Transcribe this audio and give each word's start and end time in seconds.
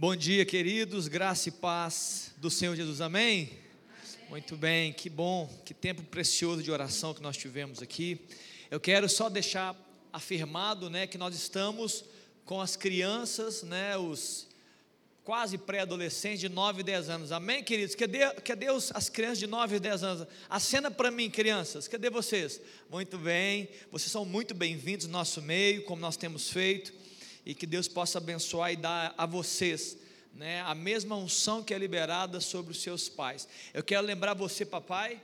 Bom 0.00 0.16
dia, 0.16 0.46
queridos, 0.46 1.08
graça 1.08 1.50
e 1.50 1.52
paz 1.52 2.32
do 2.38 2.50
Senhor 2.50 2.74
Jesus, 2.74 3.02
amém? 3.02 3.50
amém? 3.50 4.28
Muito 4.30 4.56
bem, 4.56 4.94
que 4.94 5.10
bom, 5.10 5.46
que 5.62 5.74
tempo 5.74 6.02
precioso 6.02 6.62
de 6.62 6.70
oração 6.70 7.12
que 7.12 7.20
nós 7.20 7.36
tivemos 7.36 7.82
aqui. 7.82 8.18
Eu 8.70 8.80
quero 8.80 9.10
só 9.10 9.28
deixar 9.28 9.76
afirmado, 10.10 10.88
né, 10.88 11.06
que 11.06 11.18
nós 11.18 11.34
estamos 11.34 12.02
com 12.46 12.62
as 12.62 12.76
crianças, 12.76 13.62
né, 13.62 13.94
os 13.98 14.48
quase 15.22 15.58
pré-adolescentes 15.58 16.40
de 16.40 16.48
9 16.48 16.80
e 16.80 16.82
10 16.82 17.10
anos, 17.10 17.30
amém, 17.30 17.62
queridos? 17.62 17.94
Cadê, 17.94 18.20
cadê 18.40 18.70
os, 18.70 18.90
as 18.94 19.10
crianças 19.10 19.38
de 19.38 19.46
9 19.46 19.76
e 19.76 19.80
10 19.80 20.02
anos? 20.02 20.26
Acena 20.48 20.90
para 20.90 21.10
mim, 21.10 21.28
crianças, 21.28 21.86
cadê 21.86 22.08
vocês? 22.08 22.58
Muito 22.88 23.18
bem, 23.18 23.68
vocês 23.92 24.10
são 24.10 24.24
muito 24.24 24.54
bem-vindos 24.54 25.04
no 25.04 25.12
nosso 25.12 25.42
meio, 25.42 25.84
como 25.84 26.00
nós 26.00 26.16
temos 26.16 26.48
feito 26.48 26.99
e 27.50 27.54
que 27.54 27.66
Deus 27.66 27.88
possa 27.88 28.18
abençoar 28.18 28.72
e 28.72 28.76
dar 28.76 29.12
a 29.18 29.26
vocês 29.26 29.98
né, 30.32 30.60
a 30.60 30.72
mesma 30.72 31.16
unção 31.16 31.64
que 31.64 31.74
é 31.74 31.78
liberada 31.78 32.40
sobre 32.40 32.70
os 32.70 32.80
seus 32.80 33.08
pais. 33.08 33.48
Eu 33.74 33.82
quero 33.82 34.06
lembrar 34.06 34.34
você, 34.34 34.64
papai, 34.64 35.20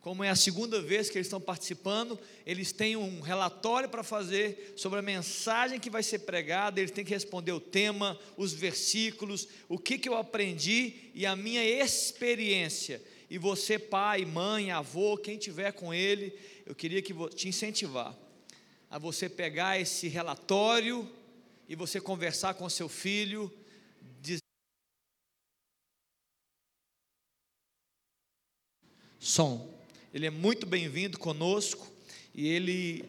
como 0.00 0.24
é 0.24 0.30
a 0.30 0.34
segunda 0.34 0.80
vez 0.80 1.10
que 1.10 1.18
eles 1.18 1.26
estão 1.26 1.42
participando, 1.42 2.18
eles 2.46 2.72
têm 2.72 2.96
um 2.96 3.20
relatório 3.20 3.86
para 3.86 4.02
fazer 4.02 4.72
sobre 4.78 4.98
a 4.98 5.02
mensagem 5.02 5.78
que 5.78 5.90
vai 5.90 6.02
ser 6.02 6.20
pregada, 6.20 6.80
eles 6.80 6.90
têm 6.90 7.04
que 7.04 7.12
responder 7.12 7.52
o 7.52 7.60
tema, 7.60 8.18
os 8.34 8.54
versículos, 8.54 9.46
o 9.68 9.78
que, 9.78 9.98
que 9.98 10.08
eu 10.08 10.16
aprendi 10.16 11.10
e 11.14 11.26
a 11.26 11.36
minha 11.36 11.62
experiência. 11.62 13.02
E 13.28 13.36
você, 13.36 13.78
pai, 13.78 14.24
mãe, 14.24 14.70
avô, 14.70 15.18
quem 15.18 15.36
tiver 15.36 15.72
com 15.72 15.92
ele, 15.92 16.32
eu 16.64 16.74
queria 16.74 17.02
que 17.02 17.12
te 17.34 17.46
incentivar 17.46 18.16
a 18.90 18.98
você 18.98 19.28
pegar 19.28 19.80
esse 19.80 20.08
relatório 20.08 21.10
e 21.68 21.74
você 21.74 22.00
conversar 22.00 22.54
com 22.54 22.68
seu 22.68 22.88
filho, 22.88 23.52
som. 29.26 29.68
Ele 30.14 30.26
é 30.26 30.30
muito 30.30 30.64
bem-vindo 30.64 31.18
conosco 31.18 31.86
e 32.32 32.46
ele 32.46 33.04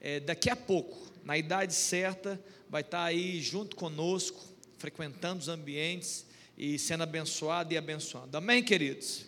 é, 0.00 0.20
daqui 0.20 0.50
a 0.50 0.54
pouco, 0.54 1.10
na 1.24 1.38
idade 1.38 1.74
certa, 1.74 2.38
vai 2.68 2.82
estar 2.82 3.02
aí 3.02 3.40
junto 3.40 3.74
conosco, 3.74 4.38
frequentando 4.76 5.40
os 5.40 5.48
ambientes 5.48 6.26
e 6.58 6.78
sendo 6.78 7.04
abençoado 7.04 7.72
e 7.72 7.78
abençoado. 7.78 8.36
Amém, 8.36 8.62
queridos? 8.62 9.24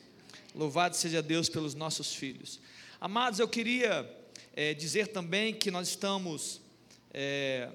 Louvado 0.55 0.95
seja 0.97 1.23
Deus 1.23 1.49
pelos 1.49 1.75
nossos 1.75 2.15
filhos. 2.15 2.61
Amados, 3.01 3.39
eu 3.41 3.49
queria 3.49 4.05
é, 4.57 4.73
dizer 4.73 5.09
também 5.09 5.53
que 5.53 5.71
nós 5.71 5.89
estamos 5.89 6.61
é, 7.13 7.69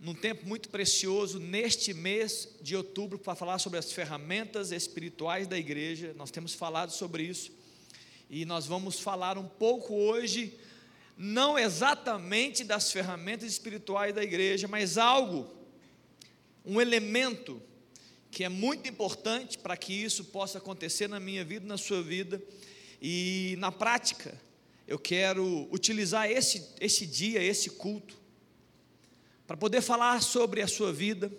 num 0.00 0.14
tempo 0.14 0.44
muito 0.44 0.68
precioso 0.68 1.38
neste 1.38 1.94
mês 1.94 2.48
de 2.60 2.74
outubro 2.74 3.16
para 3.16 3.36
falar 3.36 3.60
sobre 3.60 3.78
as 3.78 3.92
ferramentas 3.92 4.72
espirituais 4.72 5.46
da 5.46 5.56
igreja. 5.56 6.12
Nós 6.16 6.32
temos 6.32 6.52
falado 6.52 6.90
sobre 6.90 7.22
isso 7.22 7.52
e 8.28 8.44
nós 8.44 8.66
vamos 8.66 8.98
falar 8.98 9.38
um 9.38 9.46
pouco 9.46 9.94
hoje, 9.94 10.58
não 11.16 11.56
exatamente 11.56 12.64
das 12.64 12.90
ferramentas 12.90 13.52
espirituais 13.52 14.12
da 14.12 14.24
igreja, 14.24 14.66
mas 14.66 14.98
algo, 14.98 15.48
um 16.64 16.80
elemento 16.80 17.62
que 18.32 18.42
é 18.42 18.48
muito 18.48 18.88
importante 18.88 19.58
para 19.58 19.76
que 19.76 19.92
isso 19.92 20.24
possa 20.24 20.58
acontecer 20.58 21.08
na 21.08 21.20
minha 21.20 21.44
vida, 21.44 21.64
na 21.66 21.78
sua 21.78 22.02
vida 22.02 22.42
e 23.00 23.54
na 23.58 23.70
prática 23.70 24.36
eu 24.92 24.98
quero 24.98 25.66
utilizar 25.72 26.30
esse, 26.30 26.68
esse 26.78 27.06
dia, 27.06 27.42
esse 27.42 27.70
culto, 27.70 28.14
para 29.46 29.56
poder 29.56 29.80
falar 29.80 30.20
sobre 30.20 30.60
a 30.60 30.68
sua 30.68 30.92
vida, 30.92 31.32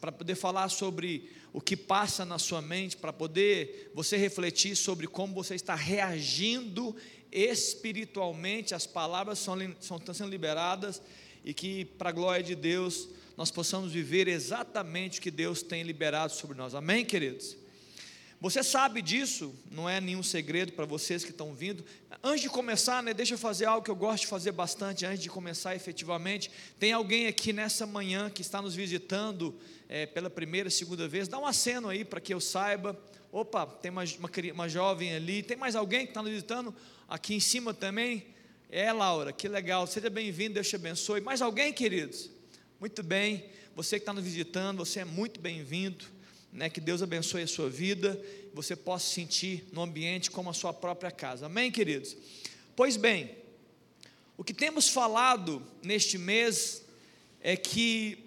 para 0.00 0.12
poder 0.12 0.36
falar 0.36 0.68
sobre 0.68 1.28
o 1.52 1.60
que 1.60 1.76
passa 1.76 2.24
na 2.24 2.38
sua 2.38 2.62
mente, 2.62 2.96
para 2.96 3.12
poder 3.12 3.90
você 3.96 4.16
refletir 4.16 4.76
sobre 4.76 5.08
como 5.08 5.34
você 5.34 5.56
está 5.56 5.74
reagindo 5.74 6.94
espiritualmente, 7.32 8.76
as 8.76 8.86
palavras 8.86 9.40
são, 9.40 9.56
são, 9.80 9.96
estão 9.96 10.14
sendo 10.14 10.30
liberadas 10.30 11.02
e 11.44 11.52
que, 11.52 11.86
para 11.86 12.10
a 12.10 12.12
glória 12.12 12.44
de 12.44 12.54
Deus, 12.54 13.08
nós 13.36 13.50
possamos 13.50 13.90
viver 13.90 14.28
exatamente 14.28 15.18
o 15.18 15.22
que 15.22 15.32
Deus 15.32 15.64
tem 15.64 15.82
liberado 15.82 16.32
sobre 16.32 16.56
nós. 16.56 16.76
Amém, 16.76 17.04
queridos? 17.04 17.56
Você 18.40 18.62
sabe 18.62 19.02
disso, 19.02 19.54
não 19.70 19.86
é 19.86 20.00
nenhum 20.00 20.22
segredo 20.22 20.72
para 20.72 20.86
vocês 20.86 21.22
que 21.22 21.30
estão 21.30 21.52
vindo. 21.52 21.84
Antes 22.24 22.40
de 22.40 22.48
começar, 22.48 23.02
né, 23.02 23.12
deixa 23.12 23.34
eu 23.34 23.38
fazer 23.38 23.66
algo 23.66 23.84
que 23.84 23.90
eu 23.90 23.96
gosto 23.96 24.22
de 24.22 24.28
fazer 24.28 24.50
bastante 24.52 25.04
antes 25.04 25.22
de 25.22 25.28
começar 25.28 25.76
efetivamente. 25.76 26.50
Tem 26.78 26.90
alguém 26.90 27.26
aqui 27.26 27.52
nessa 27.52 27.86
manhã 27.86 28.30
que 28.30 28.40
está 28.40 28.62
nos 28.62 28.74
visitando 28.74 29.54
é, 29.90 30.06
pela 30.06 30.30
primeira, 30.30 30.70
segunda 30.70 31.06
vez? 31.06 31.28
Dá 31.28 31.38
um 31.38 31.44
aceno 31.44 31.90
aí 31.90 32.02
para 32.02 32.18
que 32.18 32.32
eu 32.32 32.40
saiba. 32.40 32.98
Opa, 33.30 33.66
tem 33.66 33.90
uma, 33.90 34.04
uma, 34.04 34.30
uma 34.54 34.68
jovem 34.70 35.14
ali. 35.14 35.42
Tem 35.42 35.58
mais 35.58 35.76
alguém 35.76 36.06
que 36.06 36.12
está 36.12 36.22
nos 36.22 36.30
visitando? 36.30 36.74
Aqui 37.06 37.34
em 37.34 37.40
cima 37.40 37.74
também? 37.74 38.24
É, 38.70 38.90
Laura, 38.90 39.34
que 39.34 39.48
legal. 39.48 39.86
Seja 39.86 40.08
bem-vindo, 40.08 40.54
Deus 40.54 40.66
te 40.66 40.76
abençoe. 40.76 41.20
Mais 41.20 41.42
alguém, 41.42 41.74
queridos? 41.74 42.30
Muito 42.80 43.02
bem. 43.02 43.50
Você 43.76 43.98
que 43.98 44.02
está 44.02 44.14
nos 44.14 44.24
visitando, 44.24 44.78
você 44.78 45.00
é 45.00 45.04
muito 45.04 45.38
bem-vindo 45.38 46.06
né, 46.52 46.68
que 46.68 46.80
Deus 46.80 47.02
abençoe 47.02 47.42
a 47.42 47.46
sua 47.46 47.70
vida, 47.70 48.20
você 48.52 48.74
possa 48.74 49.06
sentir 49.06 49.64
no 49.72 49.82
ambiente 49.82 50.30
como 50.30 50.50
a 50.50 50.54
sua 50.54 50.72
própria 50.72 51.10
casa. 51.10 51.46
Amém, 51.46 51.70
queridos? 51.70 52.16
Pois 52.74 52.96
bem, 52.96 53.36
o 54.36 54.42
que 54.42 54.54
temos 54.54 54.88
falado 54.88 55.62
neste 55.82 56.18
mês 56.18 56.82
é 57.40 57.56
que, 57.56 58.24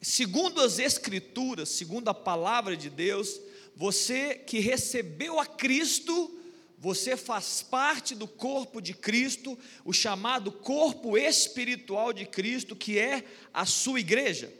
segundo 0.00 0.60
as 0.60 0.78
Escrituras, 0.78 1.70
segundo 1.70 2.08
a 2.08 2.14
palavra 2.14 2.76
de 2.76 2.88
Deus, 2.88 3.40
você 3.74 4.34
que 4.34 4.58
recebeu 4.60 5.40
a 5.40 5.46
Cristo, 5.46 6.30
você 6.78 7.16
faz 7.16 7.62
parte 7.62 8.14
do 8.14 8.28
corpo 8.28 8.80
de 8.80 8.94
Cristo, 8.94 9.58
o 9.84 9.92
chamado 9.92 10.52
corpo 10.52 11.16
espiritual 11.16 12.12
de 12.12 12.26
Cristo, 12.26 12.76
que 12.76 12.98
é 12.98 13.24
a 13.52 13.66
sua 13.66 13.98
igreja. 13.98 14.52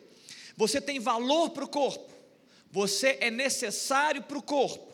Você 0.57 0.81
tem 0.81 0.99
valor 0.99 1.51
para 1.51 1.65
o 1.65 1.69
corpo. 1.69 2.16
Você 2.77 3.17
é 3.23 3.31
necessário 3.31 4.23
para 4.25 4.37
o 4.37 4.43
corpo. 4.43 4.93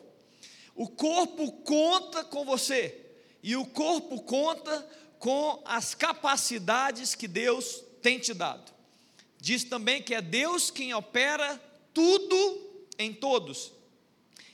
O 0.73 0.87
corpo 0.87 1.51
conta 1.51 2.23
com 2.23 2.45
você. 2.45 2.97
E 3.43 3.57
o 3.57 3.67
corpo 3.67 4.23
conta 4.23 4.89
com 5.19 5.61
as 5.65 5.93
capacidades 5.93 7.17
que 7.17 7.27
Deus 7.27 7.83
tem 8.01 8.21
te 8.21 8.33
dado. 8.33 8.73
Diz 9.37 9.65
também 9.65 10.01
que 10.01 10.15
é 10.15 10.23
Deus 10.23 10.71
quem 10.71 10.95
opera 10.95 11.61
tudo 11.93 12.87
em 12.97 13.13
todos. 13.13 13.73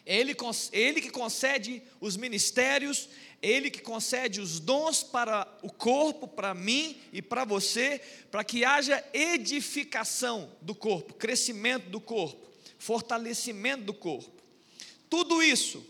Ele, 0.06 0.34
ele 0.72 1.02
que 1.02 1.10
concede 1.10 1.82
os 2.00 2.16
ministérios, 2.16 3.10
Ele 3.42 3.70
que 3.70 3.82
concede 3.82 4.40
os 4.40 4.58
dons 4.58 5.02
para 5.02 5.46
o 5.62 5.70
corpo, 5.70 6.26
para 6.26 6.54
mim 6.54 6.98
e 7.12 7.20
para 7.20 7.44
você, 7.44 8.00
para 8.30 8.42
que 8.42 8.64
haja 8.64 9.04
edificação 9.12 10.50
do 10.62 10.74
corpo, 10.74 11.12
crescimento 11.12 11.90
do 11.90 12.00
corpo 12.00 12.47
fortalecimento 12.78 13.84
do 13.84 13.94
corpo. 13.94 14.42
Tudo 15.10 15.42
isso 15.42 15.84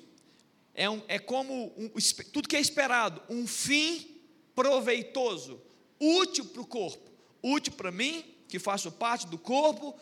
é, 0.75 0.89
um, 0.89 1.03
é 1.09 1.19
como 1.19 1.73
um, 1.77 1.91
tudo 2.33 2.49
que 2.49 2.57
é 2.57 2.61
esperado, 2.61 3.23
um 3.29 3.47
fim 3.47 4.17
proveitoso, 4.55 5.61
útil 6.01 6.45
para 6.47 6.63
o 6.63 6.67
corpo, 6.67 7.11
útil 7.43 7.73
para 7.75 7.91
mim, 7.91 8.25
que 8.49 8.59
faço 8.59 8.91
parte 8.93 9.27
do 9.27 9.39
corpo, 9.39 9.95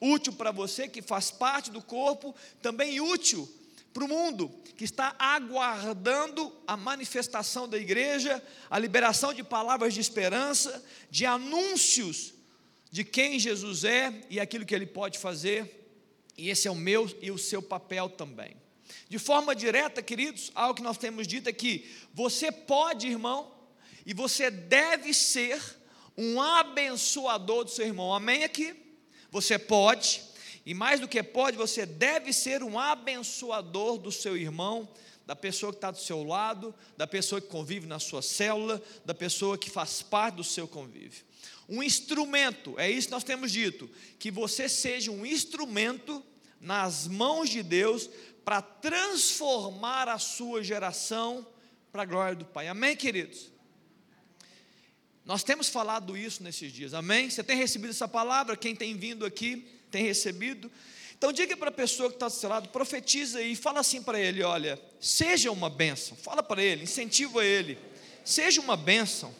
útil 0.00 0.32
para 0.32 0.50
você 0.50 0.88
que 0.88 1.00
faz 1.00 1.30
parte 1.30 1.70
do 1.70 1.80
corpo, 1.80 2.34
também 2.60 3.00
útil 3.00 3.48
para 3.92 4.04
o 4.04 4.08
mundo 4.08 4.48
que 4.76 4.84
está 4.84 5.14
aguardando 5.18 6.52
a 6.66 6.76
manifestação 6.76 7.68
da 7.68 7.78
igreja, 7.78 8.42
a 8.68 8.76
liberação 8.76 9.32
de 9.32 9.44
palavras 9.44 9.94
de 9.94 10.00
esperança, 10.00 10.84
de 11.08 11.24
anúncios 11.24 12.34
de 12.90 13.04
quem 13.04 13.38
Jesus 13.38 13.84
é 13.84 14.26
e 14.28 14.40
aquilo 14.40 14.66
que 14.66 14.74
ele 14.74 14.86
pode 14.86 15.18
fazer 15.18 15.83
e 16.36 16.50
esse 16.50 16.68
é 16.68 16.70
o 16.70 16.74
meu 16.74 17.10
e 17.20 17.30
o 17.30 17.38
seu 17.38 17.62
papel 17.62 18.08
também. 18.08 18.56
De 19.08 19.18
forma 19.18 19.54
direta, 19.54 20.02
queridos, 20.02 20.50
algo 20.54 20.74
que 20.74 20.82
nós 20.82 20.98
temos 20.98 21.26
dito 21.26 21.48
é 21.48 21.52
que 21.52 21.90
você 22.12 22.50
pode, 22.50 23.08
irmão, 23.08 23.52
e 24.04 24.12
você 24.12 24.50
deve 24.50 25.14
ser 25.14 25.60
um 26.16 26.40
abençoador 26.40 27.64
do 27.64 27.70
seu 27.70 27.86
irmão. 27.86 28.12
Amém 28.12 28.44
aqui? 28.44 28.74
Você 29.30 29.58
pode, 29.58 30.22
e 30.64 30.74
mais 30.74 31.00
do 31.00 31.08
que 31.08 31.22
pode, 31.22 31.56
você 31.56 31.86
deve 31.86 32.32
ser 32.32 32.62
um 32.62 32.78
abençoador 32.78 33.98
do 33.98 34.12
seu 34.12 34.36
irmão, 34.36 34.88
da 35.26 35.34
pessoa 35.34 35.72
que 35.72 35.78
está 35.78 35.90
do 35.90 35.98
seu 35.98 36.22
lado, 36.22 36.74
da 36.96 37.06
pessoa 37.06 37.40
que 37.40 37.48
convive 37.48 37.86
na 37.86 37.98
sua 37.98 38.20
célula, 38.20 38.82
da 39.04 39.14
pessoa 39.14 39.56
que 39.56 39.70
faz 39.70 40.02
parte 40.02 40.36
do 40.36 40.44
seu 40.44 40.68
convívio 40.68 41.24
um 41.68 41.82
instrumento, 41.82 42.78
é 42.78 42.90
isso 42.90 43.08
que 43.08 43.12
nós 43.12 43.24
temos 43.24 43.50
dito, 43.50 43.90
que 44.18 44.30
você 44.30 44.68
seja 44.68 45.10
um 45.10 45.24
instrumento 45.24 46.24
nas 46.60 47.06
mãos 47.06 47.48
de 47.48 47.62
Deus 47.62 48.08
para 48.44 48.60
transformar 48.60 50.08
a 50.08 50.18
sua 50.18 50.62
geração 50.62 51.46
para 51.90 52.02
a 52.02 52.06
glória 52.06 52.36
do 52.36 52.44
Pai. 52.44 52.68
Amém, 52.68 52.96
queridos? 52.96 53.50
Nós 55.24 55.42
temos 55.42 55.68
falado 55.68 56.16
isso 56.16 56.42
nesses 56.42 56.70
dias, 56.70 56.92
amém? 56.92 57.30
Você 57.30 57.42
tem 57.42 57.56
recebido 57.56 57.90
essa 57.90 58.06
palavra? 58.06 58.56
Quem 58.56 58.76
tem 58.76 58.96
vindo 58.96 59.24
aqui 59.24 59.66
tem 59.90 60.04
recebido. 60.04 60.70
Então 61.16 61.32
diga 61.32 61.56
para 61.56 61.70
a 61.70 61.72
pessoa 61.72 62.10
que 62.10 62.16
está 62.16 62.28
do 62.28 62.34
seu 62.34 62.50
lado, 62.50 62.68
profetiza 62.68 63.40
e 63.40 63.56
fala 63.56 63.80
assim 63.80 64.02
para 64.02 64.20
ele: 64.20 64.42
olha, 64.42 64.78
seja 65.00 65.50
uma 65.50 65.70
bênção. 65.70 66.16
Fala 66.16 66.42
para 66.42 66.62
ele, 66.62 66.82
incentiva 66.82 67.42
ele. 67.42 67.78
Seja 68.22 68.60
uma 68.60 68.76
bênção. 68.76 69.34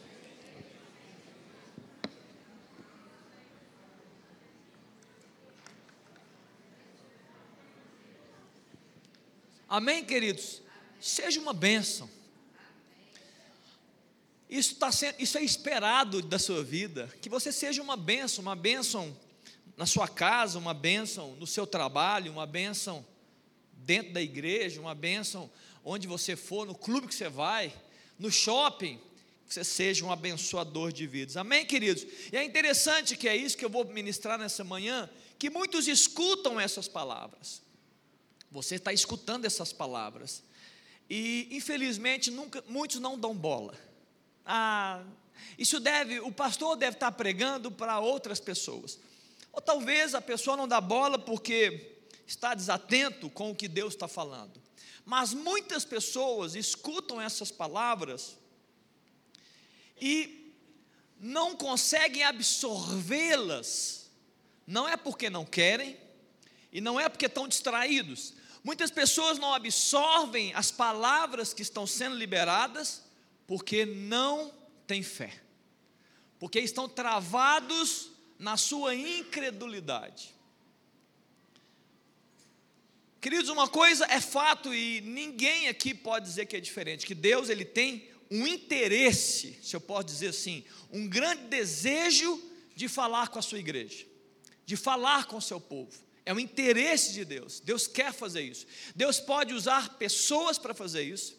Amém, 9.68 10.04
queridos? 10.04 10.62
Seja 11.00 11.40
uma 11.40 11.52
bênção. 11.52 12.08
Isso, 14.48 14.76
tá 14.76 14.92
sendo, 14.92 15.16
isso 15.18 15.36
é 15.38 15.42
esperado 15.42 16.22
da 16.22 16.38
sua 16.38 16.62
vida, 16.62 17.12
que 17.20 17.28
você 17.28 17.50
seja 17.50 17.82
uma 17.82 17.96
bênção, 17.96 18.42
uma 18.42 18.54
bênção 18.54 19.16
na 19.76 19.86
sua 19.86 20.06
casa, 20.06 20.58
uma 20.58 20.74
bênção 20.74 21.34
no 21.36 21.46
seu 21.46 21.66
trabalho, 21.66 22.30
uma 22.30 22.46
bênção 22.46 23.04
dentro 23.72 24.12
da 24.12 24.22
igreja, 24.22 24.80
uma 24.80 24.94
bênção 24.94 25.50
onde 25.84 26.06
você 26.06 26.36
for, 26.36 26.66
no 26.66 26.74
clube 26.74 27.08
que 27.08 27.14
você 27.14 27.28
vai, 27.28 27.74
no 28.18 28.30
shopping, 28.30 29.00
que 29.46 29.52
você 29.52 29.64
seja 29.64 30.04
um 30.04 30.12
abençoador 30.12 30.92
de 30.92 31.06
vidas. 31.06 31.36
Amém, 31.36 31.66
queridos? 31.66 32.06
E 32.32 32.36
é 32.36 32.44
interessante 32.44 33.16
que 33.16 33.28
é 33.28 33.36
isso 33.36 33.56
que 33.56 33.64
eu 33.64 33.70
vou 33.70 33.84
ministrar 33.84 34.38
nessa 34.38 34.62
manhã, 34.62 35.10
que 35.38 35.50
muitos 35.50 35.88
escutam 35.88 36.60
essas 36.60 36.86
palavras. 36.86 37.63
Você 38.54 38.76
está 38.76 38.92
escutando 38.92 39.46
essas 39.46 39.72
palavras. 39.72 40.40
E, 41.10 41.48
infelizmente, 41.50 42.30
nunca, 42.30 42.62
muitos 42.68 43.00
não 43.00 43.18
dão 43.18 43.34
bola. 43.34 43.76
Ah, 44.46 45.02
isso 45.58 45.80
deve, 45.80 46.20
o 46.20 46.30
pastor 46.30 46.76
deve 46.76 46.94
estar 46.94 47.10
pregando 47.10 47.68
para 47.68 47.98
outras 47.98 48.38
pessoas. 48.38 49.00
Ou 49.52 49.60
talvez 49.60 50.14
a 50.14 50.20
pessoa 50.20 50.56
não 50.56 50.68
dá 50.68 50.80
bola 50.80 51.18
porque 51.18 51.98
está 52.28 52.54
desatento 52.54 53.28
com 53.28 53.50
o 53.50 53.56
que 53.56 53.66
Deus 53.66 53.94
está 53.94 54.06
falando. 54.06 54.62
Mas 55.04 55.34
muitas 55.34 55.84
pessoas 55.84 56.54
escutam 56.54 57.20
essas 57.20 57.50
palavras 57.50 58.36
e 60.00 60.54
não 61.18 61.56
conseguem 61.56 62.22
absorvê-las. 62.22 64.08
Não 64.64 64.88
é 64.88 64.96
porque 64.96 65.28
não 65.28 65.44
querem 65.44 65.98
e 66.74 66.80
não 66.80 66.98
é 66.98 67.08
porque 67.08 67.26
estão 67.26 67.46
distraídos, 67.46 68.34
Muitas 68.64 68.90
pessoas 68.90 69.38
não 69.38 69.52
absorvem 69.52 70.54
as 70.54 70.70
palavras 70.70 71.52
que 71.52 71.60
estão 71.60 71.86
sendo 71.86 72.16
liberadas 72.16 73.04
porque 73.46 73.84
não 73.84 74.50
têm 74.86 75.02
fé, 75.02 75.38
porque 76.38 76.58
estão 76.60 76.88
travados 76.88 78.10
na 78.38 78.56
sua 78.56 78.94
incredulidade. 78.94 80.34
Queridos, 83.20 83.50
uma 83.50 83.68
coisa 83.68 84.06
é 84.06 84.20
fato 84.20 84.74
e 84.74 85.02
ninguém 85.02 85.68
aqui 85.68 85.94
pode 85.94 86.24
dizer 86.24 86.46
que 86.46 86.56
é 86.56 86.60
diferente, 86.60 87.06
que 87.06 87.14
Deus 87.14 87.50
ele 87.50 87.66
tem 87.66 88.08
um 88.30 88.46
interesse, 88.46 89.58
se 89.62 89.76
eu 89.76 89.80
posso 89.80 90.04
dizer 90.04 90.28
assim, 90.28 90.64
um 90.90 91.06
grande 91.06 91.42
desejo 91.44 92.42
de 92.74 92.88
falar 92.88 93.28
com 93.28 93.38
a 93.38 93.42
sua 93.42 93.58
igreja, 93.58 94.06
de 94.64 94.76
falar 94.76 95.26
com 95.26 95.36
o 95.36 95.42
seu 95.42 95.60
povo. 95.60 96.03
É 96.26 96.32
o 96.32 96.40
interesse 96.40 97.12
de 97.12 97.24
Deus. 97.24 97.60
Deus 97.60 97.86
quer 97.86 98.12
fazer 98.12 98.42
isso. 98.42 98.66
Deus 98.94 99.20
pode 99.20 99.52
usar 99.52 99.96
pessoas 99.96 100.56
para 100.56 100.72
fazer 100.72 101.02
isso. 101.02 101.36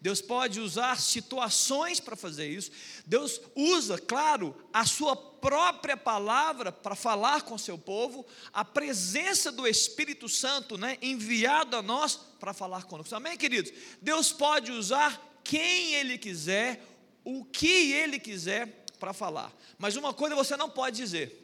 Deus 0.00 0.20
pode 0.20 0.60
usar 0.60 1.00
situações 1.00 2.00
para 2.00 2.14
fazer 2.14 2.48
isso. 2.48 2.70
Deus 3.06 3.40
usa, 3.54 3.98
claro, 3.98 4.54
a 4.72 4.84
sua 4.84 5.16
própria 5.16 5.96
palavra 5.96 6.70
para 6.70 6.94
falar 6.94 7.42
com 7.42 7.56
seu 7.56 7.78
povo, 7.78 8.26
a 8.52 8.64
presença 8.64 9.50
do 9.50 9.66
Espírito 9.66 10.28
Santo, 10.28 10.76
né, 10.76 10.98
enviado 11.00 11.76
a 11.76 11.82
nós 11.82 12.16
para 12.38 12.52
falar 12.52 12.84
conosco. 12.84 13.14
Amém, 13.14 13.36
queridos? 13.38 13.72
Deus 14.02 14.32
pode 14.32 14.70
usar 14.70 15.40
quem 15.42 15.94
Ele 15.94 16.18
quiser, 16.18 16.84
o 17.24 17.44
que 17.44 17.92
Ele 17.92 18.18
quiser 18.18 18.84
para 18.98 19.12
falar. 19.12 19.52
Mas 19.78 19.96
uma 19.96 20.12
coisa 20.12 20.36
você 20.36 20.56
não 20.56 20.68
pode 20.68 20.96
dizer. 20.96 21.42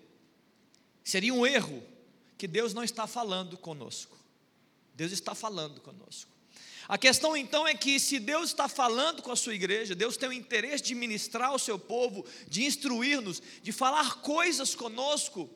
Seria 1.03 1.33
um 1.33 1.47
erro 1.47 1.83
que 2.43 2.49
Deus 2.49 2.75
não 2.75 2.83
está 2.83 3.07
falando 3.07 3.57
conosco. 3.57 4.19
Deus 4.97 5.13
está 5.13 5.33
falando 5.33 5.81
conosco. 5.81 6.29
A 6.89 6.99
questão 6.99 7.37
então 7.37 7.69
é 7.69 7.73
que 7.73 8.01
se 8.01 8.19
Deus 8.19 8.49
está 8.49 8.67
falando 8.67 9.23
com 9.23 9.31
a 9.31 9.37
sua 9.37 9.55
igreja, 9.55 9.95
Deus 9.95 10.17
tem 10.17 10.29
o 10.29 10.33
interesse 10.33 10.83
de 10.83 10.97
ministrar 10.97 11.51
ao 11.51 11.59
seu 11.61 11.79
povo, 11.79 12.27
de 12.49 12.65
instruir-nos, 12.65 13.41
de 13.63 13.71
falar 13.71 14.23
coisas 14.23 14.75
conosco, 14.75 15.49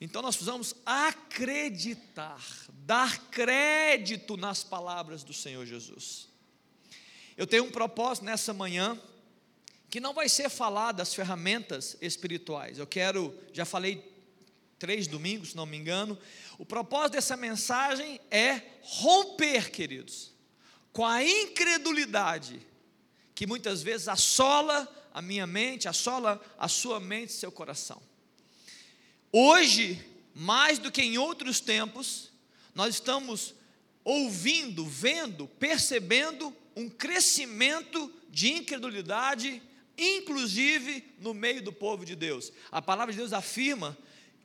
então 0.00 0.22
nós 0.22 0.34
precisamos 0.34 0.74
acreditar, 0.86 2.42
dar 2.86 3.18
crédito 3.28 4.34
nas 4.38 4.64
palavras 4.64 5.22
do 5.22 5.34
Senhor 5.34 5.66
Jesus. 5.66 6.26
Eu 7.36 7.46
tenho 7.46 7.64
um 7.64 7.70
propósito 7.70 8.24
nessa 8.24 8.54
manhã 8.54 8.98
que 9.90 10.00
não 10.00 10.14
vai 10.14 10.30
ser 10.30 10.48
falar 10.48 10.92
das 10.92 11.12
ferramentas 11.12 11.98
espirituais. 12.00 12.78
Eu 12.78 12.86
quero, 12.86 13.38
já 13.52 13.66
falei 13.66 14.16
três 14.78 15.06
domingos, 15.06 15.50
se 15.50 15.56
não 15.56 15.66
me 15.66 15.76
engano. 15.76 16.18
O 16.58 16.64
propósito 16.64 17.12
dessa 17.12 17.36
mensagem 17.36 18.20
é 18.30 18.62
romper, 18.82 19.70
queridos, 19.70 20.32
com 20.92 21.04
a 21.04 21.22
incredulidade 21.24 22.60
que 23.34 23.46
muitas 23.46 23.82
vezes 23.82 24.08
assola 24.08 24.88
a 25.12 25.22
minha 25.22 25.46
mente, 25.46 25.88
assola 25.88 26.40
a 26.58 26.68
sua 26.68 26.98
mente 26.98 27.30
e 27.30 27.34
seu 27.34 27.52
coração. 27.52 28.00
Hoje, 29.32 30.04
mais 30.34 30.78
do 30.78 30.90
que 30.90 31.02
em 31.02 31.18
outros 31.18 31.60
tempos, 31.60 32.30
nós 32.74 32.94
estamos 32.94 33.54
ouvindo, 34.04 34.86
vendo, 34.86 35.46
percebendo 35.46 36.54
um 36.74 36.88
crescimento 36.88 38.12
de 38.30 38.52
incredulidade, 38.52 39.62
inclusive 39.96 41.04
no 41.18 41.34
meio 41.34 41.62
do 41.62 41.72
povo 41.72 42.04
de 42.04 42.14
Deus. 42.14 42.52
A 42.70 42.80
palavra 42.80 43.12
de 43.12 43.18
Deus 43.18 43.32
afirma 43.32 43.98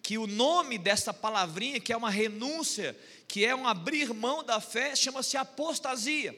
que 0.03 0.17
o 0.17 0.27
nome 0.27 0.77
dessa 0.77 1.13
palavrinha, 1.13 1.79
que 1.79 1.93
é 1.93 1.97
uma 1.97 2.09
renúncia, 2.09 2.95
que 3.25 3.45
é 3.45 3.55
um 3.55 3.65
abrir 3.65 4.13
mão 4.13 4.43
da 4.43 4.59
fé, 4.59 4.93
chama-se 4.97 5.37
apostasia. 5.37 6.37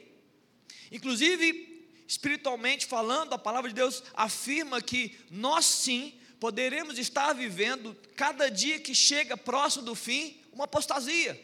Inclusive, 0.92 1.90
espiritualmente 2.06 2.86
falando, 2.86 3.32
a 3.32 3.38
palavra 3.38 3.68
de 3.68 3.74
Deus 3.74 4.04
afirma 4.14 4.80
que 4.80 5.18
nós 5.28 5.64
sim 5.64 6.14
poderemos 6.38 6.96
estar 6.96 7.32
vivendo, 7.32 7.96
cada 8.14 8.48
dia 8.48 8.78
que 8.78 8.94
chega 8.94 9.36
próximo 9.36 9.84
do 9.84 9.96
fim, 9.96 10.40
uma 10.52 10.64
apostasia. 10.64 11.38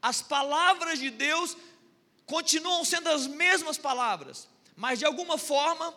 As 0.00 0.22
palavras 0.22 1.00
de 1.00 1.10
Deus 1.10 1.56
continuam 2.24 2.84
sendo 2.84 3.08
as 3.08 3.26
mesmas 3.26 3.76
palavras, 3.76 4.48
mas 4.76 5.00
de 5.00 5.04
alguma 5.04 5.36
forma 5.36 5.92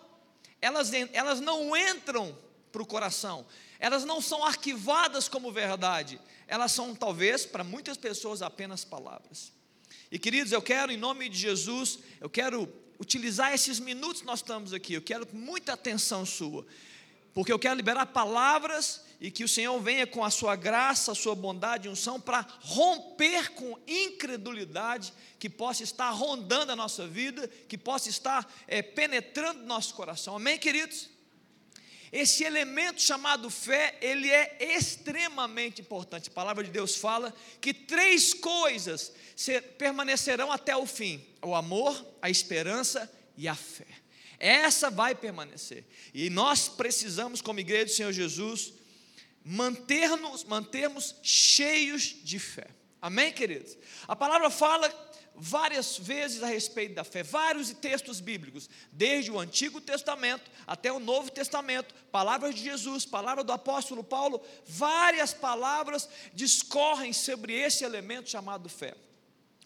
elas, 0.59 0.91
elas 1.11 1.39
não 1.39 1.77
entram 1.77 2.35
para 2.73 2.81
o 2.81 2.85
coração, 2.87 3.45
elas 3.79 4.03
não 4.03 4.19
são 4.19 4.43
arquivadas 4.43 5.29
como 5.29 5.51
verdade, 5.51 6.19
elas 6.47 6.71
são 6.71 6.95
talvez 6.95 7.45
para 7.45 7.63
muitas 7.63 7.97
pessoas 7.97 8.41
apenas 8.41 8.83
palavras. 8.83 9.53
E 10.11 10.17
queridos, 10.17 10.51
eu 10.51 10.61
quero 10.61 10.91
em 10.91 10.97
nome 10.97 11.29
de 11.29 11.37
Jesus, 11.37 11.99
eu 12.19 12.29
quero 12.29 12.67
utilizar 12.99 13.53
esses 13.53 13.79
minutos 13.79 14.21
que 14.21 14.27
nós 14.27 14.39
estamos 14.39 14.73
aqui, 14.73 14.95
eu 14.95 15.03
quero 15.03 15.27
muita 15.31 15.73
atenção 15.73 16.25
sua, 16.25 16.65
porque 17.31 17.53
eu 17.53 17.59
quero 17.59 17.75
liberar 17.75 18.07
palavras 18.07 19.05
e 19.21 19.29
que 19.29 19.43
o 19.43 19.47
Senhor 19.47 19.79
venha 19.79 20.07
com 20.07 20.25
a 20.25 20.31
sua 20.31 20.55
graça, 20.55 21.11
a 21.11 21.15
sua 21.15 21.35
bondade 21.35 21.87
e 21.87 21.91
unção 21.91 22.19
para 22.19 22.45
romper 22.61 23.51
com 23.51 23.77
incredulidade 23.87 25.13
que 25.37 25.49
possa 25.49 25.83
estar 25.83 26.09
rondando 26.09 26.71
a 26.71 26.75
nossa 26.75 27.07
vida, 27.07 27.47
que 27.67 27.77
possa 27.77 28.09
estar 28.09 28.51
é, 28.67 28.81
penetrando 28.81 29.63
nosso 29.63 29.93
coração. 29.93 30.35
Amém, 30.35 30.57
queridos? 30.57 31.12
Esse 32.13 32.43
elemento 32.43 33.01
chamado 33.01 33.50
fé, 33.50 33.98
ele 34.00 34.29
é 34.29 34.75
extremamente 34.77 35.82
importante. 35.82 36.29
A 36.29 36.32
palavra 36.34 36.63
de 36.63 36.70
Deus 36.70 36.96
fala 36.96 37.34
que 37.60 37.74
três 37.74 38.36
coisas 38.36 39.12
permanecerão 39.79 40.51
até 40.51 40.77
o 40.77 40.86
fim: 40.86 41.25
o 41.41 41.55
amor, 41.55 42.05
a 42.22 42.29
esperança 42.29 43.12
e 43.36 43.48
a 43.48 43.55
fé. 43.55 43.88
Essa 44.38 44.91
vai 44.91 45.15
permanecer. 45.15 45.84
E 46.13 46.29
nós 46.29 46.70
precisamos, 46.70 47.41
como 47.41 47.60
igreja 47.60 47.86
do 47.86 47.91
Senhor 47.91 48.13
Jesus, 48.13 48.74
manter-nos, 49.43 50.43
mantermos 50.43 51.15
cheios 51.24 52.15
de 52.24 52.38
fé. 52.38 52.67
Amém, 53.01 53.34
queridos? 53.34 53.75
A 54.08 54.15
palavra 54.15 54.51
fala 54.51 54.88
várias 55.35 55.97
vezes 55.97 56.43
a 56.43 56.47
respeito 56.47 56.95
da 56.95 57.03
fé, 57.03 57.23
vários 57.23 57.71
textos 57.71 58.19
bíblicos, 58.19 58.69
desde 58.91 59.31
o 59.31 59.39
Antigo 59.39 59.81
Testamento 59.81 60.49
até 60.65 60.91
o 60.91 60.99
Novo 60.99 61.31
Testamento, 61.31 61.93
palavras 62.11 62.53
de 62.55 62.63
Jesus, 62.63 63.05
palavra 63.05 63.43
do 63.43 63.51
apóstolo 63.51 64.03
Paulo, 64.03 64.41
várias 64.65 65.33
palavras 65.33 66.07
discorrem 66.33 67.13
sobre 67.13 67.53
esse 67.53 67.83
elemento 67.83 68.29
chamado 68.29 68.69
fé. 68.69 68.95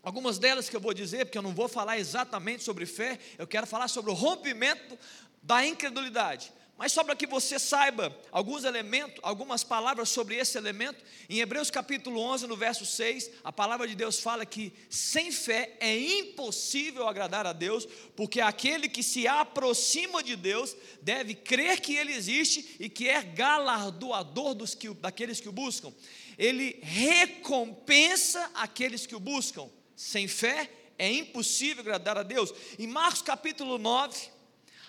Algumas 0.01 0.39
delas 0.39 0.69
que 0.69 0.75
eu 0.75 0.79
vou 0.79 0.93
dizer, 0.93 1.25
porque 1.25 1.38
eu 1.38 1.41
não 1.41 1.53
vou 1.53 1.67
falar 1.67 1.97
exatamente 1.97 2.63
sobre 2.63 2.86
fé, 2.86 3.19
eu 3.38 3.45
quero 3.45 3.67
falar 3.67 3.89
sobre 3.89 4.09
o 4.09 4.13
rompimento 4.13 4.97
da 5.43 5.65
incredulidade. 5.65 6.53
Mas 6.77 6.91
só 6.91 7.03
para 7.03 7.15
que 7.15 7.25
você 7.25 7.57
saiba 7.57 8.15
alguns 8.31 8.63
elementos, 8.63 9.19
algumas 9.24 9.63
palavras 9.63 10.10
sobre 10.10 10.36
esse 10.36 10.60
elemento, 10.60 11.03
em 11.27 11.39
Hebreus 11.39 11.72
capítulo 11.72 12.22
11, 12.22 12.46
no 12.46 12.55
verso 12.55 12.86
6, 12.86 13.31
a 13.43 13.51
palavra 13.51 13.88
de 13.88 13.96
Deus 13.96 14.19
fala 14.19 14.46
que 14.46 14.72
sem 14.88 15.31
fé 15.31 15.75
é 15.79 15.98
impossível 15.98 17.07
agradar 17.07 17.48
a 17.48 17.53
Deus, 17.53 17.88
porque 18.15 18.39
aquele 18.39 18.88
que 18.88 19.01
se 19.01 19.27
aproxima 19.27 20.22
de 20.22 20.36
Deus 20.36 20.75
deve 21.01 21.34
crer 21.34 21.81
que 21.81 21.96
Ele 21.96 22.13
existe 22.13 22.75
e 22.79 22.88
que 22.88 23.10
é 23.10 23.24
galardoador 23.24 24.53
dos 24.53 24.75
que, 24.75 24.93
daqueles 24.93 25.39
que 25.39 25.50
o 25.50 25.53
buscam. 25.53 25.91
Ele 26.38 26.79
recompensa 26.84 28.51
aqueles 28.53 29.07
que 29.07 29.15
o 29.15 29.19
buscam. 29.19 29.67
Sem 29.96 30.27
fé 30.27 30.69
é 31.00 31.12
impossível 31.12 31.81
agradar 31.81 32.19
a 32.19 32.24
Deus. 32.24 32.53
Em 32.77 32.86
Marcos 32.86 33.24
capítulo 33.24 33.79
9, 33.79 34.37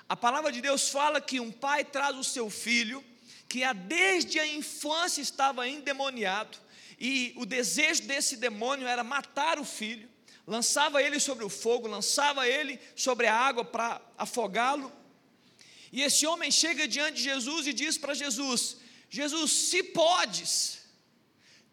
a 0.08 0.16
palavra 0.16 0.50
de 0.50 0.60
Deus 0.60 0.88
fala 0.88 1.20
que 1.20 1.38
um 1.38 1.52
pai 1.52 1.84
traz 1.84 2.16
o 2.16 2.24
seu 2.24 2.48
filho, 2.48 3.04
que 3.48 3.60
desde 3.74 4.38
a 4.38 4.46
infância 4.46 5.20
estava 5.20 5.68
endemoniado, 5.68 6.56
e 6.98 7.32
o 7.36 7.44
desejo 7.44 8.02
desse 8.02 8.36
demônio 8.36 8.86
era 8.86 9.04
matar 9.04 9.58
o 9.58 9.64
filho, 9.64 10.08
lançava 10.46 11.02
ele 11.02 11.20
sobre 11.20 11.44
o 11.44 11.48
fogo, 11.48 11.86
lançava 11.86 12.48
ele 12.48 12.80
sobre 12.96 13.26
a 13.26 13.34
água 13.34 13.64
para 13.64 14.00
afogá-lo. 14.16 14.90
E 15.92 16.02
esse 16.02 16.26
homem 16.26 16.50
chega 16.50 16.88
diante 16.88 17.16
de 17.16 17.22
Jesus 17.22 17.66
e 17.66 17.72
diz 17.72 17.96
para 17.98 18.14
Jesus: 18.14 18.78
Jesus, 19.08 19.52
se 19.52 19.82
podes, 19.82 20.80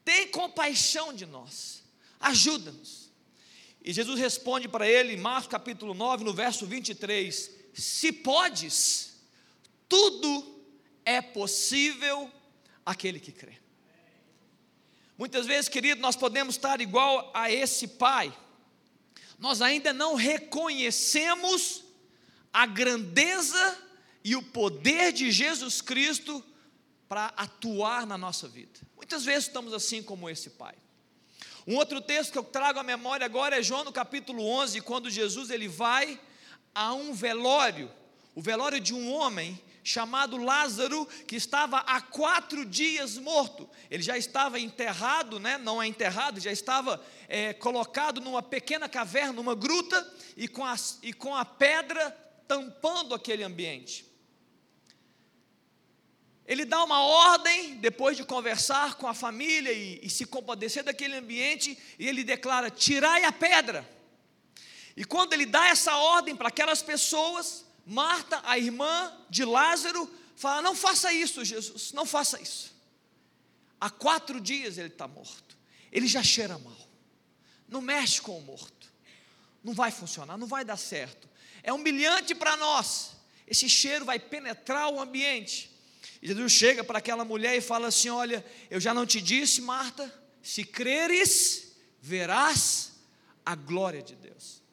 tem 0.04 0.28
compaixão 0.28 1.14
de 1.14 1.26
nós, 1.26 1.84
ajuda-nos. 2.20 3.10
E 3.84 3.94
Jesus 3.94 4.20
responde 4.20 4.68
para 4.68 4.88
ele, 4.88 5.16
Marcos 5.16 5.48
capítulo 5.48 5.94
9, 5.94 6.24
no 6.24 6.34
verso 6.34 6.66
23, 6.66 7.52
se 7.82 8.12
podes, 8.12 9.18
tudo 9.88 10.64
é 11.04 11.22
possível 11.22 12.32
aquele 12.86 13.20
que 13.20 13.32
crê. 13.32 13.58
Muitas 15.18 15.46
vezes, 15.46 15.70
querido, 15.70 16.02
nós 16.02 16.16
podemos 16.16 16.56
estar 16.56 16.82
igual 16.82 17.32
a 17.34 17.52
esse 17.52 17.88
pai, 17.88 18.36
nós 19.38 19.62
ainda 19.62 19.94
não 19.94 20.16
reconhecemos 20.16 21.84
a 22.52 22.66
grandeza 22.66 23.78
e 24.24 24.36
o 24.36 24.42
poder 24.42 25.12
de 25.12 25.30
Jesus 25.32 25.82
Cristo 25.82 26.44
para 27.08 27.28
atuar 27.38 28.08
na 28.08 28.18
nossa 28.18 28.48
vida. 28.48 28.80
Muitas 28.96 29.24
vezes 29.26 29.48
estamos 29.48 29.74
assim 29.74 30.02
como 30.02 30.30
esse 30.30 30.52
pai. 30.52 30.76
Um 31.68 31.76
outro 31.76 32.00
texto 32.00 32.32
que 32.32 32.38
eu 32.38 32.44
trago 32.44 32.80
à 32.80 32.84
memória 32.84 33.26
agora 33.26 33.60
é 33.60 33.64
João 33.64 33.84
no 33.84 33.92
capítulo 33.92 34.46
11, 34.46 34.82
quando 34.82 35.10
Jesus 35.10 35.50
ele 35.50 35.68
vai 35.68 36.20
a 36.76 36.94
um 36.94 37.14
velório, 37.14 37.90
o 38.36 38.42
velório 38.42 38.82
de 38.82 38.94
um 38.94 39.10
homem 39.14 39.60
chamado 39.82 40.36
Lázaro, 40.38 41.06
que 41.28 41.36
estava 41.36 41.78
há 41.78 42.02
quatro 42.02 42.66
dias 42.66 43.18
morto. 43.18 43.70
Ele 43.90 44.04
já 44.04 44.18
estava 44.18 44.60
enterrado, 44.60 45.40
né? 45.40 45.58
não 45.60 45.82
é 45.82 45.88
enterrado, 45.88 46.40
já 46.40 46.52
estava 46.52 47.02
é, 47.30 47.54
colocado 47.54 48.20
numa 48.20 48.42
pequena 48.42 48.90
caverna, 48.90 49.34
numa 49.34 49.56
gruta, 49.56 50.12
e 50.36 50.48
com, 50.48 50.66
a, 50.66 50.76
e 51.02 51.14
com 51.14 51.34
a 51.36 51.46
pedra 51.46 52.10
tampando 52.48 53.14
aquele 53.16 53.44
ambiente. 53.44 54.06
Ele 56.48 56.66
dá 56.66 56.84
uma 56.84 57.04
ordem, 57.04 57.76
depois 57.78 58.18
de 58.18 58.24
conversar 58.24 58.96
com 58.96 59.08
a 59.08 59.14
família 59.14 59.72
e, 59.72 60.00
e 60.04 60.10
se 60.10 60.26
compadecer 60.26 60.84
daquele 60.84 61.16
ambiente, 61.16 61.78
e 61.98 62.08
ele 62.08 62.24
declara: 62.24 62.70
tirai 62.70 63.24
a 63.24 63.32
pedra. 63.32 63.95
E 64.96 65.04
quando 65.04 65.34
ele 65.34 65.46
dá 65.46 65.68
essa 65.68 65.96
ordem 65.96 66.36
para 66.36 66.48
aquelas 66.48 66.82
pessoas, 66.82 67.66
Marta, 67.86 68.42
a 68.46 68.58
irmã 68.58 69.14
de 69.30 69.44
Lázaro, 69.44 70.10
fala: 70.36 70.62
Não 70.62 70.76
faça 70.76 71.12
isso, 71.12 71.44
Jesus, 71.44 71.92
não 71.92 72.06
faça 72.06 72.42
isso. 72.42 72.74
Há 73.80 73.90
quatro 73.90 74.40
dias 74.40 74.78
ele 74.78 74.88
está 74.88 75.08
morto, 75.08 75.58
ele 75.92 76.08
já 76.08 76.24
cheira 76.24 76.58
mal, 76.58 76.90
não 77.68 77.82
mexe 77.82 78.22
com 78.22 78.38
o 78.38 78.42
morto, 78.42 78.92
não 79.64 79.74
vai 79.74 79.92
funcionar, 79.92 80.38
não 80.38 80.48
vai 80.48 80.64
dar 80.64 80.78
certo, 80.78 81.30
é 81.62 81.74
humilhante 81.74 82.34
para 82.34 82.56
nós, 82.56 83.12
esse 83.46 83.70
cheiro 83.70 84.06
vai 84.06 84.18
penetrar 84.18 84.90
o 84.90 85.00
ambiente. 85.00 85.72
E 86.22 86.28
Jesus 86.28 86.54
chega 86.54 86.84
para 86.84 87.00
aquela 87.00 87.26
mulher 87.26 87.56
e 87.56 87.62
fala 87.62 87.88
assim: 87.88 88.10
Olha, 88.10 88.44
eu 88.70 88.80
já 88.80 88.94
não 88.94 89.06
te 89.06 89.22
disse, 89.22 89.62
Marta, 89.62 90.12
se 90.42 90.64
creres, 90.64 91.76
verás 92.02 92.94
a 93.46 93.56
glória 93.56 94.02
de 94.02 94.16
Deus. 94.16 94.65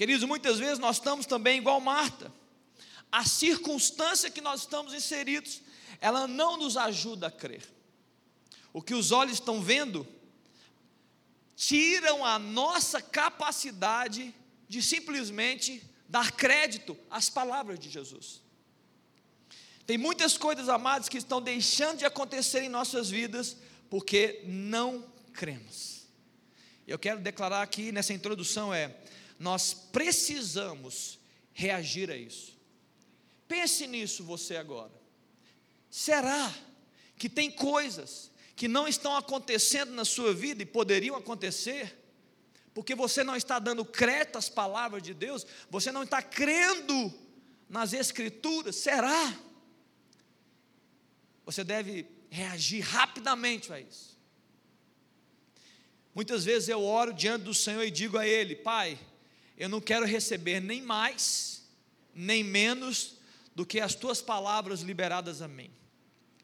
Queridos, 0.00 0.26
muitas 0.26 0.58
vezes 0.58 0.78
nós 0.78 0.96
estamos 0.96 1.26
também 1.26 1.58
igual 1.58 1.78
Marta. 1.78 2.32
A 3.12 3.22
circunstância 3.26 4.30
que 4.30 4.40
nós 4.40 4.60
estamos 4.62 4.94
inseridos, 4.94 5.60
ela 6.00 6.26
não 6.26 6.56
nos 6.56 6.78
ajuda 6.78 7.26
a 7.26 7.30
crer. 7.30 7.68
O 8.72 8.80
que 8.80 8.94
os 8.94 9.12
olhos 9.12 9.34
estão 9.34 9.60
vendo, 9.60 10.08
tiram 11.54 12.24
a 12.24 12.38
nossa 12.38 13.02
capacidade 13.02 14.34
de 14.66 14.80
simplesmente 14.80 15.84
dar 16.08 16.32
crédito 16.32 16.96
às 17.10 17.28
palavras 17.28 17.78
de 17.78 17.90
Jesus. 17.90 18.40
Tem 19.86 19.98
muitas 19.98 20.38
coisas, 20.38 20.70
amadas, 20.70 21.10
que 21.10 21.18
estão 21.18 21.42
deixando 21.42 21.98
de 21.98 22.06
acontecer 22.06 22.62
em 22.62 22.70
nossas 22.70 23.10
vidas 23.10 23.54
porque 23.90 24.40
não 24.46 25.04
cremos. 25.34 26.06
Eu 26.86 26.98
quero 26.98 27.20
declarar 27.20 27.60
aqui 27.60 27.92
nessa 27.92 28.14
introdução 28.14 28.72
é 28.72 28.96
nós 29.40 29.72
precisamos 29.72 31.18
reagir 31.54 32.10
a 32.10 32.16
isso. 32.16 32.60
Pense 33.48 33.86
nisso 33.86 34.22
você 34.22 34.54
agora. 34.54 34.92
Será 35.90 36.54
que 37.16 37.26
tem 37.26 37.50
coisas 37.50 38.30
que 38.54 38.68
não 38.68 38.86
estão 38.86 39.16
acontecendo 39.16 39.92
na 39.92 40.04
sua 40.04 40.34
vida 40.34 40.62
e 40.62 40.66
poderiam 40.66 41.16
acontecer? 41.16 41.98
Porque 42.74 42.94
você 42.94 43.24
não 43.24 43.34
está 43.34 43.58
dando 43.58 43.82
crédito 43.82 44.36
às 44.36 44.50
palavras 44.50 45.02
de 45.02 45.14
Deus, 45.14 45.46
você 45.70 45.90
não 45.90 46.02
está 46.02 46.20
crendo 46.20 47.12
nas 47.66 47.94
Escrituras, 47.94 48.76
será? 48.76 49.34
Você 51.46 51.64
deve 51.64 52.06
reagir 52.28 52.82
rapidamente 52.82 53.72
a 53.72 53.80
isso. 53.80 54.20
Muitas 56.14 56.44
vezes 56.44 56.68
eu 56.68 56.82
oro 56.84 57.14
diante 57.14 57.44
do 57.44 57.54
Senhor 57.54 57.82
e 57.82 57.90
digo 57.90 58.18
a 58.18 58.26
Ele: 58.26 58.54
Pai, 58.54 58.98
eu 59.60 59.68
não 59.68 59.78
quero 59.78 60.06
receber 60.06 60.58
nem 60.58 60.80
mais, 60.80 61.62
nem 62.14 62.42
menos 62.42 63.18
do 63.54 63.66
que 63.66 63.78
as 63.78 63.94
tuas 63.94 64.22
palavras 64.22 64.80
liberadas 64.80 65.42
a 65.42 65.46
mim. 65.46 65.70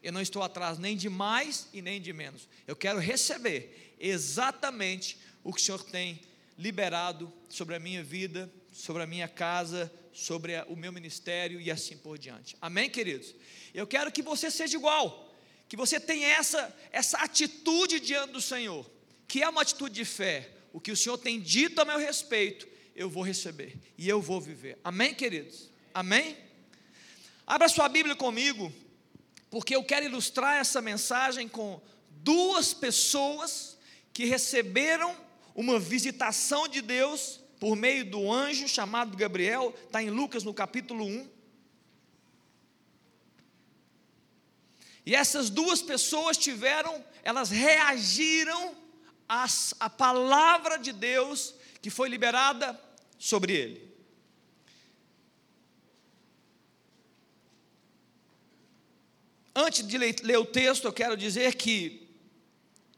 Eu 0.03 0.11
não 0.11 0.21
estou 0.21 0.43
atrás 0.43 0.77
nem 0.77 0.95
de 0.95 1.09
mais 1.09 1.67
e 1.73 1.81
nem 1.81 1.99
de 1.99 2.13
menos. 2.13 2.47
Eu 2.67 2.75
quero 2.75 2.99
receber 2.99 3.95
exatamente 3.99 5.17
o 5.43 5.51
que 5.51 5.59
o 5.59 5.63
Senhor 5.63 5.83
tem 5.83 6.21
liberado 6.59 7.33
sobre 7.49 7.73
a 7.73 7.79
minha 7.79 8.03
vida, 8.03 8.53
sobre 8.71 9.01
a 9.01 9.07
minha 9.07 9.27
casa, 9.27 9.91
sobre 10.13 10.53
o 10.67 10.75
meu 10.75 10.93
ministério 10.93 11.59
e 11.59 11.71
assim 11.71 11.97
por 11.97 12.19
diante. 12.19 12.55
Amém, 12.61 12.87
queridos? 12.87 13.33
Eu 13.73 13.87
quero 13.87 14.11
que 14.11 14.21
você 14.21 14.51
seja 14.51 14.77
igual, 14.77 15.35
que 15.67 15.75
você 15.75 15.99
tenha 15.99 16.27
essa, 16.27 16.71
essa 16.91 17.17
atitude 17.17 17.99
diante 17.99 18.33
do 18.33 18.41
Senhor, 18.41 18.87
que 19.27 19.41
é 19.41 19.49
uma 19.49 19.63
atitude 19.63 19.95
de 19.95 20.05
fé. 20.05 20.51
O 20.71 20.79
que 20.79 20.91
o 20.91 20.95
Senhor 20.95 21.17
tem 21.17 21.41
dito 21.41 21.81
a 21.81 21.85
meu 21.85 21.97
respeito, 21.97 22.76
eu 22.97 23.07
vou 23.07 23.21
receber 23.21 23.79
e 23.95 24.09
eu 24.09 24.19
vou 24.19 24.41
viver. 24.41 24.79
Amém, 24.83 25.13
queridos? 25.13 25.69
Amém? 25.93 26.35
Abra 27.45 27.69
sua 27.69 27.87
Bíblia 27.87 28.15
comigo, 28.15 28.73
porque 29.51 29.75
eu 29.75 29.83
quero 29.83 30.05
ilustrar 30.05 30.57
essa 30.57 30.81
mensagem 30.81 31.47
com 31.47 31.79
duas 32.09 32.73
pessoas 32.73 33.77
que 34.11 34.25
receberam 34.25 35.15
uma 35.53 35.79
visitação 35.79 36.67
de 36.67 36.81
Deus 36.81 37.39
por 37.59 37.75
meio 37.75 38.03
do 38.03 38.31
anjo 38.31 38.67
chamado 38.67 39.15
Gabriel, 39.15 39.73
está 39.85 40.01
em 40.01 40.09
Lucas 40.09 40.43
no 40.43 40.53
capítulo 40.53 41.05
1. 41.05 41.29
E 45.05 45.15
essas 45.15 45.49
duas 45.51 45.81
pessoas 45.83 46.35
tiveram, 46.35 47.05
elas 47.23 47.49
reagiram 47.49 48.75
à 49.29 49.89
palavra 49.89 50.77
de 50.77 50.91
Deus 50.91 51.53
que 51.81 51.89
foi 51.89 52.09
liberada 52.09 52.86
sobre 53.17 53.53
ele. 53.53 53.87
Antes 59.55 59.87
de 59.87 59.97
ler 59.97 60.37
o 60.37 60.45
texto, 60.45 60.85
eu 60.85 60.93
quero 60.93 61.17
dizer 61.17 61.55
que 61.55 62.07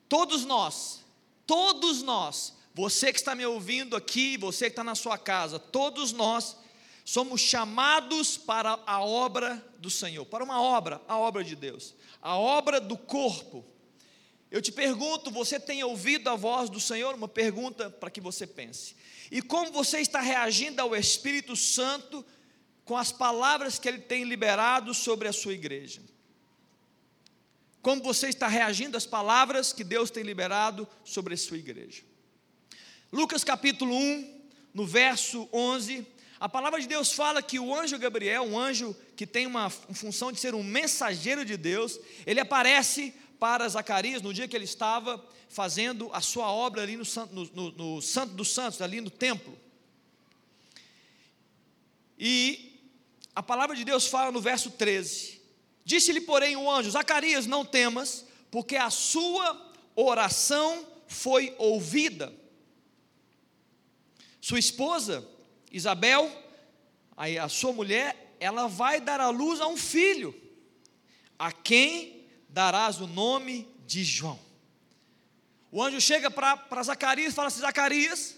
todos 0.10 0.44
nós, 0.44 1.06
todos 1.48 2.04
nós, 2.04 2.54
você 2.74 3.14
que 3.14 3.20
está 3.20 3.34
me 3.34 3.46
ouvindo 3.46 3.96
aqui, 3.96 4.36
você 4.36 4.66
que 4.66 4.72
está 4.72 4.84
na 4.84 4.96
sua 4.96 5.18
casa, 5.18 5.58
todos 5.58 6.12
nós 6.12 6.58
somos 7.06 7.40
chamados 7.42 8.38
para 8.38 8.78
a 8.86 9.02
obra 9.02 9.66
do 9.80 9.90
Senhor, 9.90 10.26
para 10.26 10.44
uma 10.44 10.62
obra, 10.62 11.02
a 11.08 11.18
obra 11.18 11.44
de 11.44 11.56
Deus, 11.56 11.96
a 12.22 12.38
obra 12.38 12.82
do 12.82 12.98
corpo. 12.98 13.66
Eu 14.52 14.62
te 14.62 14.72
pergunto, 14.72 15.30
você 15.30 15.60
tem 15.60 15.84
ouvido 15.84 16.28
a 16.30 16.36
voz 16.36 16.70
do 16.70 16.80
Senhor? 16.80 17.14
Uma 17.14 17.28
pergunta 17.28 17.90
para 17.90 18.10
que 18.10 18.20
você 18.20 18.48
pense. 18.48 18.96
E 19.30 19.42
como 19.42 19.72
você 19.72 20.00
está 20.00 20.22
reagindo 20.22 20.82
ao 20.82 20.96
Espírito 20.96 21.56
Santo 21.56 22.26
com 22.84 22.98
as 22.98 23.12
palavras 23.12 23.78
que 23.78 23.88
ele 23.88 24.00
tem 24.00 24.24
liberado 24.24 24.94
sobre 24.96 25.28
a 25.28 25.34
sua 25.34 25.54
igreja. 25.54 26.02
Como 27.84 28.02
você 28.02 28.30
está 28.30 28.48
reagindo 28.48 28.98
às 28.98 29.06
palavras 29.06 29.72
que 29.72 29.84
Deus 29.84 30.10
tem 30.10 30.24
liberado 30.24 30.88
sobre 31.04 31.36
a 31.36 31.38
sua 31.38 31.58
igreja. 31.58 32.02
Lucas 33.12 33.44
capítulo 33.44 33.96
1, 33.96 34.42
no 34.74 34.88
verso 34.88 35.48
11, 35.54 36.06
a 36.40 36.50
palavra 36.50 36.80
de 36.80 36.88
Deus 36.88 37.12
fala 37.12 37.44
que 37.44 37.60
o 37.60 37.76
anjo 37.76 38.00
Gabriel, 38.00 38.44
um 38.44 38.58
anjo 38.58 38.96
que 39.16 39.28
tem 39.28 39.46
uma 39.46 39.70
função 39.70 40.32
de 40.32 40.40
ser 40.40 40.56
um 40.56 40.64
mensageiro 40.64 41.46
de 41.46 41.58
Deus, 41.58 42.00
ele 42.26 42.40
aparece 42.40 43.14
para 43.40 43.68
Zacarias 43.70 44.22
no 44.22 44.34
dia 44.34 44.48
que 44.48 44.56
ele 44.56 44.66
estava 44.66 45.24
fazendo 45.48 46.10
a 46.14 46.22
sua 46.22 46.52
obra 46.52 46.84
ali 46.84 46.98
no 46.98 47.04
no, 47.54 47.72
no 47.72 48.02
Santo 48.02 48.34
dos 48.34 48.52
Santos, 48.54 48.82
ali 48.82 49.00
no 49.00 49.10
templo. 49.10 49.58
E 52.18 52.78
a 53.34 53.42
palavra 53.42 53.76
de 53.76 53.86
Deus 53.86 54.06
fala 54.08 54.32
no 54.32 54.42
verso 54.42 54.72
13: 54.72 55.42
Disse-lhe, 55.86 56.22
porém, 56.22 56.58
o 56.58 56.70
anjo: 56.70 56.92
Zacarias, 56.92 57.48
não 57.48 57.64
temas, 57.64 58.26
porque 58.52 58.76
a 58.76 58.90
sua 58.90 59.74
oração 59.96 60.86
foi 61.08 61.56
ouvida. 61.58 62.34
Sua 64.42 64.60
esposa, 64.60 65.28
Isabel, 65.72 66.32
a 67.16 67.50
sua 67.50 67.74
mulher, 67.74 68.36
ela 68.40 68.68
vai 68.68 69.02
dar 69.02 69.20
à 69.20 69.30
luz 69.30 69.60
a 69.60 69.68
um 69.68 69.78
filho, 69.78 70.34
a 71.38 71.52
quem 71.52 72.19
darás 72.50 73.00
o 73.00 73.08
nome 73.08 73.68
de 73.86 74.04
João. 74.04 74.40
O 75.72 75.82
anjo 75.84 76.02
chega 76.02 76.32
para 76.32 76.84
Zacarias 76.84 77.32
e 77.32 77.36
fala 77.36 77.48
assim: 77.48 77.62
Zacarias, 77.62 78.36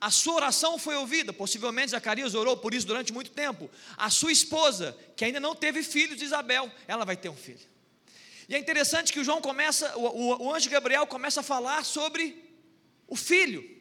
a 0.00 0.10
sua 0.10 0.34
oração 0.34 0.78
foi 0.78 0.96
ouvida. 0.96 1.32
Possivelmente 1.32 1.90
Zacarias 1.90 2.34
orou 2.34 2.56
por 2.56 2.72
isso 2.72 2.86
durante 2.86 3.12
muito 3.12 3.30
tempo. 3.30 3.70
A 3.96 4.10
sua 4.10 4.32
esposa, 4.32 4.96
que 5.14 5.24
ainda 5.24 5.38
não 5.38 5.54
teve 5.54 5.82
filhos, 5.82 6.22
Isabel, 6.22 6.70
ela 6.86 7.04
vai 7.04 7.16
ter 7.16 7.28
um 7.28 7.36
filho. 7.36 7.66
E 8.48 8.54
é 8.54 8.58
interessante 8.58 9.12
que 9.12 9.20
o 9.20 9.24
João 9.24 9.42
começa, 9.42 9.94
o, 9.98 10.06
o, 10.06 10.46
o 10.46 10.54
anjo 10.54 10.70
Gabriel 10.70 11.06
começa 11.06 11.40
a 11.40 11.42
falar 11.42 11.84
sobre 11.84 12.42
o 13.06 13.14
filho. 13.14 13.76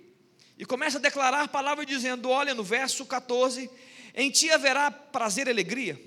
E 0.57 0.65
começa 0.65 0.97
a 0.97 1.01
declarar 1.01 1.43
a 1.43 1.47
palavra 1.47 1.85
dizendo: 1.85 2.29
Olha, 2.29 2.53
no 2.53 2.63
verso 2.63 3.05
14: 3.05 3.69
Em 4.13 4.29
ti 4.29 4.49
haverá 4.49 4.91
prazer 4.91 5.47
e 5.47 5.51
alegria, 5.51 6.01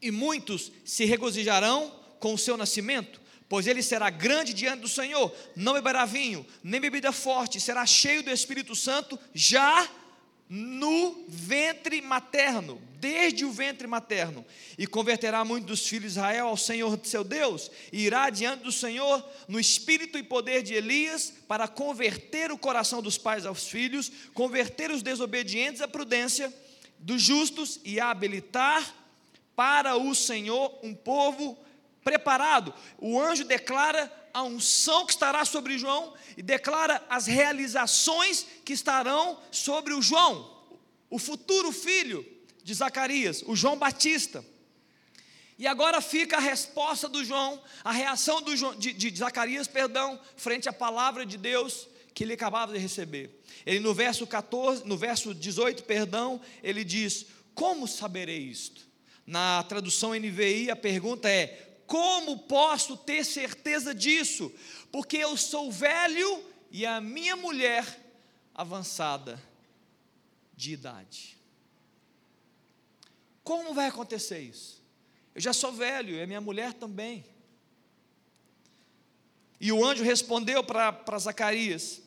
e 0.00 0.12
muitos 0.12 0.70
se 0.84 1.04
regozijarão 1.04 1.99
com 2.20 2.34
o 2.34 2.38
seu 2.38 2.56
nascimento? 2.56 3.20
Pois 3.48 3.66
ele 3.66 3.82
será 3.82 4.10
grande 4.10 4.54
diante 4.54 4.82
do 4.82 4.88
Senhor, 4.88 5.34
não 5.56 5.72
beberá 5.72 6.04
vinho, 6.04 6.46
nem 6.62 6.80
bebida 6.80 7.10
forte, 7.10 7.60
será 7.60 7.84
cheio 7.84 8.22
do 8.22 8.30
Espírito 8.30 8.76
Santo 8.76 9.18
já 9.34 9.88
no 10.52 11.24
ventre 11.28 12.02
materno, 12.02 12.82
desde 12.98 13.44
o 13.44 13.52
ventre 13.52 13.86
materno, 13.86 14.44
e 14.76 14.84
converterá 14.84 15.44
muitos 15.44 15.66
dos 15.68 15.88
filhos 15.88 16.12
de 16.12 16.18
Israel 16.18 16.48
ao 16.48 16.56
Senhor 16.56 16.98
seu 17.04 17.22
Deus, 17.22 17.70
e 17.92 18.02
irá 18.02 18.28
diante 18.30 18.64
do 18.64 18.72
Senhor 18.72 19.24
no 19.46 19.60
espírito 19.60 20.18
e 20.18 20.24
poder 20.24 20.64
de 20.64 20.74
Elias, 20.74 21.32
para 21.46 21.68
converter 21.68 22.50
o 22.50 22.58
coração 22.58 23.00
dos 23.00 23.16
pais 23.16 23.46
aos 23.46 23.68
filhos, 23.68 24.10
converter 24.34 24.90
os 24.90 25.02
desobedientes 25.02 25.80
à 25.80 25.86
prudência 25.86 26.52
dos 26.98 27.22
justos 27.22 27.80
e 27.84 28.00
habilitar 28.00 28.92
para 29.54 29.96
o 29.96 30.12
Senhor 30.16 30.80
um 30.82 30.92
povo 30.92 31.56
preparado. 32.04 32.74
O 32.98 33.20
anjo 33.20 33.44
declara 33.44 34.10
a 34.32 34.42
unção 34.42 35.06
que 35.06 35.12
estará 35.12 35.44
sobre 35.44 35.78
João 35.78 36.14
e 36.36 36.42
declara 36.42 37.04
as 37.08 37.26
realizações 37.26 38.46
que 38.64 38.72
estarão 38.72 39.38
sobre 39.50 39.92
o 39.92 40.02
João, 40.02 40.50
o 41.08 41.18
futuro 41.18 41.72
filho 41.72 42.24
de 42.62 42.72
Zacarias, 42.74 43.42
o 43.46 43.56
João 43.56 43.76
Batista. 43.76 44.44
E 45.58 45.66
agora 45.66 46.00
fica 46.00 46.36
a 46.36 46.40
resposta 46.40 47.08
do 47.08 47.22
João, 47.22 47.60
a 47.84 47.92
reação 47.92 48.40
do 48.40 48.56
João, 48.56 48.74
de, 48.74 48.92
de 48.92 49.14
Zacarias, 49.14 49.68
perdão, 49.68 50.18
frente 50.36 50.68
à 50.68 50.72
palavra 50.72 51.26
de 51.26 51.36
Deus 51.36 51.86
que 52.14 52.24
ele 52.24 52.32
acabava 52.32 52.72
de 52.72 52.78
receber. 52.78 53.30
Ele 53.66 53.80
no 53.80 53.92
verso 53.92 54.26
14, 54.26 54.86
no 54.86 54.96
verso 54.96 55.34
18, 55.34 55.84
perdão, 55.84 56.40
ele 56.62 56.82
diz: 56.82 57.26
"Como 57.54 57.86
saberei 57.86 58.38
isto?" 58.38 58.88
Na 59.26 59.62
tradução 59.64 60.14
NVI 60.14 60.70
a 60.70 60.76
pergunta 60.76 61.28
é: 61.28 61.69
como 61.90 62.38
posso 62.38 62.96
ter 62.96 63.24
certeza 63.24 63.92
disso? 63.92 64.54
Porque 64.92 65.16
eu 65.16 65.36
sou 65.36 65.72
velho 65.72 66.40
e 66.70 66.86
a 66.86 67.00
minha 67.00 67.34
mulher 67.34 67.84
avançada 68.54 69.42
de 70.54 70.72
idade. 70.72 71.36
Como 73.42 73.74
vai 73.74 73.88
acontecer 73.88 74.38
isso? 74.38 74.80
Eu 75.34 75.40
já 75.40 75.52
sou 75.52 75.72
velho 75.72 76.14
e 76.14 76.22
a 76.22 76.28
minha 76.28 76.40
mulher 76.40 76.74
também. 76.74 77.26
E 79.58 79.72
o 79.72 79.84
anjo 79.84 80.04
respondeu 80.04 80.62
para 80.62 81.18
Zacarias, 81.18 82.00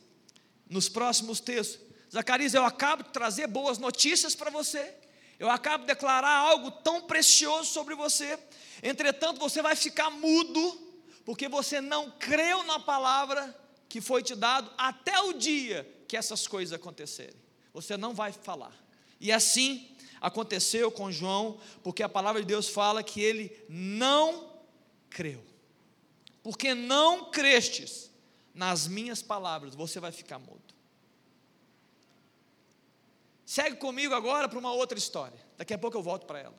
nos 0.69 0.87
próximos 0.87 1.41
textos: 1.41 1.81
Zacarias, 2.09 2.53
eu 2.53 2.63
acabo 2.63 3.03
de 3.03 3.09
trazer 3.09 3.47
boas 3.47 3.77
notícias 3.77 4.33
para 4.33 4.49
você, 4.49 4.95
eu 5.43 5.49
acabo 5.49 5.83
de 5.83 5.87
declarar 5.87 6.35
algo 6.35 6.71
tão 6.71 7.01
precioso 7.01 7.69
sobre 7.69 7.95
você, 7.95 8.39
Entretanto, 8.83 9.39
você 9.39 9.61
vai 9.61 9.77
ficar 9.77 10.09
mudo, 10.09 10.77
porque 11.23 11.47
você 11.47 11.79
não 11.79 12.11
creu 12.11 12.63
na 12.63 12.77
palavra 12.77 13.57
que 13.87 14.01
foi 14.01 14.21
te 14.21 14.35
dado 14.35 14.69
até 14.77 15.17
o 15.21 15.31
dia 15.31 15.89
que 16.05 16.17
essas 16.17 16.45
coisas 16.45 16.73
acontecerem. 16.73 17.41
Você 17.73 17.95
não 17.95 18.13
vai 18.13 18.33
falar. 18.33 18.77
E 19.21 19.31
assim 19.31 19.95
aconteceu 20.19 20.91
com 20.91 21.09
João, 21.09 21.57
porque 21.81 22.03
a 22.03 22.09
palavra 22.09 22.41
de 22.41 22.47
Deus 22.47 22.67
fala 22.67 23.01
que 23.01 23.21
ele 23.21 23.57
não 23.69 24.51
creu. 25.09 25.41
Porque 26.43 26.73
não 26.73 27.31
crestes 27.31 28.11
nas 28.53 28.85
minhas 28.85 29.21
palavras, 29.21 29.75
você 29.75 29.97
vai 29.97 30.11
ficar 30.11 30.39
mudo. 30.39 30.72
Segue 33.53 33.75
comigo 33.75 34.15
agora 34.15 34.49
para 34.49 34.57
uma 34.57 34.73
outra 34.73 34.97
história. 34.97 35.37
Daqui 35.59 35.75
a 35.75 35.77
pouco 35.77 35.95
eu 35.95 36.01
volto 36.01 36.25
para 36.25 36.39
ela. 36.39 36.55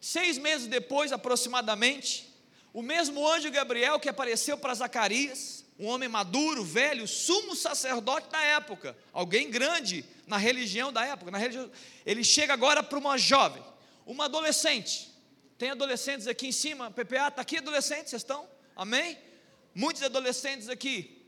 Seis 0.00 0.38
meses 0.38 0.68
depois, 0.68 1.10
aproximadamente, 1.10 2.32
o 2.72 2.80
mesmo 2.80 3.28
anjo 3.28 3.50
Gabriel 3.50 3.98
que 3.98 4.08
apareceu 4.08 4.56
para 4.56 4.72
Zacarias, 4.72 5.64
um 5.76 5.88
homem 5.88 6.08
maduro, 6.08 6.62
velho, 6.62 7.08
sumo 7.08 7.56
sacerdote 7.56 8.28
da 8.30 8.40
época, 8.40 8.96
alguém 9.12 9.50
grande 9.50 10.04
na 10.24 10.36
religião 10.36 10.92
da 10.92 11.04
época, 11.04 11.36
religião, 11.36 11.68
ele 12.06 12.22
chega 12.22 12.52
agora 12.52 12.84
para 12.84 13.00
uma 13.00 13.18
jovem, 13.18 13.64
uma 14.06 14.26
adolescente. 14.26 15.12
Tem 15.58 15.70
adolescentes 15.70 16.28
aqui 16.28 16.46
em 16.46 16.52
cima, 16.52 16.88
PPA, 16.92 17.26
está 17.30 17.42
aqui 17.42 17.58
adolescentes, 17.58 18.10
vocês 18.10 18.22
estão? 18.22 18.48
Amém? 18.76 19.18
Muitos 19.74 20.04
adolescentes 20.04 20.68
aqui. 20.68 21.26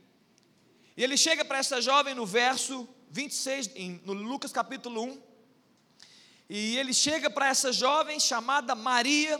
E 0.96 1.02
ele 1.02 1.16
chega 1.16 1.44
para 1.44 1.58
essa 1.58 1.82
jovem 1.82 2.14
no 2.14 2.24
verso 2.24 2.88
26, 3.14 3.70
no 4.04 4.12
Lucas 4.12 4.50
capítulo 4.50 5.04
1, 5.04 5.22
e 6.50 6.76
ele 6.76 6.92
chega 6.92 7.30
para 7.30 7.46
essa 7.46 7.72
jovem 7.72 8.18
chamada 8.18 8.74
Maria, 8.74 9.38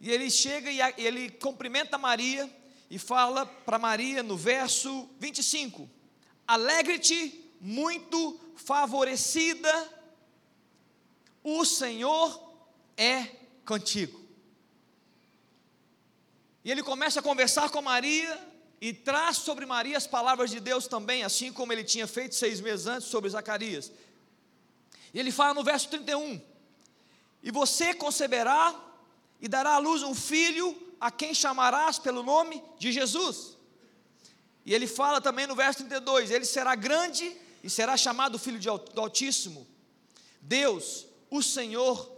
e 0.00 0.10
ele 0.10 0.30
chega 0.30 0.70
e 0.70 0.80
ele 0.96 1.30
cumprimenta 1.32 1.98
Maria 1.98 2.50
e 2.88 2.98
fala 2.98 3.44
para 3.44 3.78
Maria 3.78 4.22
no 4.22 4.34
verso 4.34 5.10
25: 5.20 5.90
Alegre-te, 6.46 7.52
muito 7.60 8.40
favorecida, 8.56 9.70
o 11.44 11.66
Senhor 11.66 12.50
é 12.96 13.24
contigo. 13.66 14.18
E 16.64 16.70
ele 16.70 16.82
começa 16.82 17.20
a 17.20 17.22
conversar 17.22 17.68
com 17.68 17.82
Maria 17.82 18.51
e 18.82 18.92
traz 18.92 19.36
sobre 19.36 19.64
Maria 19.64 19.96
as 19.96 20.08
palavras 20.08 20.50
de 20.50 20.58
Deus 20.58 20.88
também, 20.88 21.22
assim 21.22 21.52
como 21.52 21.72
ele 21.72 21.84
tinha 21.84 22.04
feito 22.04 22.34
seis 22.34 22.60
meses 22.60 22.88
antes 22.88 23.06
sobre 23.06 23.30
Zacarias. 23.30 23.92
E 25.14 25.20
ele 25.20 25.30
fala 25.30 25.54
no 25.54 25.62
verso 25.62 25.88
31: 25.88 26.42
E 27.40 27.52
você 27.52 27.94
conceberá 27.94 28.74
e 29.40 29.46
dará 29.46 29.74
à 29.74 29.78
luz 29.78 30.02
um 30.02 30.16
filho, 30.16 30.76
a 31.00 31.12
quem 31.12 31.32
chamarás 31.32 32.00
pelo 32.00 32.24
nome 32.24 32.60
de 32.76 32.90
Jesus. 32.90 33.56
E 34.66 34.74
ele 34.74 34.88
fala 34.88 35.20
também 35.20 35.46
no 35.46 35.54
verso 35.54 35.84
32: 35.84 36.32
Ele 36.32 36.44
será 36.44 36.74
grande 36.74 37.36
e 37.62 37.70
será 37.70 37.96
chamado 37.96 38.36
Filho 38.36 38.58
do 38.58 39.00
Altíssimo. 39.00 39.64
Deus, 40.40 41.06
o 41.30 41.40
Senhor, 41.40 42.10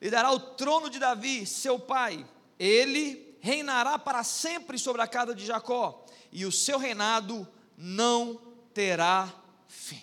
lhe 0.00 0.08
dará 0.08 0.32
o 0.32 0.40
trono 0.40 0.88
de 0.88 0.98
Davi, 0.98 1.44
seu 1.44 1.78
pai. 1.78 2.26
Ele 2.58 3.25
reinará 3.46 3.96
para 3.96 4.24
sempre 4.24 4.76
sobre 4.76 5.00
a 5.00 5.06
casa 5.06 5.32
de 5.34 5.46
Jacó, 5.46 6.04
e 6.32 6.44
o 6.44 6.50
seu 6.50 6.78
reinado 6.78 7.46
não 7.78 8.40
terá 8.74 9.32
fim. 9.68 10.02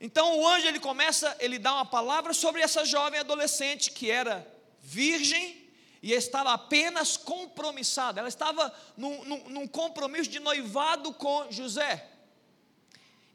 Então 0.00 0.40
o 0.40 0.46
anjo 0.46 0.66
ele 0.66 0.80
começa, 0.80 1.36
ele 1.38 1.58
dá 1.58 1.72
uma 1.74 1.86
palavra 1.86 2.34
sobre 2.34 2.60
essa 2.60 2.84
jovem 2.84 3.20
adolescente 3.20 3.92
que 3.92 4.10
era 4.10 4.46
virgem 4.82 5.64
e 6.02 6.12
estava 6.12 6.52
apenas 6.52 7.16
compromissada. 7.16 8.20
Ela 8.20 8.28
estava 8.28 8.74
num, 8.96 9.24
num, 9.24 9.48
num 9.48 9.68
compromisso 9.68 10.28
de 10.28 10.40
noivado 10.40 11.14
com 11.14 11.50
José. 11.50 12.06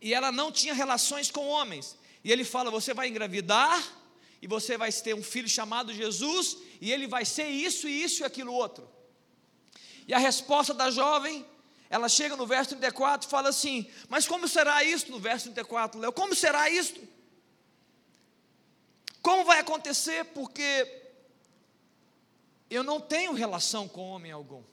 E 0.02 0.14
ela 0.14 0.32
não 0.32 0.52
tinha 0.52 0.74
relações 0.74 1.32
com 1.32 1.48
homens. 1.48 1.98
E 2.24 2.32
ele 2.32 2.44
fala: 2.44 2.70
Você 2.70 2.94
vai 2.94 3.08
engravidar 3.08 3.82
e 4.42 4.48
você 4.48 4.76
vai 4.76 4.92
ter 4.92 5.14
um 5.14 5.22
filho 5.22 5.48
chamado 5.48 5.94
Jesus, 5.94 6.58
e 6.82 6.92
ele 6.92 7.06
vai 7.06 7.24
ser 7.24 7.48
isso 7.48 7.88
e 7.88 8.04
isso 8.04 8.24
e 8.24 8.26
aquilo 8.26 8.52
outro. 8.52 8.90
E 10.08 10.14
a 10.14 10.18
resposta 10.18 10.74
da 10.74 10.90
jovem, 10.90 11.46
ela 11.90 12.10
chega 12.10 12.36
no 12.36 12.48
verso 12.48 12.70
34 12.72 13.28
e 13.28 13.30
fala 13.30 13.50
assim: 13.50 13.90
Mas 14.10 14.28
como 14.28 14.48
será 14.48 14.84
isto? 14.84 15.12
No 15.12 15.20
verso 15.20 15.46
34, 15.46 16.00
Léo, 16.00 16.12
como 16.12 16.34
será 16.34 16.70
isto? 16.70 17.00
Como 19.22 19.46
vai 19.46 19.60
acontecer? 19.60 20.26
Porque 20.26 21.02
eu 22.68 22.84
não 22.84 23.00
tenho 23.00 23.34
relação 23.34 23.88
com 23.88 24.10
homem 24.10 24.32
algum. 24.32 24.64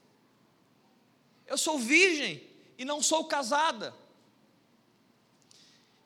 Eu 1.46 1.58
sou 1.58 1.78
virgem 1.78 2.42
e 2.78 2.84
não 2.86 3.02
sou 3.02 3.26
casada. 3.26 3.94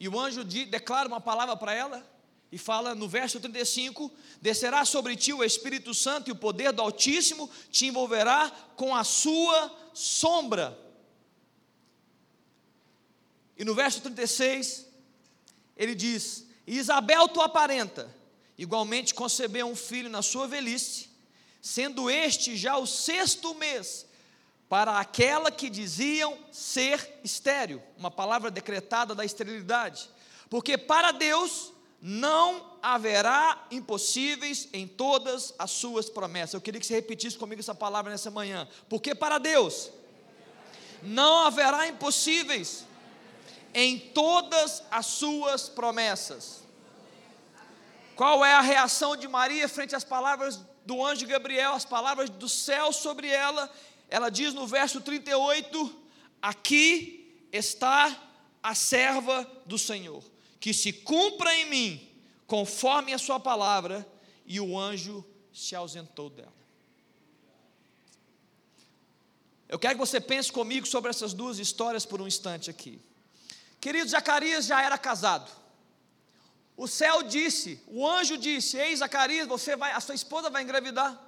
E 0.00 0.08
o 0.08 0.18
anjo 0.18 0.42
declara 0.42 1.06
uma 1.06 1.20
palavra 1.20 1.56
para 1.56 1.72
ela 1.72 2.11
e 2.52 2.58
fala 2.58 2.94
no 2.94 3.08
verso 3.08 3.40
35: 3.40 4.12
Descerá 4.40 4.84
sobre 4.84 5.16
ti 5.16 5.32
o 5.32 5.42
Espírito 5.42 5.94
Santo 5.94 6.28
e 6.28 6.32
o 6.32 6.36
poder 6.36 6.70
do 6.70 6.82
Altíssimo 6.82 7.50
te 7.70 7.86
envolverá 7.86 8.50
com 8.76 8.94
a 8.94 9.02
sua 9.02 9.74
sombra. 9.94 10.78
E 13.56 13.64
no 13.64 13.74
verso 13.74 14.02
36, 14.02 14.86
ele 15.74 15.94
diz: 15.94 16.46
Isabel, 16.66 17.26
tua 17.26 17.46
aparenta, 17.46 18.14
igualmente 18.58 19.14
concebeu 19.14 19.66
um 19.66 19.74
filho 19.74 20.10
na 20.10 20.20
sua 20.20 20.46
velhice, 20.46 21.08
sendo 21.62 22.10
este 22.10 22.54
já 22.54 22.76
o 22.76 22.86
sexto 22.86 23.54
mês 23.54 24.06
para 24.68 24.98
aquela 24.98 25.50
que 25.50 25.70
diziam 25.70 26.38
ser 26.50 27.20
estéril, 27.24 27.82
uma 27.96 28.10
palavra 28.10 28.50
decretada 28.50 29.14
da 29.14 29.24
esterilidade, 29.24 30.08
porque 30.50 30.76
para 30.76 31.12
Deus 31.12 31.71
não 32.02 32.76
haverá 32.82 33.66
impossíveis 33.70 34.68
em 34.72 34.88
todas 34.88 35.54
as 35.58 35.70
suas 35.70 36.10
promessas. 36.10 36.54
Eu 36.54 36.60
queria 36.60 36.80
que 36.80 36.86
você 36.86 36.94
repetisse 36.94 37.38
comigo 37.38 37.60
essa 37.60 37.74
palavra 37.74 38.10
nessa 38.10 38.30
manhã, 38.30 38.68
porque 38.88 39.14
para 39.14 39.38
Deus 39.38 39.90
não 41.00 41.46
haverá 41.46 41.86
impossíveis 41.86 42.84
em 43.72 43.98
todas 43.98 44.82
as 44.90 45.06
suas 45.06 45.68
promessas. 45.68 46.62
Qual 48.16 48.44
é 48.44 48.52
a 48.52 48.60
reação 48.60 49.16
de 49.16 49.26
Maria 49.28 49.68
frente 49.68 49.94
às 49.94 50.04
palavras 50.04 50.60
do 50.84 51.04
anjo 51.04 51.26
Gabriel, 51.26 51.74
as 51.74 51.84
palavras 51.84 52.28
do 52.28 52.48
céu 52.48 52.92
sobre 52.92 53.28
ela 53.28 53.70
ela 54.12 54.28
diz 54.28 54.52
no 54.52 54.66
verso 54.66 55.00
38: 55.00 55.90
Aqui 56.42 57.46
está 57.50 58.14
a 58.62 58.74
serva 58.74 59.50
do 59.64 59.78
Senhor, 59.78 60.22
que 60.62 60.72
se 60.72 60.92
cumpra 60.92 61.52
em 61.56 61.68
mim, 61.68 62.08
conforme 62.46 63.12
a 63.12 63.18
sua 63.18 63.40
palavra, 63.40 64.06
e 64.46 64.60
o 64.60 64.78
anjo 64.78 65.24
se 65.52 65.74
ausentou 65.74 66.30
dela. 66.30 66.54
Eu 69.68 69.76
quero 69.76 69.94
que 69.94 70.06
você 70.06 70.20
pense 70.20 70.52
comigo 70.52 70.86
sobre 70.86 71.10
essas 71.10 71.34
duas 71.34 71.58
histórias 71.58 72.06
por 72.06 72.22
um 72.22 72.28
instante 72.28 72.70
aqui. 72.70 73.00
Querido, 73.80 74.08
Zacarias 74.08 74.66
já 74.66 74.80
era 74.80 74.96
casado. 74.96 75.50
O 76.76 76.86
céu 76.86 77.24
disse, 77.24 77.82
o 77.88 78.06
anjo 78.06 78.38
disse: 78.38 78.76
Ei, 78.76 78.94
Zacarias, 78.94 79.48
você 79.48 79.74
vai, 79.74 79.90
a 79.90 79.98
sua 79.98 80.14
esposa 80.14 80.48
vai 80.48 80.62
engravidar. 80.62 81.20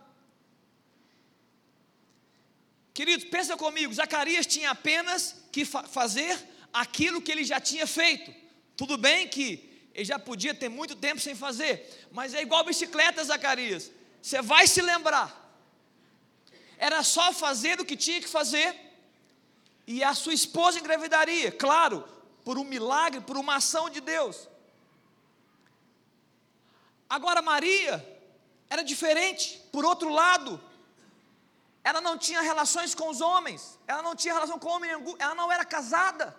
Queridos, 2.92 3.24
pensa 3.24 3.56
comigo, 3.56 3.92
Zacarias 3.92 4.46
tinha 4.46 4.70
apenas 4.70 5.34
que 5.50 5.64
fa 5.64 5.82
fazer 5.82 6.38
aquilo 6.72 7.20
que 7.20 7.32
ele 7.32 7.42
já 7.42 7.58
tinha 7.58 7.84
feito. 7.84 8.43
Tudo 8.76 8.96
bem 8.96 9.28
que 9.28 9.88
ele 9.94 10.04
já 10.04 10.18
podia 10.18 10.54
ter 10.54 10.68
muito 10.68 10.96
tempo 10.96 11.20
sem 11.20 11.34
fazer, 11.34 12.06
mas 12.10 12.34
é 12.34 12.42
igual 12.42 12.64
bicicleta, 12.64 13.22
Zacarias. 13.22 13.90
Você 14.20 14.42
vai 14.42 14.66
se 14.66 14.82
lembrar. 14.82 15.28
Era 16.76 17.02
só 17.02 17.32
fazer 17.32 17.80
o 17.80 17.84
que 17.84 17.96
tinha 17.96 18.20
que 18.20 18.28
fazer 18.28 18.74
e 19.86 20.02
a 20.02 20.14
sua 20.14 20.34
esposa 20.34 20.78
engravidaria, 20.78 21.52
claro, 21.52 22.04
por 22.44 22.58
um 22.58 22.64
milagre, 22.64 23.20
por 23.20 23.36
uma 23.36 23.56
ação 23.56 23.88
de 23.88 24.00
Deus. 24.00 24.48
Agora 27.08 27.40
Maria 27.42 28.04
era 28.68 28.82
diferente, 28.82 29.62
por 29.70 29.84
outro 29.84 30.08
lado, 30.08 30.60
ela 31.84 32.00
não 32.00 32.16
tinha 32.16 32.40
relações 32.40 32.94
com 32.94 33.10
os 33.10 33.20
homens, 33.20 33.78
ela 33.86 34.02
não 34.02 34.16
tinha 34.16 34.34
relação 34.34 34.58
com 34.58 34.70
homem 34.70 34.90
nenhum, 34.90 35.14
ela 35.18 35.34
não 35.34 35.52
era 35.52 35.64
casada. 35.64 36.34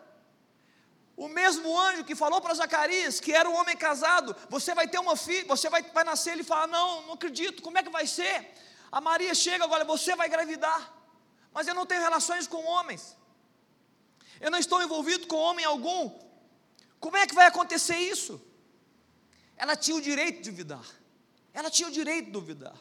O 1.17 1.29
mesmo 1.29 1.79
anjo 1.79 2.03
que 2.03 2.13
falou 2.13 2.41
para 2.41 2.53
Zacarias 2.53 3.19
que 3.21 3.31
era 3.31 3.49
um 3.49 3.55
homem 3.55 3.77
casado, 3.77 4.35
você 4.49 4.75
vai 4.75 4.87
ter 4.87 4.99
uma 4.99 5.15
filha, 5.15 5.45
você 5.45 5.69
vai, 5.69 5.81
vai 5.81 6.03
nascer, 6.03 6.33
ele 6.33 6.43
fala: 6.43 6.67
Não, 6.67 7.03
não 7.03 7.13
acredito, 7.13 7.63
como 7.63 7.77
é 7.77 7.83
que 7.83 7.89
vai 7.89 8.05
ser? 8.05 8.53
A 8.91 8.99
Maria 8.99 9.33
chega 9.33 9.63
agora, 9.63 9.85
você 9.85 10.15
vai 10.15 10.27
engravidar, 10.27 10.93
mas 11.53 11.67
eu 11.67 11.75
não 11.75 11.85
tenho 11.85 12.01
relações 12.01 12.47
com 12.47 12.63
homens, 12.65 13.15
eu 14.41 14.51
não 14.51 14.59
estou 14.59 14.81
envolvido 14.81 15.25
com 15.27 15.37
homem 15.37 15.63
algum, 15.63 16.11
como 16.99 17.17
é 17.17 17.25
que 17.25 17.35
vai 17.35 17.47
acontecer 17.47 17.97
isso? 17.97 18.41
Ela 19.55 19.75
tinha 19.75 19.95
o 19.95 20.01
direito 20.01 20.41
de 20.41 20.51
duvidar, 20.51 20.85
ela 21.53 21.69
tinha 21.69 21.87
o 21.87 21.91
direito 21.91 22.25
de 22.25 22.31
duvidar. 22.31 22.75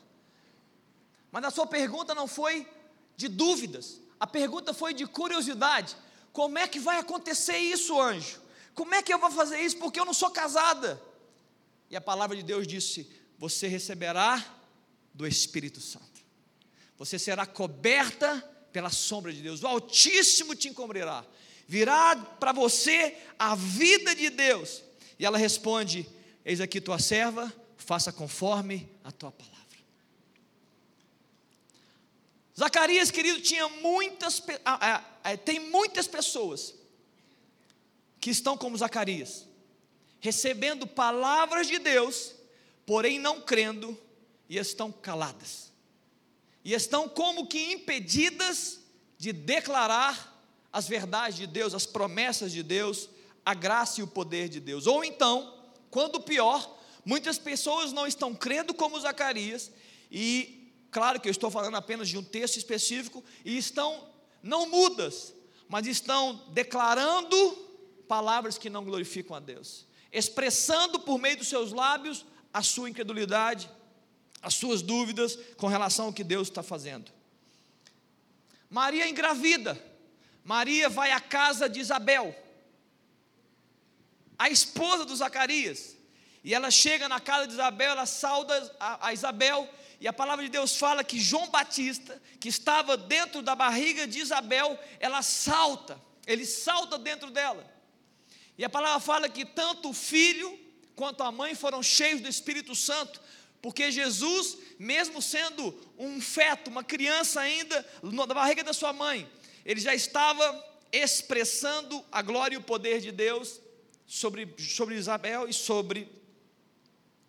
Mas 1.30 1.44
a 1.44 1.50
sua 1.50 1.66
pergunta 1.66 2.14
não 2.14 2.26
foi 2.26 2.68
de 3.16 3.28
dúvidas, 3.28 4.00
a 4.18 4.26
pergunta 4.26 4.74
foi 4.74 4.92
de 4.92 5.06
curiosidade. 5.06 5.96
Como 6.34 6.58
é 6.58 6.66
que 6.66 6.80
vai 6.80 6.98
acontecer 6.98 7.56
isso, 7.56 8.00
anjo? 8.00 8.40
Como 8.74 8.92
é 8.92 9.00
que 9.00 9.14
eu 9.14 9.20
vou 9.20 9.30
fazer 9.30 9.60
isso? 9.60 9.78
Porque 9.78 10.00
eu 10.00 10.04
não 10.04 10.12
sou 10.12 10.32
casada. 10.32 11.00
E 11.88 11.94
a 11.94 12.00
palavra 12.00 12.36
de 12.36 12.42
Deus 12.42 12.66
disse: 12.66 13.08
Você 13.38 13.68
receberá 13.68 14.44
do 15.14 15.28
Espírito 15.28 15.80
Santo. 15.80 16.20
Você 16.98 17.20
será 17.20 17.46
coberta 17.46 18.40
pela 18.72 18.90
sombra 18.90 19.32
de 19.32 19.40
Deus. 19.42 19.62
O 19.62 19.68
Altíssimo 19.68 20.56
te 20.56 20.68
encobrirá. 20.68 21.24
Virá 21.68 22.16
para 22.16 22.50
você 22.50 23.16
a 23.38 23.54
vida 23.54 24.12
de 24.12 24.28
Deus. 24.28 24.82
E 25.16 25.24
ela 25.24 25.38
responde: 25.38 26.04
Eis 26.44 26.60
aqui 26.60 26.80
tua 26.80 26.98
serva, 26.98 27.54
faça 27.76 28.12
conforme 28.12 28.90
a 29.04 29.12
tua 29.12 29.30
palavra. 29.30 29.53
Zacarias, 32.58 33.10
querido, 33.10 33.40
tinha 33.40 33.68
muitas, 33.68 34.42
tem 35.44 35.58
muitas 35.58 36.06
pessoas 36.06 36.74
que 38.20 38.30
estão 38.30 38.56
como 38.56 38.76
Zacarias, 38.78 39.46
recebendo 40.20 40.86
palavras 40.86 41.66
de 41.66 41.78
Deus, 41.78 42.32
porém 42.86 43.18
não 43.18 43.40
crendo 43.40 43.98
e 44.48 44.56
estão 44.56 44.92
caladas. 44.92 45.72
E 46.64 46.72
estão 46.72 47.08
como 47.08 47.46
que 47.46 47.72
impedidas 47.72 48.80
de 49.18 49.32
declarar 49.32 50.32
as 50.72 50.88
verdades 50.88 51.36
de 51.36 51.46
Deus, 51.46 51.74
as 51.74 51.86
promessas 51.86 52.52
de 52.52 52.62
Deus, 52.62 53.08
a 53.44 53.52
graça 53.52 54.00
e 54.00 54.02
o 54.02 54.08
poder 54.08 54.48
de 54.48 54.60
Deus. 54.60 54.86
Ou 54.86 55.04
então, 55.04 55.54
quando 55.90 56.20
pior, 56.20 56.78
muitas 57.04 57.36
pessoas 57.36 57.92
não 57.92 58.06
estão 58.06 58.34
crendo 58.34 58.72
como 58.72 58.98
Zacarias 58.98 59.70
e 60.10 60.63
Claro 60.94 61.20
que 61.20 61.26
eu 61.26 61.32
estou 61.32 61.50
falando 61.50 61.74
apenas 61.74 62.08
de 62.08 62.16
um 62.16 62.22
texto 62.22 62.56
específico 62.56 63.24
e 63.44 63.58
estão 63.58 64.08
não 64.40 64.70
mudas, 64.70 65.34
mas 65.68 65.88
estão 65.88 66.44
declarando 66.52 67.36
palavras 68.06 68.56
que 68.56 68.70
não 68.70 68.84
glorificam 68.84 69.34
a 69.34 69.40
Deus, 69.40 69.88
expressando 70.12 71.00
por 71.00 71.18
meio 71.18 71.38
dos 71.38 71.48
seus 71.48 71.72
lábios 71.72 72.24
a 72.52 72.62
sua 72.62 72.88
incredulidade, 72.88 73.68
as 74.40 74.54
suas 74.54 74.82
dúvidas 74.82 75.36
com 75.56 75.66
relação 75.66 76.06
ao 76.06 76.12
que 76.12 76.22
Deus 76.22 76.46
está 76.46 76.62
fazendo. 76.62 77.10
Maria 78.70 79.08
engravida, 79.08 79.76
Maria 80.44 80.88
vai 80.88 81.10
à 81.10 81.18
casa 81.18 81.68
de 81.68 81.80
Isabel, 81.80 82.32
a 84.38 84.48
esposa 84.48 85.04
do 85.04 85.16
Zacarias, 85.16 85.96
e 86.44 86.54
ela 86.54 86.70
chega 86.70 87.08
na 87.08 87.18
casa 87.18 87.48
de 87.48 87.54
Isabel, 87.54 87.90
ela 87.90 88.06
sauda 88.06 88.76
a, 88.78 89.08
a 89.08 89.12
Isabel 89.12 89.68
e 90.04 90.06
a 90.06 90.12
palavra 90.12 90.44
de 90.44 90.50
Deus 90.50 90.76
fala 90.76 91.02
que 91.02 91.18
João 91.18 91.48
Batista, 91.48 92.20
que 92.38 92.50
estava 92.50 92.94
dentro 92.94 93.40
da 93.40 93.54
barriga 93.54 94.06
de 94.06 94.18
Isabel, 94.18 94.78
ela 95.00 95.22
salta, 95.22 95.98
ele 96.26 96.44
salta 96.44 96.98
dentro 96.98 97.30
dela. 97.30 97.66
E 98.58 98.66
a 98.66 98.68
palavra 98.68 99.00
fala 99.00 99.30
que 99.30 99.46
tanto 99.46 99.88
o 99.88 99.94
filho 99.94 100.60
quanto 100.94 101.22
a 101.22 101.32
mãe 101.32 101.54
foram 101.54 101.82
cheios 101.82 102.20
do 102.20 102.28
Espírito 102.28 102.74
Santo, 102.74 103.18
porque 103.62 103.90
Jesus, 103.90 104.58
mesmo 104.78 105.22
sendo 105.22 105.74
um 105.98 106.20
feto, 106.20 106.68
uma 106.68 106.84
criança 106.84 107.40
ainda 107.40 107.82
na 108.02 108.26
barriga 108.26 108.62
da 108.62 108.74
sua 108.74 108.92
mãe, 108.92 109.26
ele 109.64 109.80
já 109.80 109.94
estava 109.94 110.44
expressando 110.92 112.04
a 112.12 112.20
glória 112.20 112.56
e 112.56 112.58
o 112.58 112.62
poder 112.62 113.00
de 113.00 113.10
Deus 113.10 113.58
sobre, 114.06 114.54
sobre 114.58 114.96
Isabel 114.96 115.48
e 115.48 115.52
sobre, 115.54 116.06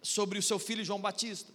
sobre 0.02 0.38
o 0.40 0.44
seu 0.44 0.60
filho 0.60 0.84
João 0.84 1.00
Batista. 1.00 1.55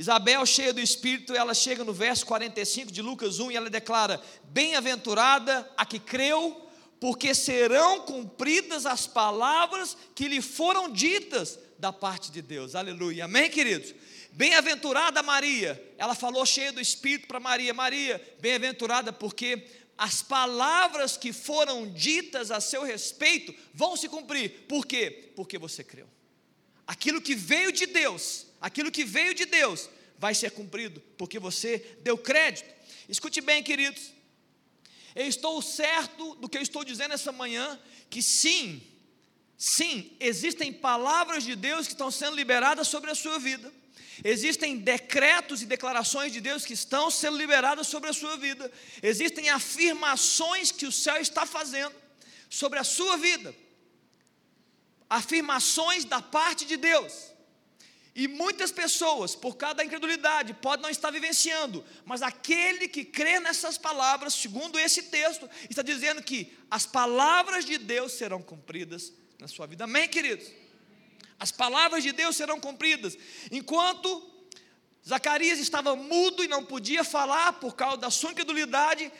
Isabel, 0.00 0.46
cheia 0.46 0.72
do 0.72 0.80
Espírito, 0.80 1.34
ela 1.34 1.52
chega 1.52 1.84
no 1.84 1.92
verso 1.92 2.24
45 2.24 2.90
de 2.90 3.02
Lucas 3.02 3.38
1 3.38 3.50
e 3.50 3.56
ela 3.56 3.68
declara: 3.68 4.18
Bem-aventurada 4.44 5.70
a 5.76 5.84
que 5.84 5.98
creu, 5.98 6.66
porque 6.98 7.34
serão 7.34 8.00
cumpridas 8.06 8.86
as 8.86 9.06
palavras 9.06 9.94
que 10.14 10.26
lhe 10.26 10.40
foram 10.40 10.90
ditas 10.90 11.58
da 11.78 11.92
parte 11.92 12.30
de 12.30 12.40
Deus. 12.40 12.74
Aleluia. 12.74 13.26
Amém, 13.26 13.50
queridos? 13.50 13.94
Bem-aventurada 14.32 15.22
Maria, 15.22 15.78
ela 15.98 16.14
falou 16.14 16.46
cheia 16.46 16.72
do 16.72 16.80
Espírito 16.80 17.28
para 17.28 17.38
Maria: 17.38 17.74
Maria, 17.74 18.36
bem-aventurada, 18.40 19.12
porque 19.12 19.66
as 19.98 20.22
palavras 20.22 21.18
que 21.18 21.30
foram 21.30 21.86
ditas 21.92 22.50
a 22.50 22.58
seu 22.58 22.84
respeito 22.84 23.54
vão 23.74 23.94
se 23.98 24.08
cumprir. 24.08 24.64
Por 24.66 24.86
quê? 24.86 25.30
Porque 25.36 25.58
você 25.58 25.84
creu. 25.84 26.08
Aquilo 26.86 27.20
que 27.20 27.34
veio 27.34 27.70
de 27.70 27.84
Deus, 27.84 28.46
aquilo 28.60 28.90
que 28.90 29.04
veio 29.04 29.34
de 29.34 29.46
Deus, 29.46 29.88
vai 30.18 30.34
ser 30.34 30.50
cumprido, 30.50 31.00
porque 31.16 31.38
você 31.38 31.98
deu 32.02 32.18
crédito. 32.18 32.68
Escute 33.08 33.40
bem, 33.40 33.62
queridos. 33.62 34.12
Eu 35.14 35.26
estou 35.26 35.60
certo 35.62 36.34
do 36.36 36.48
que 36.48 36.58
eu 36.58 36.62
estou 36.62 36.84
dizendo 36.84 37.14
essa 37.14 37.32
manhã, 37.32 37.80
que 38.08 38.22
sim, 38.22 38.82
sim, 39.56 40.16
existem 40.20 40.72
palavras 40.72 41.42
de 41.42 41.56
Deus 41.56 41.86
que 41.86 41.94
estão 41.94 42.10
sendo 42.10 42.36
liberadas 42.36 42.86
sobre 42.86 43.10
a 43.10 43.14
sua 43.14 43.38
vida. 43.38 43.72
Existem 44.22 44.76
decretos 44.76 45.62
e 45.62 45.66
declarações 45.66 46.32
de 46.32 46.40
Deus 46.40 46.64
que 46.64 46.74
estão 46.74 47.10
sendo 47.10 47.38
liberadas 47.38 47.86
sobre 47.86 48.10
a 48.10 48.12
sua 48.12 48.36
vida. 48.36 48.70
Existem 49.02 49.48
afirmações 49.48 50.70
que 50.70 50.86
o 50.86 50.92
céu 50.92 51.16
está 51.16 51.46
fazendo 51.46 51.94
sobre 52.48 52.78
a 52.78 52.84
sua 52.84 53.16
vida. 53.16 53.54
Afirmações 55.08 56.04
da 56.04 56.20
parte 56.20 56.66
de 56.66 56.76
Deus. 56.76 57.29
E 58.14 58.26
muitas 58.26 58.72
pessoas, 58.72 59.36
por 59.36 59.56
causa 59.56 59.76
da 59.76 59.84
incredulidade, 59.84 60.54
podem 60.54 60.82
não 60.82 60.90
estar 60.90 61.10
vivenciando, 61.10 61.84
mas 62.04 62.22
aquele 62.22 62.88
que 62.88 63.04
crê 63.04 63.38
nessas 63.38 63.78
palavras, 63.78 64.34
segundo 64.34 64.78
esse 64.78 65.04
texto, 65.04 65.48
está 65.68 65.80
dizendo 65.80 66.22
que 66.22 66.52
as 66.70 66.84
palavras 66.86 67.64
de 67.64 67.78
Deus 67.78 68.12
serão 68.12 68.42
cumpridas 68.42 69.12
na 69.38 69.46
sua 69.46 69.66
vida. 69.66 69.84
Amém, 69.84 70.08
queridos? 70.08 70.50
As 71.38 71.52
palavras 71.52 72.02
de 72.02 72.12
Deus 72.12 72.36
serão 72.36 72.58
cumpridas. 72.58 73.16
Enquanto 73.50 74.28
Zacarias 75.06 75.58
estava 75.58 75.94
mudo 75.96 76.44
e 76.44 76.48
não 76.48 76.64
podia 76.64 77.04
falar 77.04 77.54
por 77.54 77.74
causa 77.74 77.96
da 77.96 78.10
sua 78.10 78.32
incredulidade, 78.32 79.10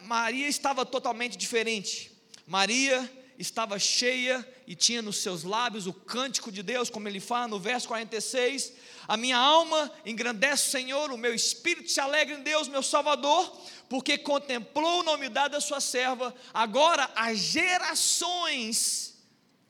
Maria 0.00 0.48
estava 0.48 0.86
totalmente 0.86 1.36
diferente. 1.36 2.10
Maria 2.46 3.10
estava 3.40 3.78
cheia 3.78 4.46
e 4.66 4.74
tinha 4.74 5.00
nos 5.00 5.16
seus 5.16 5.44
lábios 5.44 5.86
o 5.86 5.94
cântico 5.94 6.52
de 6.52 6.62
Deus, 6.62 6.90
como 6.90 7.08
ele 7.08 7.20
fala 7.20 7.48
no 7.48 7.58
verso 7.58 7.88
46. 7.88 8.74
A 9.08 9.16
minha 9.16 9.38
alma 9.38 9.90
engrandece 10.04 10.68
o 10.68 10.70
Senhor, 10.70 11.10
o 11.10 11.16
meu 11.16 11.34
espírito 11.34 11.90
se 11.90 11.98
alegra 11.98 12.36
em 12.36 12.42
Deus, 12.42 12.68
meu 12.68 12.82
Salvador, 12.82 13.50
porque 13.88 14.18
contemplou 14.18 15.00
o 15.00 15.02
nome 15.02 15.30
dado 15.30 15.52
da 15.52 15.60
sua 15.60 15.80
serva. 15.80 16.34
Agora 16.52 17.10
as 17.16 17.38
gerações 17.38 19.14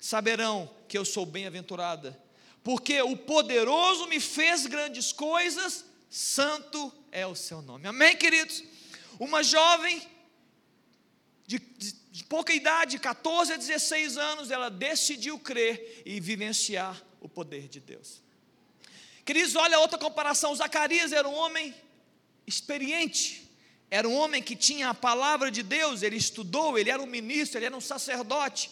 saberão 0.00 0.68
que 0.88 0.98
eu 0.98 1.04
sou 1.04 1.24
bem-aventurada, 1.24 2.20
porque 2.64 3.00
o 3.00 3.16
poderoso 3.16 4.08
me 4.08 4.18
fez 4.18 4.66
grandes 4.66 5.12
coisas, 5.12 5.84
santo 6.10 6.92
é 7.12 7.24
o 7.24 7.36
seu 7.36 7.62
nome. 7.62 7.86
Amém, 7.86 8.16
queridos? 8.16 8.64
Uma 9.18 9.44
jovem 9.44 10.02
de, 11.46 11.60
de 12.20 12.24
pouca 12.24 12.52
idade, 12.52 12.98
14 12.98 13.54
a 13.54 13.56
16 13.56 14.18
anos, 14.18 14.50
ela 14.50 14.68
decidiu 14.68 15.38
crer 15.38 16.02
e 16.04 16.20
vivenciar 16.20 17.02
o 17.18 17.26
poder 17.26 17.66
de 17.66 17.80
Deus. 17.80 18.20
Queridos, 19.24 19.56
olha 19.56 19.78
outra 19.78 19.98
comparação. 19.98 20.54
Zacarias 20.54 21.12
era 21.12 21.26
um 21.26 21.32
homem 21.32 21.74
experiente, 22.46 23.50
era 23.90 24.06
um 24.06 24.14
homem 24.14 24.42
que 24.42 24.54
tinha 24.54 24.90
a 24.90 24.94
palavra 24.94 25.50
de 25.50 25.62
Deus, 25.62 26.02
ele 26.02 26.16
estudou, 26.16 26.78
ele 26.78 26.90
era 26.90 27.02
um 27.02 27.06
ministro, 27.06 27.58
ele 27.58 27.64
era 27.64 27.76
um 27.76 27.80
sacerdote. 27.80 28.70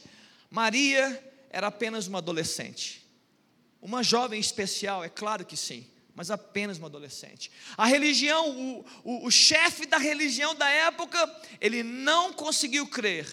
Maria 0.50 1.18
era 1.48 1.68
apenas 1.68 2.06
uma 2.06 2.18
adolescente. 2.18 3.02
Uma 3.80 4.02
jovem 4.02 4.38
especial, 4.38 5.02
é 5.02 5.08
claro 5.08 5.46
que 5.46 5.56
sim, 5.56 5.86
mas 6.18 6.32
apenas 6.32 6.78
uma 6.78 6.88
adolescente. 6.88 7.48
A 7.76 7.86
religião, 7.86 8.50
o, 8.50 8.84
o, 9.04 9.26
o 9.28 9.30
chefe 9.30 9.86
da 9.86 9.98
religião 9.98 10.52
da 10.52 10.68
época, 10.68 11.16
ele 11.60 11.84
não 11.84 12.32
conseguiu 12.32 12.88
crer. 12.88 13.24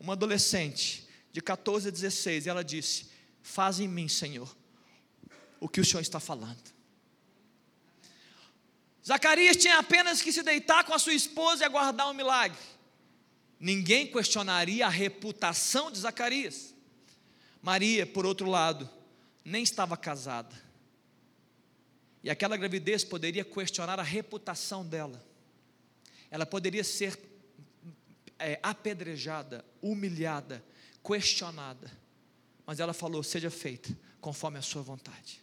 Uma 0.00 0.14
adolescente 0.14 1.06
de 1.30 1.40
14 1.40 1.86
a 1.86 1.90
16, 1.92 2.48
ela 2.48 2.64
disse: 2.64 3.06
Faz 3.44 3.78
em 3.78 3.86
mim, 3.86 4.08
Senhor, 4.08 4.52
o 5.60 5.68
que 5.68 5.80
o 5.80 5.84
Senhor 5.84 6.00
está 6.00 6.18
falando. 6.18 6.60
Zacarias 9.06 9.56
tinha 9.56 9.78
apenas 9.78 10.20
que 10.20 10.32
se 10.32 10.42
deitar 10.42 10.82
com 10.82 10.94
a 10.94 10.98
sua 10.98 11.14
esposa 11.14 11.62
e 11.62 11.64
aguardar 11.64 12.10
um 12.10 12.14
milagre. 12.14 12.58
Ninguém 13.60 14.08
questionaria 14.08 14.84
a 14.84 14.90
reputação 14.90 15.92
de 15.92 16.00
Zacarias. 16.00 16.74
Maria, 17.62 18.04
por 18.04 18.26
outro 18.26 18.50
lado, 18.50 18.90
nem 19.44 19.62
estava 19.62 19.96
casada. 19.96 20.64
E 22.24 22.30
aquela 22.30 22.56
gravidez 22.56 23.04
poderia 23.04 23.44
questionar 23.44 24.00
a 24.00 24.02
reputação 24.02 24.82
dela. 24.82 25.22
Ela 26.30 26.46
poderia 26.46 26.82
ser 26.82 27.18
é, 28.38 28.58
apedrejada, 28.62 29.62
humilhada, 29.82 30.64
questionada. 31.06 31.92
Mas 32.64 32.80
ela 32.80 32.94
falou: 32.94 33.22
seja 33.22 33.50
feita 33.50 33.94
conforme 34.22 34.58
a 34.58 34.62
sua 34.62 34.80
vontade. 34.80 35.38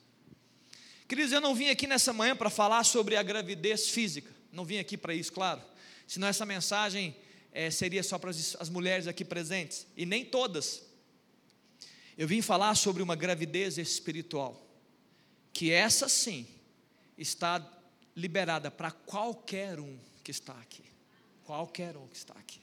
Queridos, 1.08 1.32
eu 1.32 1.40
não 1.40 1.54
vim 1.54 1.70
aqui 1.70 1.86
nessa 1.86 2.12
manhã 2.12 2.36
para 2.36 2.50
falar 2.50 2.84
sobre 2.84 3.16
a 3.16 3.22
gravidez 3.22 3.90
física. 3.90 4.32
Não 4.52 4.66
vim 4.66 4.80
aqui 4.80 4.98
para 4.98 5.14
isso, 5.14 5.32
claro. 5.32 5.62
Senão 6.08 6.28
essa 6.28 6.48
mensagem 6.48 7.16
é, 7.52 7.70
seria 7.70 8.02
só 8.02 8.18
para 8.18 8.32
as, 8.32 8.58
as 8.60 8.70
mulheres 8.70 9.06
aqui 9.06 9.24
presentes. 9.24 9.86
E 9.96 10.04
nem 10.04 10.26
todas. 10.26 10.82
Eu 12.18 12.28
vim 12.28 12.42
falar 12.42 12.74
sobre 12.74 13.04
uma 13.04 13.16
gravidez 13.16 13.78
espiritual, 13.78 14.68
que 15.54 15.72
essa 15.72 16.10
sim 16.10 16.48
está 17.22 17.66
liberada 18.16 18.70
para 18.72 18.92
qualquer 18.92 19.80
um 19.80 19.98
que 20.24 20.32
está 20.32 20.54
aqui. 20.54 20.84
Qualquer 21.44 21.96
um 21.98 22.08
que 22.08 22.18
está 22.18 22.34
aqui. 22.34 22.62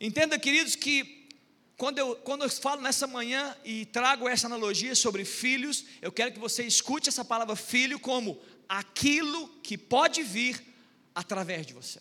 Entenda, 0.00 0.38
queridos, 0.38 0.76
que 0.76 1.28
quando 1.76 1.98
eu, 1.98 2.16
quando 2.16 2.42
eu 2.44 2.50
falo 2.50 2.82
nessa 2.82 3.06
manhã 3.06 3.56
e 3.64 3.86
trago 3.86 4.28
essa 4.28 4.46
analogia 4.46 4.94
sobre 4.94 5.24
filhos, 5.24 5.84
eu 6.02 6.12
quero 6.12 6.32
que 6.32 6.38
você 6.38 6.64
escute 6.64 7.08
essa 7.08 7.24
palavra 7.24 7.56
filho 7.56 7.98
como 7.98 8.40
aquilo 8.68 9.48
que 9.62 9.78
pode 9.78 10.22
vir 10.22 10.62
através 11.14 11.66
de 11.66 11.72
você, 11.72 12.00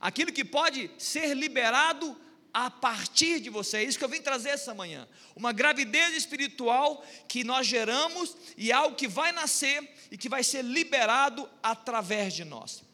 aquilo 0.00 0.32
que 0.32 0.44
pode 0.44 0.90
ser 0.98 1.34
liberado 1.34 2.16
a 2.54 2.70
partir 2.70 3.40
de 3.40 3.50
você. 3.50 3.78
É 3.78 3.82
isso 3.82 3.98
que 3.98 4.04
eu 4.04 4.08
vim 4.08 4.22
trazer 4.22 4.50
essa 4.50 4.72
manhã. 4.72 5.08
Uma 5.34 5.52
gravidez 5.52 6.14
espiritual 6.14 7.04
que 7.26 7.42
nós 7.42 7.66
geramos 7.66 8.36
e 8.56 8.70
algo 8.70 8.94
que 8.94 9.08
vai 9.08 9.32
nascer 9.32 9.82
e 10.08 10.16
que 10.16 10.28
vai 10.28 10.44
ser 10.44 10.62
liberado 10.62 11.50
através 11.60 12.32
de 12.32 12.44
nós. 12.44 12.84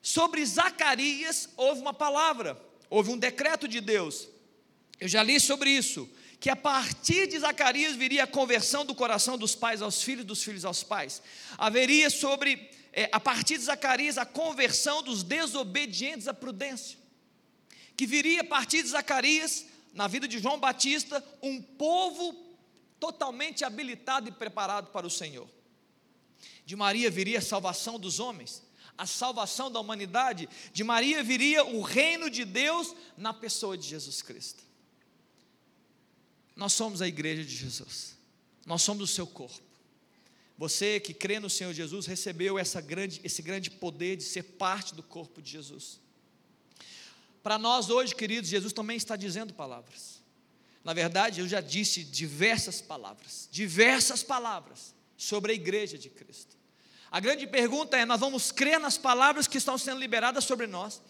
Sobre 0.00 0.44
Zacarias, 0.44 1.50
houve 1.58 1.82
uma 1.82 1.92
palavra, 1.92 2.58
houve 2.88 3.10
um 3.10 3.18
decreto 3.18 3.68
de 3.68 3.82
Deus. 3.82 4.26
Eu 4.98 5.06
já 5.06 5.22
li 5.22 5.38
sobre 5.38 5.68
isso. 5.70 6.08
Que 6.40 6.50
a 6.50 6.56
partir 6.56 7.28
de 7.28 7.38
Zacarias 7.38 7.94
viria 7.94 8.24
a 8.24 8.26
conversão 8.26 8.84
do 8.84 8.96
coração 8.96 9.38
dos 9.38 9.54
pais 9.54 9.80
aos 9.80 10.02
filhos, 10.02 10.24
dos 10.24 10.42
filhos 10.42 10.64
aos 10.64 10.82
pais. 10.82 11.22
Haveria 11.56 12.10
sobre, 12.10 12.68
é, 12.92 13.08
a 13.12 13.20
partir 13.20 13.58
de 13.58 13.64
Zacarias, 13.64 14.18
a 14.18 14.24
conversão 14.26 15.02
dos 15.02 15.22
desobedientes 15.22 16.26
à 16.26 16.34
prudência 16.34 17.01
que 18.02 18.06
viria 18.06 18.40
a 18.40 18.44
partir 18.44 18.82
de 18.82 18.88
Zacarias, 18.88 19.64
na 19.94 20.08
vida 20.08 20.26
de 20.26 20.40
João 20.40 20.58
Batista, 20.58 21.24
um 21.40 21.62
povo 21.62 22.34
totalmente 22.98 23.64
habilitado 23.64 24.28
e 24.28 24.32
preparado 24.32 24.90
para 24.90 25.06
o 25.06 25.10
Senhor. 25.10 25.48
De 26.66 26.74
Maria 26.74 27.08
viria 27.08 27.38
a 27.38 27.42
salvação 27.42 28.00
dos 28.00 28.18
homens, 28.18 28.60
a 28.98 29.06
salvação 29.06 29.70
da 29.70 29.78
humanidade. 29.78 30.48
De 30.72 30.82
Maria 30.82 31.22
viria 31.22 31.64
o 31.64 31.80
reino 31.80 32.28
de 32.28 32.44
Deus 32.44 32.92
na 33.16 33.32
pessoa 33.32 33.78
de 33.78 33.86
Jesus 33.86 34.20
Cristo. 34.20 34.64
Nós 36.56 36.72
somos 36.72 37.00
a 37.00 37.06
igreja 37.06 37.44
de 37.44 37.54
Jesus, 37.54 38.16
nós 38.66 38.82
somos 38.82 39.08
o 39.08 39.14
seu 39.14 39.28
corpo. 39.28 39.62
Você 40.58 40.98
que 40.98 41.14
crê 41.14 41.38
no 41.38 41.48
Senhor 41.48 41.72
Jesus 41.72 42.06
recebeu 42.06 42.58
essa 42.58 42.80
grande, 42.80 43.20
esse 43.22 43.42
grande 43.42 43.70
poder 43.70 44.16
de 44.16 44.24
ser 44.24 44.42
parte 44.42 44.92
do 44.92 45.04
corpo 45.04 45.40
de 45.40 45.52
Jesus. 45.52 46.02
Para 47.42 47.58
nós 47.58 47.90
hoje, 47.90 48.14
queridos, 48.14 48.48
Jesus 48.48 48.72
também 48.72 48.96
está 48.96 49.16
dizendo 49.16 49.52
palavras. 49.52 50.22
Na 50.84 50.92
verdade, 50.92 51.40
eu 51.40 51.48
já 51.48 51.60
disse 51.60 52.02
diversas 52.02 52.80
palavras, 52.80 53.48
diversas 53.50 54.22
palavras 54.22 54.94
sobre 55.16 55.52
a 55.52 55.54
igreja 55.54 55.96
de 55.96 56.08
Cristo. 56.08 56.56
A 57.10 57.20
grande 57.20 57.46
pergunta 57.46 57.96
é: 57.96 58.04
nós 58.04 58.20
vamos 58.20 58.50
crer 58.50 58.80
nas 58.80 58.96
palavras 58.98 59.46
que 59.46 59.58
estão 59.58 59.76
sendo 59.76 60.00
liberadas 60.00 60.44
sobre 60.44 60.66
nós? 60.66 61.00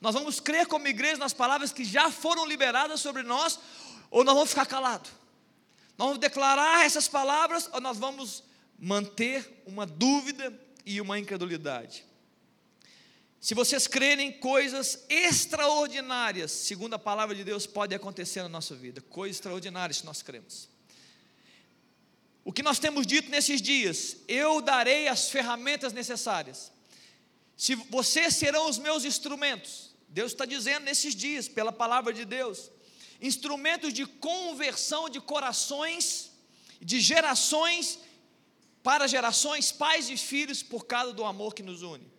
Nós 0.00 0.14
vamos 0.14 0.38
crer 0.40 0.66
como 0.66 0.86
igreja 0.86 1.16
nas 1.16 1.32
palavras 1.32 1.72
que 1.72 1.84
já 1.84 2.10
foram 2.10 2.46
liberadas 2.46 3.00
sobre 3.00 3.22
nós? 3.22 3.58
Ou 4.10 4.24
nós 4.24 4.34
vamos 4.34 4.50
ficar 4.50 4.66
calados? 4.66 5.10
Nós 5.98 6.06
vamos 6.08 6.20
declarar 6.20 6.86
essas 6.86 7.08
palavras 7.08 7.68
ou 7.72 7.80
nós 7.80 7.98
vamos 7.98 8.44
manter 8.78 9.62
uma 9.66 9.84
dúvida 9.84 10.56
e 10.86 11.00
uma 11.00 11.18
incredulidade? 11.18 12.04
Se 13.40 13.54
vocês 13.54 13.86
crerem 13.86 14.32
coisas 14.32 15.04
extraordinárias, 15.08 16.50
segundo 16.50 16.94
a 16.94 16.98
palavra 16.98 17.36
de 17.36 17.44
Deus, 17.44 17.66
pode 17.66 17.94
acontecer 17.94 18.42
na 18.42 18.48
nossa 18.48 18.74
vida. 18.74 19.00
Coisas 19.00 19.36
extraordinárias 19.36 19.98
se 19.98 20.06
nós 20.06 20.22
cremos. 20.22 20.68
o 22.44 22.52
que 22.52 22.62
nós 22.62 22.78
temos 22.78 23.06
dito 23.06 23.30
nesses 23.30 23.60
dias, 23.60 24.16
eu 24.26 24.60
darei 24.62 25.06
as 25.06 25.28
ferramentas 25.28 25.92
necessárias. 25.92 26.72
Se 27.56 27.74
vocês 27.74 28.34
serão 28.34 28.68
os 28.68 28.78
meus 28.78 29.04
instrumentos, 29.04 29.94
Deus 30.08 30.32
está 30.32 30.46
dizendo 30.46 30.84
nesses 30.84 31.14
dias, 31.14 31.46
pela 31.46 31.70
palavra 31.70 32.12
de 32.12 32.24
Deus, 32.24 32.70
instrumentos 33.20 33.92
de 33.92 34.06
conversão 34.06 35.10
de 35.10 35.20
corações, 35.20 36.30
de 36.80 37.00
gerações 37.00 37.98
para 38.82 39.06
gerações, 39.06 39.70
pais 39.70 40.08
e 40.08 40.16
filhos, 40.16 40.62
por 40.62 40.86
causa 40.86 41.12
do 41.12 41.24
amor 41.24 41.54
que 41.54 41.62
nos 41.62 41.82
une. 41.82 42.17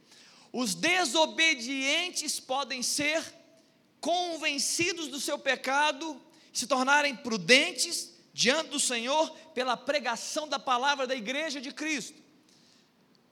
Os 0.52 0.74
desobedientes 0.74 2.40
podem 2.40 2.82
ser 2.82 3.24
convencidos 4.02 5.08
do 5.08 5.20
seu 5.20 5.38
pecado, 5.38 6.20
se 6.52 6.66
tornarem 6.66 7.16
prudentes 7.16 8.14
diante 8.34 8.70
do 8.70 8.80
Senhor 8.80 9.30
pela 9.54 9.78
pregação 9.78 10.48
da 10.48 10.58
palavra 10.58 11.06
da 11.06 11.16
igreja 11.16 11.60
de 11.60 11.72
Cristo. 11.72 12.20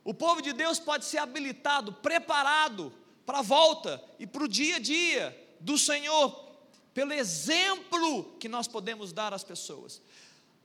O 0.04 0.14
povo 0.14 0.42
de 0.42 0.54
Deus 0.54 0.80
pode 0.80 1.06
ser 1.06 1.18
habilitado, 1.18 1.94
preparado 1.94 2.94
para 3.26 3.40
a 3.40 3.42
volta 3.42 4.02
e 4.20 4.26
para 4.26 4.44
o 4.44 4.48
dia 4.48 4.78
a 4.78 4.80
dia 4.80 5.58
do 5.60 5.78
Senhor, 5.78 6.48
pelo 6.94 7.12
exemplo 7.14 8.36
que 8.40 8.48
nós 8.48 8.68
podemos 8.68 9.12
dar 9.12 9.34
às 9.34 9.44
pessoas. 9.44 10.02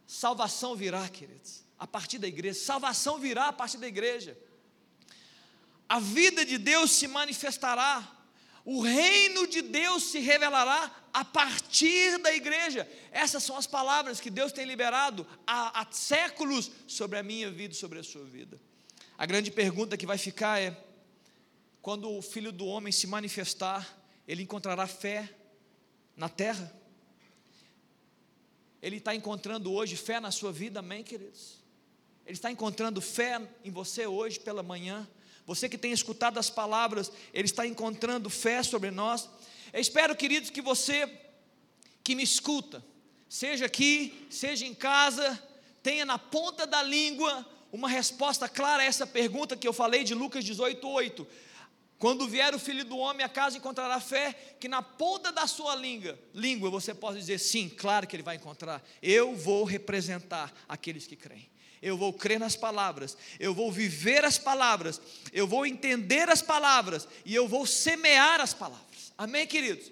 Salvação 0.07 0.77
virá, 0.77 1.09
queridos, 1.09 1.65
a 1.79 1.87
partir 1.87 2.19
da 2.19 2.29
igreja. 2.29 2.61
Salvação 2.61 3.19
virá 3.19 3.49
a 3.49 3.53
partir 3.53 3.79
da 3.79 3.89
igreja. 3.89 4.39
A 5.89 6.01
vida 6.01 6.45
de 6.45 6.59
Deus 6.59 6.93
se 6.93 7.07
manifestará 7.07 8.23
o 8.65 8.81
reino 8.81 9.47
de 9.47 9.61
Deus 9.61 10.05
se 10.05 10.21
revelará 10.21 10.91
a 11.13 11.25
partir 11.25 12.19
da 12.19 12.33
igreja. 12.33 12.89
Essas 13.11 13.43
são 13.43 13.57
as 13.57 13.67
palavras 13.67 14.21
que 14.21 14.31
Deus 14.31 14.53
tem 14.53 14.65
liberado 14.65 15.27
há, 15.47 15.81
há 15.81 15.87
séculos 15.91 16.71
sobre 16.87 17.19
a 17.19 17.23
minha 17.23 17.51
vida 17.51 17.75
e 17.75 17.77
sobre 17.77 17.99
a 17.99 18.05
sua 18.05 18.25
vida. 18.25 18.61
A 19.19 19.27
grande 19.27 19.51
pergunta 19.51 19.97
que 19.97 20.07
vai 20.07 20.17
ficar 20.17 20.61
é: 20.61 20.77
quando 21.81 22.09
o 22.11 22.23
filho 22.23 22.53
do 22.53 22.67
homem 22.67 22.93
se 22.93 23.07
manifestar, 23.07 23.99
ele 24.29 24.43
encontrará 24.43 24.87
fé 24.87 25.29
na 26.17 26.29
terra? 26.29 26.73
Ele 28.81 28.97
está 28.97 29.15
encontrando 29.15 29.73
hoje 29.73 29.97
fé 29.97 30.21
na 30.21 30.31
sua 30.31 30.53
vida, 30.53 30.81
amém, 30.81 31.03
queridos? 31.03 31.59
Ele 32.25 32.35
está 32.35 32.51
encontrando 32.51 33.01
fé 33.01 33.41
em 33.65 33.71
você 33.73 34.07
hoje 34.07 34.39
pela 34.39 34.63
manhã? 34.63 35.09
Você 35.47 35.69
que 35.69 35.79
tem 35.79 35.93
escutado 35.93 36.39
as 36.39 36.49
palavras, 36.49 37.11
Ele 37.33 37.47
está 37.47 37.67
encontrando 37.67 38.31
fé 38.31 38.63
sobre 38.63 38.91
nós. 38.91 39.29
Eu 39.73 39.81
espero, 39.81 40.15
queridos, 40.15 40.51
que 40.51 40.63
você 40.63 41.09
que 42.05 42.15
me 42.15 42.23
escuta, 42.23 42.85
seja 43.29 43.67
aqui, 43.67 44.27
seja 44.31 44.67
em 44.67 44.75
casa, 44.75 45.41
tenha 45.83 46.05
na 46.05 46.19
ponta 46.19 46.67
da 46.67 46.83
língua 46.83 47.47
uma 47.73 47.89
resposta 47.89 48.49
clara 48.49 48.83
a 48.83 48.87
essa 48.87 49.07
pergunta 49.07 49.57
que 49.57 49.67
eu 49.67 49.73
falei 49.73 50.05
de 50.05 50.15
Lucas 50.15 50.45
18, 50.45 50.87
8. 50.87 51.27
Quando 51.99 52.29
vier 52.29 52.55
o 52.55 52.59
filho 52.59 52.85
do 52.85 52.99
homem, 52.99 53.25
a 53.25 53.29
casa 53.29 53.57
encontrará 53.57 54.01
fé, 54.01 54.57
que 54.59 54.69
na 54.69 54.83
ponta 54.83 55.31
da 55.31 55.47
sua 55.47 55.77
língua, 55.77 56.19
língua 56.35 56.69
você 56.69 56.93
pode 56.93 57.19
dizer 57.19 57.39
sim, 57.39 57.69
claro 57.69 58.07
que 58.07 58.17
ele 58.17 58.25
vai 58.25 58.37
encontrar. 58.37 58.83
Eu 59.01 59.37
vou 59.37 59.65
representar 59.65 60.53
aqueles 60.69 61.07
que 61.07 61.15
creem 61.15 61.53
eu 61.83 61.97
vou 61.97 62.13
crer 62.13 62.39
nas 62.39 62.55
palavras, 62.55 63.17
eu 63.41 63.53
vou 63.53 63.71
viver 63.73 64.25
as 64.25 64.39
palavras, 64.39 65.01
eu 65.33 65.47
vou 65.47 65.67
entender 65.67 66.29
as 66.31 66.41
palavras 66.41 67.09
e 67.25 67.35
eu 67.35 67.49
vou 67.49 67.67
semear 67.67 68.41
as 68.41 68.55
palavras. 68.55 69.13
Amém, 69.19 69.47
queridos? 69.47 69.91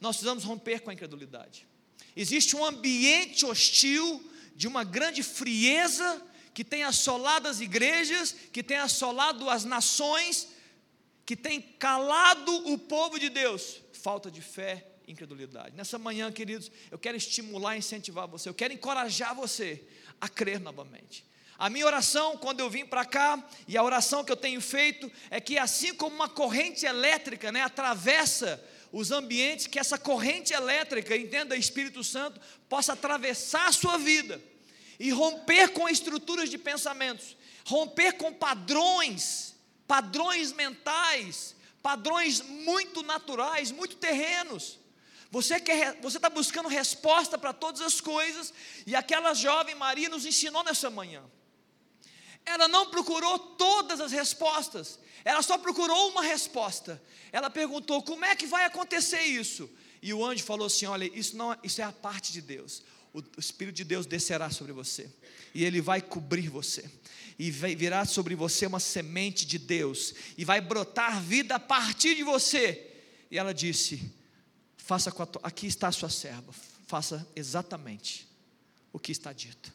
Nós 0.00 0.16
precisamos 0.16 0.44
romper 0.44 0.80
com 0.80 0.90
a 0.90 0.94
incredulidade. 0.94 1.66
Existe 2.14 2.54
um 2.54 2.64
ambiente 2.64 3.44
hostil, 3.44 4.24
de 4.54 4.68
uma 4.68 4.84
grande 4.84 5.22
frieza, 5.22 6.22
que 6.54 6.62
tem 6.62 6.84
assolado 6.84 7.48
as 7.48 7.60
igrejas, 7.60 8.34
que 8.52 8.62
tem 8.62 8.76
assolado 8.76 9.48
as 9.48 9.64
nações, 9.64 10.48
que 11.24 11.34
tem 11.34 11.60
calado 11.60 12.52
o 12.70 12.78
povo 12.78 13.18
de 13.18 13.28
Deus. 13.28 13.80
Falta 13.92 14.30
de 14.30 14.42
fé, 14.42 14.86
incredulidade. 15.08 15.74
Nessa 15.74 15.98
manhã, 15.98 16.30
queridos, 16.30 16.70
eu 16.90 16.98
quero 16.98 17.16
estimular 17.16 17.76
incentivar 17.76 18.28
você, 18.28 18.48
eu 18.48 18.54
quero 18.54 18.74
encorajar 18.74 19.34
você 19.34 19.82
a 20.20 20.28
crer 20.28 20.60
novamente. 20.60 21.24
A 21.62 21.70
minha 21.70 21.86
oração, 21.86 22.36
quando 22.36 22.58
eu 22.58 22.68
vim 22.68 22.84
para 22.84 23.04
cá, 23.04 23.40
e 23.68 23.78
a 23.78 23.84
oração 23.84 24.24
que 24.24 24.32
eu 24.32 24.36
tenho 24.36 24.60
feito, 24.60 25.08
é 25.30 25.40
que 25.40 25.56
assim 25.56 25.94
como 25.94 26.12
uma 26.12 26.28
corrente 26.28 26.84
elétrica 26.84 27.52
né, 27.52 27.62
atravessa 27.62 28.60
os 28.90 29.12
ambientes, 29.12 29.68
que 29.68 29.78
essa 29.78 29.96
corrente 29.96 30.52
elétrica, 30.52 31.16
entenda 31.16 31.56
Espírito 31.56 32.02
Santo, 32.02 32.40
possa 32.68 32.94
atravessar 32.94 33.68
a 33.68 33.72
sua 33.72 33.96
vida 33.96 34.42
e 34.98 35.10
romper 35.10 35.68
com 35.68 35.88
estruturas 35.88 36.50
de 36.50 36.58
pensamentos, 36.58 37.36
romper 37.64 38.14
com 38.14 38.32
padrões, 38.32 39.54
padrões 39.86 40.50
mentais, 40.50 41.54
padrões 41.80 42.40
muito 42.40 43.04
naturais, 43.04 43.70
muito 43.70 43.94
terrenos. 43.94 44.80
Você 45.30 45.60
quer, 45.60 45.96
você 46.00 46.16
está 46.16 46.28
buscando 46.28 46.68
resposta 46.68 47.38
para 47.38 47.52
todas 47.52 47.82
as 47.82 48.00
coisas, 48.00 48.52
e 48.84 48.96
aquela 48.96 49.32
jovem 49.32 49.76
Maria 49.76 50.08
nos 50.08 50.26
ensinou 50.26 50.64
nessa 50.64 50.90
manhã. 50.90 51.22
Ela 52.44 52.66
não 52.68 52.90
procurou 52.90 53.38
todas 53.38 54.00
as 54.00 54.12
respostas, 54.12 54.98
ela 55.24 55.42
só 55.42 55.56
procurou 55.58 56.10
uma 56.10 56.22
resposta. 56.22 57.00
Ela 57.30 57.48
perguntou: 57.48 58.02
como 58.02 58.24
é 58.24 58.34
que 58.34 58.46
vai 58.46 58.64
acontecer 58.64 59.22
isso? 59.22 59.70
E 60.02 60.12
o 60.12 60.24
anjo 60.24 60.42
falou 60.44 60.66
assim: 60.66 60.86
olha, 60.86 61.04
isso, 61.16 61.36
não, 61.36 61.56
isso 61.62 61.80
é 61.80 61.84
a 61.84 61.92
parte 61.92 62.32
de 62.32 62.40
Deus. 62.42 62.82
O 63.14 63.22
Espírito 63.38 63.76
de 63.76 63.84
Deus 63.84 64.06
descerá 64.06 64.48
sobre 64.48 64.72
você, 64.72 65.08
e 65.54 65.64
ele 65.64 65.82
vai 65.82 66.00
cobrir 66.00 66.48
você, 66.48 66.90
e 67.38 67.50
vai, 67.50 67.76
virá 67.76 68.06
sobre 68.06 68.34
você 68.34 68.64
uma 68.64 68.80
semente 68.80 69.44
de 69.44 69.58
Deus, 69.58 70.14
e 70.36 70.46
vai 70.46 70.62
brotar 70.62 71.20
vida 71.20 71.56
a 71.56 71.60
partir 71.60 72.14
de 72.14 72.22
você. 72.22 72.90
E 73.30 73.38
ela 73.38 73.52
disse: 73.52 74.10
faça 74.76 75.12
aqui 75.42 75.66
está 75.66 75.88
a 75.88 75.92
sua 75.92 76.08
serva, 76.08 76.52
faça 76.86 77.26
exatamente 77.36 78.26
o 78.92 78.98
que 78.98 79.12
está 79.12 79.32
dito. 79.32 79.72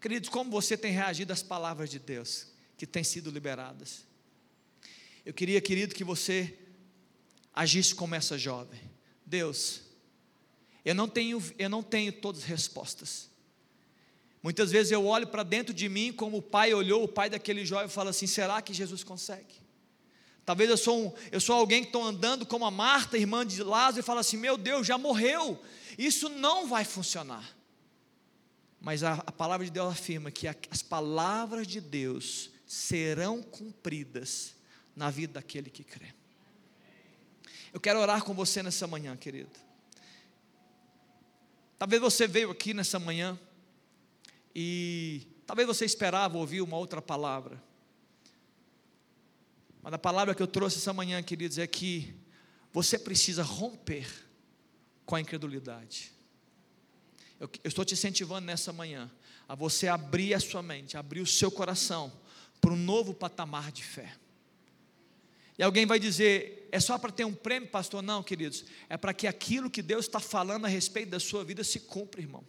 Queridos, 0.00 0.28
como 0.28 0.50
você 0.50 0.76
tem 0.76 0.92
reagido 0.92 1.32
às 1.32 1.42
palavras 1.42 1.90
de 1.90 1.98
Deus 1.98 2.46
que 2.76 2.86
têm 2.86 3.02
sido 3.02 3.30
liberadas? 3.30 4.06
Eu 5.26 5.34
queria, 5.34 5.60
querido, 5.60 5.94
que 5.94 6.04
você 6.04 6.56
agisse 7.52 7.94
como 7.94 8.14
essa 8.14 8.38
jovem. 8.38 8.80
Deus, 9.26 9.82
eu 10.84 10.94
não 10.94 11.08
tenho, 11.08 11.42
eu 11.58 11.68
não 11.68 11.82
tenho 11.82 12.12
todas 12.12 12.42
as 12.42 12.48
respostas. 12.48 13.28
Muitas 14.42 14.70
vezes 14.70 14.92
eu 14.92 15.04
olho 15.04 15.26
para 15.26 15.42
dentro 15.42 15.74
de 15.74 15.88
mim 15.88 16.12
como 16.12 16.38
o 16.38 16.42
pai 16.42 16.72
olhou, 16.72 17.02
o 17.02 17.08
pai 17.08 17.28
daquele 17.28 17.66
jovem 17.66 17.86
e 17.86 17.90
fala 17.90 18.10
assim: 18.10 18.26
será 18.26 18.62
que 18.62 18.72
Jesus 18.72 19.02
consegue? 19.02 19.56
Talvez 20.44 20.70
eu 20.70 20.78
sou, 20.78 21.08
um, 21.08 21.12
eu 21.30 21.40
sou 21.40 21.56
alguém 21.56 21.82
que 21.82 21.88
estou 21.88 22.02
andando 22.02 22.46
como 22.46 22.64
a 22.64 22.70
Marta, 22.70 23.18
irmã 23.18 23.44
de 23.44 23.62
Lázaro, 23.62 24.00
e 24.00 24.02
fala 24.02 24.20
assim: 24.20 24.36
meu 24.36 24.56
Deus, 24.56 24.86
já 24.86 24.96
morreu, 24.96 25.60
isso 25.98 26.28
não 26.28 26.68
vai 26.68 26.84
funcionar. 26.84 27.57
Mas 28.80 29.02
a, 29.02 29.14
a 29.14 29.32
palavra 29.32 29.64
de 29.64 29.72
Deus 29.72 29.92
afirma 29.92 30.30
que 30.30 30.46
a, 30.46 30.54
as 30.70 30.82
palavras 30.82 31.66
de 31.66 31.80
Deus 31.80 32.50
serão 32.66 33.42
cumpridas 33.42 34.54
na 34.94 35.10
vida 35.10 35.34
daquele 35.34 35.70
que 35.70 35.82
crê. 35.82 36.14
Eu 37.72 37.80
quero 37.80 38.00
orar 38.00 38.24
com 38.24 38.34
você 38.34 38.62
nessa 38.62 38.86
manhã, 38.86 39.16
querido. 39.16 39.50
Talvez 41.78 42.00
você 42.00 42.26
veio 42.26 42.50
aqui 42.50 42.74
nessa 42.74 42.98
manhã 42.98 43.38
e 44.54 45.26
talvez 45.46 45.66
você 45.66 45.84
esperava 45.84 46.36
ouvir 46.36 46.60
uma 46.60 46.76
outra 46.76 47.00
palavra. 47.00 47.62
Mas 49.82 49.92
a 49.92 49.98
palavra 49.98 50.34
que 50.34 50.42
eu 50.42 50.46
trouxe 50.46 50.78
essa 50.78 50.92
manhã, 50.92 51.22
queridos, 51.22 51.58
é 51.58 51.66
que 51.66 52.14
você 52.72 52.98
precisa 52.98 53.42
romper 53.42 54.06
com 55.06 55.14
a 55.14 55.20
incredulidade. 55.20 56.12
Eu, 57.40 57.48
eu 57.62 57.68
estou 57.68 57.84
te 57.84 57.94
incentivando 57.94 58.46
nessa 58.46 58.72
manhã 58.72 59.10
a 59.48 59.54
você 59.54 59.88
abrir 59.88 60.34
a 60.34 60.40
sua 60.40 60.62
mente, 60.62 60.96
abrir 60.96 61.20
o 61.20 61.26
seu 61.26 61.50
coração 61.50 62.12
para 62.60 62.72
um 62.72 62.76
novo 62.76 63.14
patamar 63.14 63.70
de 63.70 63.84
fé. 63.84 64.12
E 65.56 65.62
alguém 65.62 65.86
vai 65.86 65.98
dizer, 65.98 66.68
é 66.70 66.78
só 66.78 66.98
para 66.98 67.10
ter 67.10 67.24
um 67.24 67.34
prêmio, 67.34 67.68
pastor? 67.68 68.02
Não, 68.02 68.22
queridos, 68.22 68.64
é 68.88 68.96
para 68.96 69.12
que 69.12 69.26
aquilo 69.26 69.70
que 69.70 69.82
Deus 69.82 70.06
está 70.06 70.20
falando 70.20 70.66
a 70.66 70.68
respeito 70.68 71.10
da 71.10 71.18
sua 71.18 71.44
vida 71.44 71.64
se 71.64 71.80
cumpra, 71.80 72.20
irmão. 72.20 72.44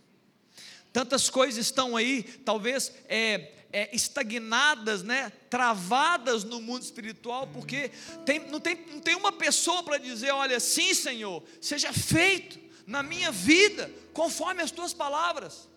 Tantas 0.92 1.30
coisas 1.30 1.66
estão 1.66 1.96
aí, 1.96 2.24
talvez 2.24 2.92
é, 3.08 3.52
é, 3.72 3.96
estagnadas, 3.96 5.04
né, 5.04 5.32
travadas 5.50 6.44
no 6.44 6.60
mundo 6.62 6.84
espiritual, 6.84 7.48
porque 7.48 7.92
tem, 8.26 8.40
não, 8.48 8.60
tem, 8.60 8.76
não 8.92 9.00
tem 9.00 9.16
uma 9.16 9.32
pessoa 9.32 9.84
para 9.84 9.98
dizer: 9.98 10.32
olha, 10.32 10.60
sim, 10.60 10.94
Senhor, 10.94 11.44
seja 11.62 11.94
feito 11.94 12.60
na 12.90 13.04
minha 13.04 13.32
vida, 13.32 13.90
conforme 14.14 14.64
as 14.64 14.72
tuas 14.72 14.96
palavras. 14.96 15.70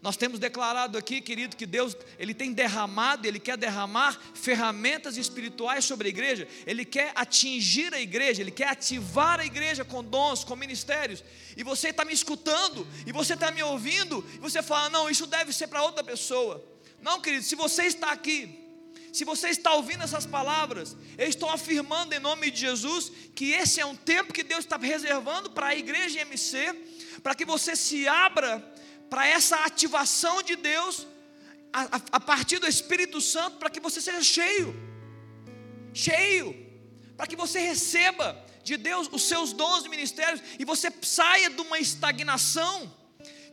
Nós 0.00 0.16
temos 0.16 0.38
declarado 0.38 0.96
aqui, 0.96 1.20
querido, 1.20 1.56
que 1.56 1.66
Deus 1.66 1.96
ele 2.16 2.32
tem 2.32 2.52
derramado, 2.52 3.26
ele 3.26 3.40
quer 3.40 3.56
derramar 3.56 4.18
ferramentas 4.34 5.16
espirituais 5.16 5.84
sobre 5.84 6.06
a 6.06 6.10
igreja. 6.10 6.46
Ele 6.64 6.84
quer 6.84 7.12
atingir 7.16 7.92
a 7.92 8.00
igreja, 8.00 8.40
ele 8.40 8.52
quer 8.52 8.68
ativar 8.68 9.40
a 9.40 9.44
igreja 9.44 9.84
com 9.84 10.02
dons, 10.02 10.44
com 10.44 10.54
ministérios. 10.54 11.24
E 11.56 11.64
você 11.64 11.88
está 11.88 12.04
me 12.04 12.12
escutando, 12.12 12.86
e 13.04 13.10
você 13.10 13.34
está 13.34 13.50
me 13.50 13.62
ouvindo, 13.64 14.24
e 14.34 14.38
você 14.38 14.62
fala: 14.62 14.88
"Não, 14.88 15.10
isso 15.10 15.26
deve 15.26 15.52
ser 15.52 15.66
para 15.66 15.82
outra 15.82 16.04
pessoa". 16.04 16.64
Não, 17.02 17.20
querido, 17.20 17.44
se 17.44 17.56
você 17.56 17.82
está 17.82 18.12
aqui, 18.12 18.59
se 19.12 19.24
você 19.24 19.48
está 19.48 19.74
ouvindo 19.74 20.04
essas 20.04 20.26
palavras, 20.26 20.96
eu 21.18 21.28
estou 21.28 21.48
afirmando 21.50 22.14
em 22.14 22.18
nome 22.18 22.50
de 22.50 22.60
Jesus 22.60 23.10
que 23.34 23.52
esse 23.52 23.80
é 23.80 23.86
um 23.86 23.96
tempo 23.96 24.32
que 24.32 24.42
Deus 24.42 24.60
está 24.60 24.76
reservando 24.76 25.50
para 25.50 25.68
a 25.68 25.76
igreja 25.76 26.20
MC, 26.20 26.74
para 27.22 27.34
que 27.34 27.44
você 27.44 27.74
se 27.74 28.06
abra 28.06 28.60
para 29.08 29.26
essa 29.26 29.64
ativação 29.64 30.42
de 30.42 30.56
Deus 30.56 31.06
a, 31.72 31.82
a, 31.82 32.00
a 32.12 32.20
partir 32.20 32.58
do 32.58 32.66
Espírito 32.66 33.20
Santo, 33.20 33.58
para 33.58 33.70
que 33.70 33.80
você 33.80 34.00
seja 34.00 34.22
cheio, 34.22 34.74
cheio, 35.92 36.54
para 37.16 37.26
que 37.26 37.36
você 37.36 37.58
receba 37.58 38.46
de 38.62 38.76
Deus 38.76 39.08
os 39.10 39.22
seus 39.22 39.52
dons 39.52 39.84
e 39.84 39.88
ministérios 39.88 40.40
e 40.58 40.64
você 40.64 40.92
saia 41.02 41.50
de 41.50 41.60
uma 41.60 41.78
estagnação 41.78 42.99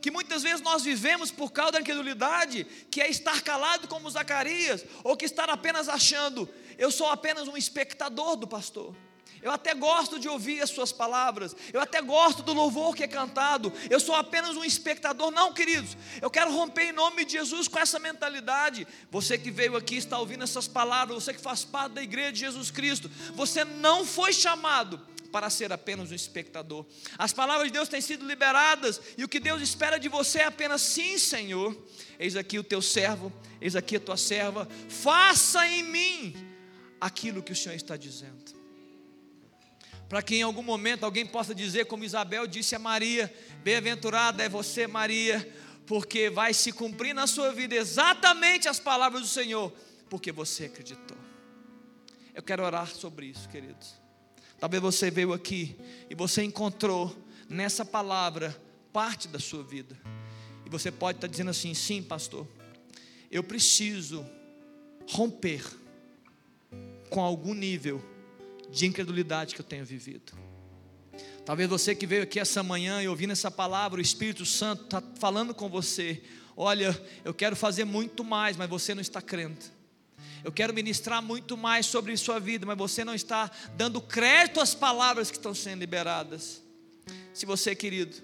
que 0.00 0.10
muitas 0.10 0.42
vezes 0.42 0.60
nós 0.60 0.82
vivemos 0.82 1.30
por 1.30 1.52
causa 1.52 1.72
da 1.72 1.80
incredulidade, 1.80 2.64
que 2.90 3.00
é 3.00 3.08
estar 3.08 3.42
calado 3.42 3.88
como 3.88 4.10
Zacarias, 4.10 4.84
ou 5.02 5.16
que 5.16 5.24
estar 5.24 5.50
apenas 5.50 5.88
achando, 5.88 6.48
eu 6.76 6.90
sou 6.90 7.08
apenas 7.08 7.48
um 7.48 7.56
espectador 7.56 8.36
do 8.36 8.46
pastor. 8.46 8.94
Eu 9.40 9.52
até 9.52 9.72
gosto 9.72 10.18
de 10.18 10.28
ouvir 10.28 10.60
as 10.60 10.70
suas 10.70 10.90
palavras, 10.90 11.54
eu 11.72 11.80
até 11.80 12.02
gosto 12.02 12.42
do 12.42 12.52
louvor 12.52 12.94
que 12.94 13.04
é 13.04 13.08
cantado, 13.08 13.72
eu 13.88 14.00
sou 14.00 14.14
apenas 14.14 14.56
um 14.56 14.64
espectador. 14.64 15.30
Não, 15.30 15.52
queridos, 15.52 15.96
eu 16.20 16.30
quero 16.30 16.52
romper 16.52 16.88
em 16.88 16.92
nome 16.92 17.24
de 17.24 17.32
Jesus 17.32 17.68
com 17.68 17.78
essa 17.78 17.98
mentalidade. 17.98 18.86
Você 19.10 19.38
que 19.38 19.50
veio 19.50 19.76
aqui 19.76 19.96
está 19.96 20.18
ouvindo 20.18 20.42
essas 20.42 20.66
palavras, 20.66 21.22
você 21.22 21.32
que 21.32 21.40
faz 21.40 21.64
parte 21.64 21.92
da 21.92 22.02
igreja 22.02 22.32
de 22.32 22.40
Jesus 22.40 22.70
Cristo, 22.70 23.10
você 23.34 23.64
não 23.64 24.04
foi 24.04 24.32
chamado 24.32 25.00
para 25.32 25.50
ser 25.50 25.72
apenas 25.72 26.10
um 26.10 26.14
espectador. 26.14 26.86
As 27.16 27.32
palavras 27.32 27.68
de 27.68 27.72
Deus 27.72 27.88
têm 27.88 28.00
sido 28.00 28.26
liberadas 28.26 29.00
e 29.16 29.24
o 29.24 29.28
que 29.28 29.40
Deus 29.40 29.60
espera 29.62 29.98
de 29.98 30.08
você 30.08 30.40
é 30.40 30.44
apenas 30.44 30.82
sim, 30.82 31.18
Senhor. 31.18 31.76
Eis 32.18 32.36
aqui 32.36 32.58
o 32.58 32.64
teu 32.64 32.82
servo, 32.82 33.32
eis 33.60 33.76
aqui 33.76 33.96
a 33.96 34.00
tua 34.00 34.16
serva, 34.16 34.68
faça 34.88 35.66
em 35.66 35.82
mim 35.82 36.36
aquilo 37.00 37.42
que 37.42 37.52
o 37.52 37.56
Senhor 37.56 37.74
está 37.74 37.96
dizendo 37.96 38.58
para 40.08 40.22
que 40.22 40.36
em 40.36 40.42
algum 40.42 40.62
momento 40.62 41.04
alguém 41.04 41.26
possa 41.26 41.54
dizer, 41.54 41.84
como 41.84 42.02
Isabel 42.02 42.46
disse 42.46 42.74
a 42.74 42.78
Maria: 42.78 43.32
Bem-aventurada 43.62 44.42
é 44.42 44.48
você, 44.48 44.86
Maria, 44.86 45.46
porque 45.86 46.30
vai 46.30 46.54
se 46.54 46.72
cumprir 46.72 47.14
na 47.14 47.26
sua 47.26 47.52
vida 47.52 47.74
exatamente 47.74 48.68
as 48.68 48.80
palavras 48.80 49.20
do 49.22 49.28
Senhor, 49.28 49.70
porque 50.08 50.32
você 50.32 50.64
acreditou. 50.64 51.18
Eu 52.34 52.42
quero 52.42 52.64
orar 52.64 52.86
sobre 52.88 53.26
isso, 53.26 53.48
queridos. 53.48 54.07
Talvez 54.58 54.82
você 54.82 55.10
veio 55.10 55.32
aqui 55.32 55.76
e 56.10 56.14
você 56.14 56.42
encontrou 56.42 57.16
nessa 57.48 57.84
palavra 57.84 58.56
parte 58.92 59.28
da 59.28 59.38
sua 59.38 59.62
vida, 59.62 59.96
e 60.66 60.70
você 60.70 60.90
pode 60.90 61.18
estar 61.18 61.28
dizendo 61.28 61.50
assim: 61.50 61.72
sim, 61.74 62.02
pastor, 62.02 62.46
eu 63.30 63.42
preciso 63.42 64.26
romper 65.10 65.64
com 67.08 67.20
algum 67.20 67.54
nível 67.54 68.04
de 68.70 68.86
incredulidade 68.86 69.54
que 69.54 69.60
eu 69.60 69.64
tenho 69.64 69.84
vivido. 69.84 70.32
Talvez 71.44 71.68
você 71.68 71.94
que 71.94 72.06
veio 72.06 72.24
aqui 72.24 72.38
essa 72.38 72.62
manhã 72.62 73.02
e 73.02 73.08
ouvindo 73.08 73.32
essa 73.32 73.50
palavra, 73.50 73.98
o 73.98 74.02
Espírito 74.02 74.44
Santo 74.44 74.84
está 74.84 75.02
falando 75.18 75.54
com 75.54 75.68
você: 75.68 76.22
olha, 76.56 77.00
eu 77.24 77.32
quero 77.32 77.56
fazer 77.56 77.84
muito 77.84 78.24
mais, 78.24 78.56
mas 78.56 78.68
você 78.68 78.94
não 78.94 79.00
está 79.00 79.22
crendo. 79.22 79.77
Eu 80.44 80.52
quero 80.52 80.72
ministrar 80.72 81.22
muito 81.22 81.56
mais 81.56 81.86
sobre 81.86 82.16
sua 82.16 82.38
vida, 82.38 82.66
mas 82.66 82.76
você 82.76 83.04
não 83.04 83.14
está 83.14 83.50
dando 83.76 84.00
crédito 84.00 84.60
às 84.60 84.74
palavras 84.74 85.30
que 85.30 85.36
estão 85.36 85.54
sendo 85.54 85.80
liberadas. 85.80 86.62
Se 87.32 87.46
você, 87.46 87.74
querido, 87.74 88.16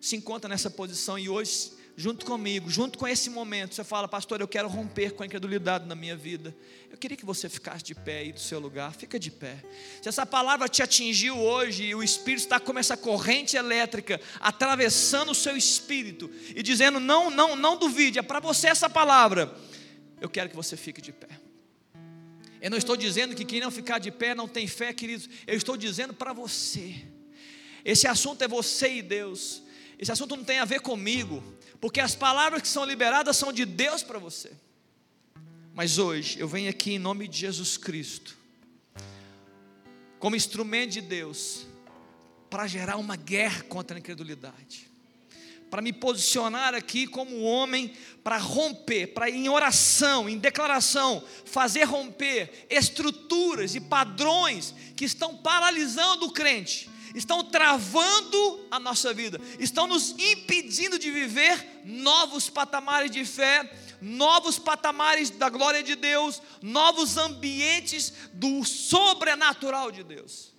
se 0.00 0.16
encontra 0.16 0.48
nessa 0.48 0.70
posição 0.70 1.18
e 1.18 1.28
hoje 1.28 1.76
junto 1.96 2.26
comigo, 2.26 2.68
junto 2.68 2.98
com 2.98 3.08
esse 3.08 3.30
momento, 3.30 3.74
você 3.74 3.82
fala, 3.82 4.06
pastor, 4.06 4.40
eu 4.40 4.46
quero 4.46 4.68
romper 4.68 5.12
com 5.12 5.22
a 5.22 5.26
incredulidade 5.26 5.86
na 5.86 5.94
minha 5.94 6.14
vida. 6.14 6.54
Eu 6.90 6.98
queria 6.98 7.16
que 7.16 7.24
você 7.24 7.48
ficasse 7.48 7.82
de 7.82 7.94
pé 7.94 8.18
aí 8.18 8.32
do 8.32 8.38
seu 8.38 8.60
lugar, 8.60 8.94
fica 8.94 9.18
de 9.18 9.30
pé. 9.30 9.64
Se 10.02 10.08
essa 10.08 10.26
palavra 10.26 10.68
te 10.68 10.82
atingiu 10.82 11.38
hoje 11.38 11.84
e 11.84 11.94
o 11.94 12.02
Espírito 12.02 12.42
está 12.42 12.60
como 12.60 12.78
essa 12.78 12.96
corrente 12.98 13.56
elétrica 13.56 14.20
atravessando 14.38 15.30
o 15.30 15.34
seu 15.34 15.56
espírito 15.56 16.30
e 16.54 16.62
dizendo, 16.62 17.00
não, 17.00 17.30
não, 17.30 17.56
não 17.56 17.78
duvide, 17.78 18.18
é 18.18 18.22
para 18.22 18.40
você 18.40 18.68
essa 18.68 18.90
palavra. 18.90 19.56
Eu 20.20 20.28
quero 20.28 20.50
que 20.50 20.56
você 20.56 20.76
fique 20.76 21.00
de 21.00 21.12
pé. 21.12 21.45
Eu 22.60 22.70
não 22.70 22.78
estou 22.78 22.96
dizendo 22.96 23.34
que 23.34 23.44
quem 23.44 23.60
não 23.60 23.70
ficar 23.70 23.98
de 23.98 24.10
pé 24.10 24.34
não 24.34 24.48
tem 24.48 24.66
fé, 24.66 24.92
queridos. 24.92 25.28
Eu 25.46 25.56
estou 25.56 25.76
dizendo 25.76 26.14
para 26.14 26.32
você. 26.32 27.04
Esse 27.84 28.06
assunto 28.06 28.42
é 28.42 28.48
você 28.48 28.96
e 28.96 29.02
Deus. 29.02 29.62
Esse 29.98 30.12
assunto 30.12 30.36
não 30.36 30.44
tem 30.44 30.58
a 30.58 30.64
ver 30.64 30.80
comigo 30.80 31.42
porque 31.80 32.00
as 32.00 32.14
palavras 32.14 32.62
que 32.62 32.68
são 32.68 32.84
liberadas 32.84 33.36
são 33.36 33.52
de 33.52 33.64
Deus 33.64 34.02
para 34.02 34.18
você. 34.18 34.52
Mas 35.74 35.98
hoje 35.98 36.38
eu 36.38 36.48
venho 36.48 36.70
aqui 36.70 36.92
em 36.92 36.98
nome 36.98 37.28
de 37.28 37.38
Jesus 37.38 37.76
Cristo, 37.76 38.36
como 40.18 40.34
instrumento 40.34 40.92
de 40.92 41.02
Deus, 41.02 41.66
para 42.48 42.66
gerar 42.66 42.96
uma 42.96 43.16
guerra 43.16 43.62
contra 43.64 43.96
a 43.96 44.00
incredulidade, 44.00 44.90
para 45.70 45.82
me 45.82 45.92
posicionar 45.92 46.74
aqui 46.74 47.06
como 47.06 47.42
homem 47.42 47.92
para 48.22 48.38
romper, 48.38 49.08
para 49.08 49.30
em 49.30 49.48
oração, 49.48 50.28
em 50.28 50.38
declaração, 50.38 51.22
fazer 51.44 51.84
romper 51.84 52.66
estruturas 52.68 53.74
e 53.74 53.80
padrões 53.80 54.74
que 54.96 55.04
estão 55.04 55.36
paralisando 55.36 56.26
o 56.26 56.32
crente 56.32 56.90
estão 57.14 57.42
travando 57.42 58.66
a 58.70 58.78
nossa 58.78 59.14
vida, 59.14 59.40
estão 59.58 59.86
nos 59.86 60.10
impedindo 60.18 60.98
de 60.98 61.10
viver 61.10 61.80
novos 61.82 62.50
patamares 62.50 63.10
de 63.10 63.24
fé, 63.24 63.72
novos 64.02 64.58
patamares 64.58 65.30
da 65.30 65.48
glória 65.48 65.82
de 65.82 65.96
Deus, 65.96 66.42
novos 66.60 67.16
ambientes 67.16 68.12
do 68.34 68.62
sobrenatural 68.64 69.90
de 69.90 70.02
Deus. 70.02 70.55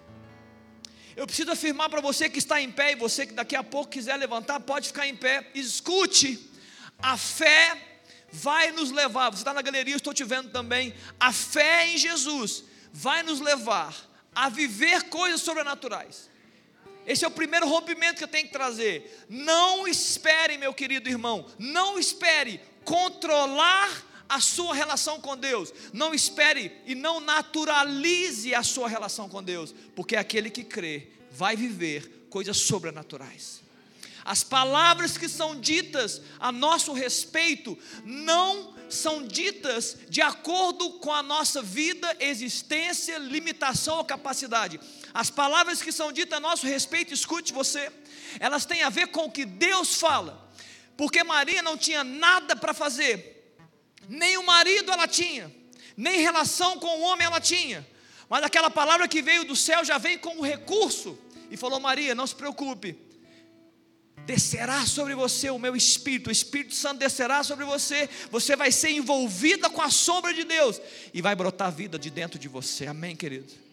Eu 1.17 1.25
preciso 1.25 1.49
afirmar 1.49 1.89
para 1.89 1.99
você 1.99 2.29
que 2.29 2.37
está 2.37 2.61
em 2.61 2.71
pé 2.71 2.91
e 2.91 2.95
você 2.95 3.25
que 3.25 3.33
daqui 3.33 3.55
a 3.55 3.63
pouco 3.63 3.89
quiser 3.89 4.15
levantar, 4.17 4.59
pode 4.59 4.89
ficar 4.89 5.07
em 5.07 5.15
pé. 5.15 5.49
Escute, 5.55 6.47
a 6.99 7.17
fé 7.17 7.75
vai 8.31 8.71
nos 8.71 8.91
levar. 8.91 9.31
Você 9.31 9.39
está 9.39 9.51
na 9.51 9.63
galeria, 9.63 9.95
eu 9.95 9.97
estou 9.97 10.13
te 10.13 10.23
vendo 10.23 10.51
também. 10.51 10.93
A 11.19 11.33
fé 11.33 11.87
em 11.87 11.97
Jesus 11.97 12.63
vai 12.93 13.23
nos 13.23 13.39
levar 13.39 13.95
a 14.35 14.47
viver 14.47 15.05
coisas 15.05 15.41
sobrenaturais. 15.41 16.29
Esse 17.03 17.25
é 17.25 17.27
o 17.27 17.31
primeiro 17.31 17.67
rompimento 17.67 18.19
que 18.19 18.23
eu 18.23 18.27
tenho 18.27 18.45
que 18.45 18.53
trazer. 18.53 19.25
Não 19.27 19.87
espere, 19.87 20.55
meu 20.59 20.71
querido 20.71 21.09
irmão, 21.09 21.47
não 21.57 21.97
espere 21.97 22.61
controlar 22.85 23.89
a 24.29 24.39
sua 24.39 24.73
relação 24.73 25.19
com 25.19 25.37
Deus. 25.37 25.73
Não 25.93 26.13
espere 26.13 26.71
e 26.85 26.95
não 26.95 27.19
naturalize 27.19 28.53
a 28.53 28.63
sua 28.63 28.87
relação 28.87 29.29
com 29.29 29.41
Deus, 29.43 29.73
porque 29.95 30.15
aquele 30.15 30.49
que 30.49 30.63
crê 30.63 31.07
vai 31.31 31.55
viver 31.55 32.27
coisas 32.29 32.57
sobrenaturais. 32.57 33.61
As 34.25 34.43
palavras 34.43 35.17
que 35.17 35.29
são 35.29 35.57
ditas 35.57 36.21
a 36.39 36.51
nosso 36.51 36.91
respeito 36.91 37.77
não 38.03 38.75
são 38.89 39.25
ditas 39.25 39.97
de 40.09 40.21
acordo 40.21 40.91
com 40.99 41.13
a 41.13 41.23
nossa 41.23 41.61
vida, 41.61 42.15
existência, 42.19 43.17
limitação 43.17 43.97
ou 43.97 44.05
capacidade. 44.05 44.79
As 45.13 45.29
palavras 45.29 45.81
que 45.81 45.91
são 45.91 46.11
ditas 46.11 46.37
a 46.37 46.41
nosso 46.41 46.67
respeito, 46.67 47.13
escute 47.13 47.53
você, 47.53 47.91
elas 48.39 48.65
têm 48.65 48.83
a 48.83 48.89
ver 48.89 49.07
com 49.07 49.25
o 49.25 49.31
que 49.31 49.45
Deus 49.45 49.95
fala, 49.95 50.51
porque 50.95 51.23
Maria 51.23 51.61
não 51.61 51.77
tinha 51.77 52.03
nada 52.03 52.55
para 52.55 52.73
fazer, 52.73 53.36
nem 54.07 54.37
o 54.37 54.45
marido 54.45 54.91
ela 54.91 55.07
tinha, 55.07 55.53
nem 55.95 56.19
relação 56.19 56.79
com 56.79 56.87
o 56.99 57.01
homem 57.01 57.25
ela 57.25 57.41
tinha, 57.41 57.87
mas 58.29 58.43
aquela 58.43 58.69
palavra 58.69 59.07
que 59.07 59.21
veio 59.21 59.45
do 59.45 59.55
céu 59.55 59.83
já 59.85 59.97
vem 59.97 60.17
com 60.17 60.37
o 60.37 60.41
recurso, 60.41 61.17
e 61.49 61.57
falou: 61.57 61.79
Maria, 61.79 62.13
não 62.13 62.27
se 62.27 62.35
preocupe, 62.35 62.97
descerá 64.25 64.85
sobre 64.85 65.15
você 65.15 65.49
o 65.49 65.59
meu 65.59 65.75
espírito, 65.75 66.27
o 66.27 66.31
Espírito 66.31 66.75
Santo 66.75 66.99
descerá 66.99 67.43
sobre 67.43 67.65
você, 67.65 68.09
você 68.29 68.55
vai 68.55 68.71
ser 68.71 68.91
envolvida 68.91 69.69
com 69.69 69.81
a 69.81 69.89
sombra 69.89 70.33
de 70.33 70.43
Deus 70.43 70.81
e 71.13 71.21
vai 71.21 71.35
brotar 71.35 71.71
vida 71.71 71.97
de 71.97 72.09
dentro 72.09 72.37
de 72.37 72.47
você. 72.47 72.87
Amém, 72.87 73.15
querido? 73.15 73.66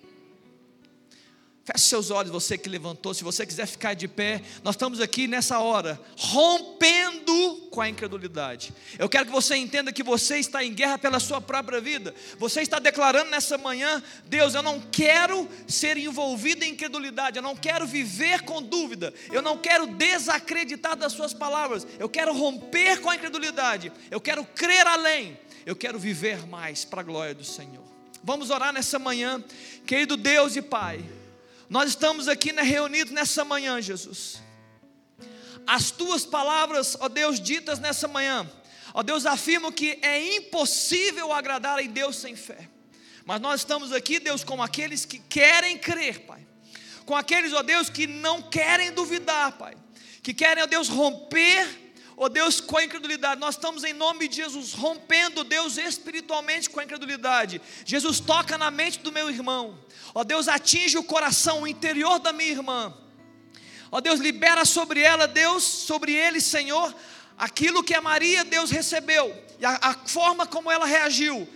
Feche 1.65 1.87
seus 1.87 2.11
olhos, 2.11 2.31
você 2.31 2.59
que 2.59 2.69
levantou, 2.69 3.15
se 3.15 3.25
você 3.25 3.47
quiser 3.47 3.67
ficar 3.67 3.95
de 3.95 4.07
pé, 4.07 4.43
nós 4.63 4.75
estamos 4.75 5.01
aqui 5.01 5.27
nessa 5.27 5.61
hora, 5.61 5.99
rompendo 6.15 7.69
com 7.71 7.81
a 7.81 7.89
incredulidade. 7.89 8.71
Eu 8.99 9.09
quero 9.09 9.25
que 9.25 9.33
você 9.33 9.57
entenda 9.57 9.91
que 9.91 10.03
você 10.03 10.37
está 10.37 10.63
em 10.63 10.75
guerra 10.75 10.99
pela 10.99 11.19
sua 11.19 11.41
própria 11.41 11.81
vida. 11.81 12.15
Você 12.39 12.61
está 12.61 12.79
declarando 12.79 13.31
nessa 13.31 13.57
manhã: 13.57 14.03
Deus, 14.27 14.55
eu 14.55 14.63
não 14.63 14.79
quero 14.79 15.49
ser 15.67 15.97
envolvido 15.97 16.67
em 16.67 16.73
incredulidade, 16.73 17.39
eu 17.39 17.43
não 17.43 17.57
quero 17.57 17.87
viver 17.87 18.43
com 18.43 18.63
dúvida, 18.63 19.15
eu 19.33 19.41
não 19.41 19.57
quero 19.57 19.87
desacreditar 19.87 20.95
das 20.95 21.15
Suas 21.15 21.33
palavras, 21.33 21.87
eu 21.99 22.11
quero 22.11 22.37
romper 22.37 23.01
com 23.01 23.09
a 23.09 23.17
incredulidade, 23.17 23.91
eu 24.11 24.21
quero 24.21 24.45
crer 24.45 24.87
além, 24.87 25.39
eu 25.65 25.75
quero 25.75 25.99
viver 25.99 26.47
mais 26.47 26.85
para 26.85 27.01
a 27.01 27.05
glória 27.05 27.35
do 27.35 27.45
Senhor. 27.45 27.85
Vamos 28.23 28.51
orar 28.51 28.71
nessa 28.71 28.99
manhã, 28.99 29.43
querido 29.87 30.15
Deus 30.15 30.57
e 30.57 30.61
Pai. 30.61 31.03
Nós 31.69 31.91
estamos 31.91 32.29
aqui 32.29 32.53
né, 32.53 32.63
reunidos 32.63 33.13
nessa 33.13 33.45
manhã, 33.45 33.81
Jesus 33.81 34.45
as 35.67 35.91
tuas 35.91 36.25
palavras, 36.25 36.97
ó 37.01 37.09
Deus, 37.09 37.41
ditas 37.41 37.79
nessa 37.79 38.07
manhã, 38.07 38.49
ó 38.93 39.03
Deus, 39.03 39.27
afirmam 39.27 39.73
que 39.73 39.99
é 40.03 40.37
impossível 40.37 41.33
agradar 41.33 41.79
a 41.79 41.83
Deus 41.83 42.17
sem 42.17 42.37
fé. 42.37 42.69
Mas 43.25 43.41
nós 43.41 43.61
estamos 43.61 43.93
aqui, 43.93 44.19
Deus, 44.21 44.45
como 44.45 44.63
aqueles 44.63 45.05
que 45.05 45.19
querem 45.19 45.79
crer, 45.79 46.21
Pai. 46.21 46.47
Com 47.07 47.17
aqueles, 47.17 47.53
ó 47.53 47.63
Deus, 47.63 47.89
que 47.89 48.07
não 48.07 48.43
querem 48.43 48.93
duvidar, 48.93 49.53
Pai. 49.53 49.75
Que 50.23 50.35
querem, 50.35 50.63
ó 50.63 50.67
Deus, 50.67 50.89
romper, 50.89 51.84
ó 52.17 52.29
Deus, 52.29 52.61
com 52.61 52.77
a 52.77 52.85
incredulidade. 52.85 53.41
Nós 53.41 53.57
estamos 53.57 53.85
em 53.85 53.93
nome 53.93 54.29
de 54.29 54.37
Jesus 54.37 54.73
rompendo, 54.73 55.45
Deus, 55.45 55.77
espiritualmente 55.77 56.71
com 56.71 56.81
a 56.81 56.85
incredulidade. 56.85 57.61
Jesus 57.85 58.21
toca 58.21 58.57
na 58.57 58.71
mente 58.71 59.01
do 59.01 59.13
meu 59.13 59.29
irmão. 59.31 59.79
Ó 60.15 60.23
Deus, 60.23 60.49
atinge 60.49 60.97
o 60.97 61.05
coração, 61.05 61.63
o 61.63 61.67
interior 61.67 62.19
da 62.19 62.33
minha 62.33 62.51
irmã. 62.51 62.95
Ó 63.91 64.01
Deus, 64.01 64.21
libera 64.21 64.65
sobre 64.65 65.01
ela, 65.01 65.27
Deus, 65.27 65.63
sobre 65.63 66.13
ele, 66.13 66.41
Senhor, 66.41 66.95
aquilo 67.39 67.83
que 67.83 67.95
a 67.95 68.01
Maria, 68.01 68.45
Deus, 68.45 68.71
recebeu, 68.71 69.33
e 69.59 69.65
a, 69.65 69.79
a 69.81 69.95
forma 70.07 70.47
como 70.47 70.71
ela 70.71 70.85
reagiu. 70.85 71.49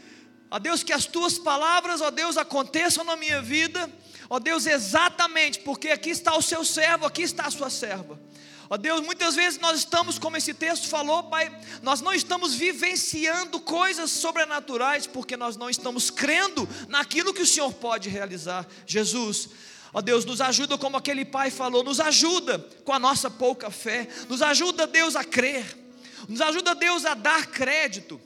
Ó 0.51 0.59
Deus, 0.59 0.83
que 0.83 0.93
as 0.93 1.05
tuas 1.05 1.39
palavras, 1.39 2.01
ó 2.01 2.11
Deus, 2.11 2.37
aconteçam 2.37 3.05
na 3.05 3.17
minha 3.17 3.43
vida, 3.43 3.91
ó 4.31 4.39
Deus, 4.39 4.67
exatamente, 4.67 5.61
porque 5.61 5.89
aqui 5.89 6.11
está 6.11 6.37
o 6.37 6.43
seu 6.43 6.65
servo, 6.65 7.07
aqui 7.07 7.23
está 7.23 7.47
a 7.47 7.51
sua 7.51 7.71
serva. 7.71 8.19
Ó 8.71 8.77
Deus, 8.77 9.01
muitas 9.01 9.35
vezes 9.35 9.59
nós 9.59 9.79
estamos, 9.79 10.19
como 10.19 10.37
esse 10.37 10.53
texto 10.53 10.89
falou, 10.89 11.25
Pai, 11.25 11.51
nós 11.83 12.01
não 12.03 12.13
estamos 12.13 12.55
vivenciando 12.55 13.61
coisas 13.61 14.11
sobrenaturais, 14.11 15.07
porque 15.07 15.37
nós 15.37 15.57
não 15.57 15.71
estamos 15.71 16.11
crendo 16.11 16.69
naquilo 16.87 17.33
que 17.33 17.43
o 17.43 17.47
Senhor 17.47 17.73
pode 17.73 18.09
realizar. 18.11 18.67
Jesus, 18.87 19.49
Ó 19.93 20.03
Deus, 20.03 20.25
nos 20.25 20.41
ajuda 20.41 20.77
como 20.77 20.97
aquele 20.97 21.25
pai 21.25 21.51
falou, 21.51 21.83
nos 21.83 21.99
ajuda 21.99 22.59
com 22.85 22.93
a 22.93 22.99
nossa 22.99 23.31
pouca 23.31 23.71
fé, 23.71 24.07
nos 24.29 24.43
ajuda, 24.43 24.87
Deus, 24.87 25.17
a 25.17 25.25
crer, 25.25 25.65
nos 26.29 26.41
ajuda, 26.41 26.75
Deus, 26.75 27.07
a 27.07 27.15
dar 27.15 27.47
crédito. 27.47 28.21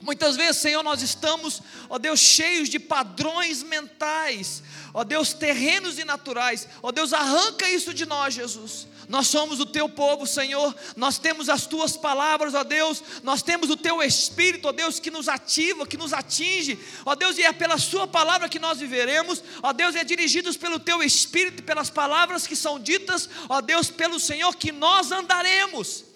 Muitas 0.00 0.36
vezes, 0.36 0.60
Senhor, 0.60 0.82
nós 0.82 1.00
estamos, 1.00 1.62
ó 1.88 1.98
Deus, 1.98 2.18
cheios 2.18 2.68
de 2.68 2.78
padrões 2.78 3.62
mentais, 3.62 4.62
ó 4.92 5.04
Deus, 5.04 5.32
terrenos 5.32 5.98
e 5.98 6.04
naturais, 6.04 6.66
ó 6.82 6.90
Deus, 6.90 7.12
arranca 7.12 7.68
isso 7.68 7.94
de 7.94 8.04
nós, 8.04 8.34
Jesus. 8.34 8.88
Nós 9.08 9.28
somos 9.28 9.60
o 9.60 9.66
teu 9.66 9.88
povo, 9.88 10.26
Senhor. 10.26 10.74
Nós 10.96 11.18
temos 11.18 11.48
as 11.48 11.66
tuas 11.66 11.96
palavras, 11.96 12.54
ó 12.54 12.62
Deus. 12.62 13.02
Nós 13.22 13.42
temos 13.42 13.70
o 13.70 13.76
teu 13.76 14.02
espírito, 14.02 14.68
ó 14.68 14.72
Deus, 14.72 14.98
que 14.98 15.10
nos 15.10 15.28
ativa, 15.28 15.86
que 15.86 15.96
nos 15.96 16.12
atinge. 16.12 16.78
Ó 17.04 17.14
Deus, 17.14 17.38
e 17.38 17.42
é 17.42 17.52
pela 17.52 17.78
sua 17.78 18.06
palavra 18.06 18.48
que 18.48 18.58
nós 18.58 18.78
viveremos. 18.78 19.42
Ó 19.62 19.72
Deus, 19.72 19.94
é 19.96 20.04
dirigidos 20.04 20.56
pelo 20.56 20.78
teu 20.78 21.02
espírito, 21.02 21.62
pelas 21.62 21.90
palavras 21.90 22.46
que 22.46 22.56
são 22.56 22.78
ditas, 22.78 23.28
ó 23.48 23.60
Deus, 23.60 23.90
pelo 23.90 24.20
Senhor 24.20 24.54
que 24.56 24.72
nós 24.72 25.10
andaremos. 25.10 26.11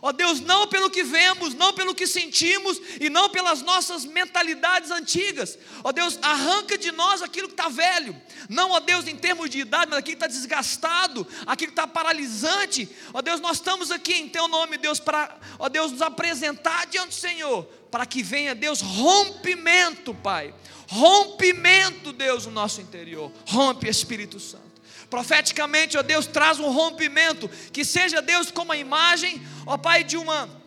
Ó 0.00 0.12
Deus, 0.12 0.40
não 0.40 0.66
pelo 0.68 0.90
que 0.90 1.02
vemos, 1.02 1.54
não 1.54 1.72
pelo 1.72 1.94
que 1.94 2.06
sentimos 2.06 2.80
e 3.00 3.10
não 3.10 3.28
pelas 3.28 3.62
nossas 3.62 4.04
mentalidades 4.04 4.90
antigas. 4.90 5.58
Ó 5.82 5.90
Deus, 5.90 6.18
arranca 6.22 6.78
de 6.78 6.92
nós 6.92 7.20
aquilo 7.20 7.48
que 7.48 7.54
está 7.54 7.68
velho. 7.68 8.16
Não, 8.48 8.70
ó 8.70 8.80
Deus, 8.80 9.06
em 9.06 9.16
termos 9.16 9.50
de 9.50 9.60
idade, 9.60 9.90
mas 9.90 9.98
aquilo 9.98 10.16
que 10.16 10.24
está 10.24 10.26
desgastado, 10.26 11.26
aquilo 11.46 11.72
que 11.72 11.80
está 11.80 11.86
paralisante. 11.86 12.88
Ó 13.12 13.20
Deus, 13.20 13.40
nós 13.40 13.56
estamos 13.56 13.90
aqui 13.90 14.14
em 14.14 14.28
Teu 14.28 14.46
nome, 14.46 14.78
Deus, 14.78 15.00
para, 15.00 15.36
ó 15.58 15.68
Deus, 15.68 15.90
nos 15.90 16.02
apresentar 16.02 16.86
diante 16.86 17.08
do 17.08 17.14
Senhor, 17.14 17.64
para 17.90 18.06
que 18.06 18.22
venha, 18.22 18.54
Deus, 18.54 18.80
rompimento, 18.80 20.14
Pai. 20.14 20.54
Rompimento, 20.90 22.12
Deus, 22.12 22.46
no 22.46 22.52
nosso 22.52 22.80
interior. 22.80 23.30
Rompe, 23.46 23.88
Espírito 23.88 24.40
Santo. 24.40 24.67
Profeticamente, 25.10 25.96
ó 25.96 26.02
Deus, 26.02 26.26
traz 26.26 26.60
um 26.60 26.70
rompimento, 26.70 27.48
que 27.72 27.84
seja 27.84 28.20
Deus 28.20 28.50
como 28.50 28.72
a 28.72 28.76
imagem, 28.76 29.42
ó 29.66 29.76
Pai, 29.76 30.04
de 30.04 30.16
uma 30.16 30.58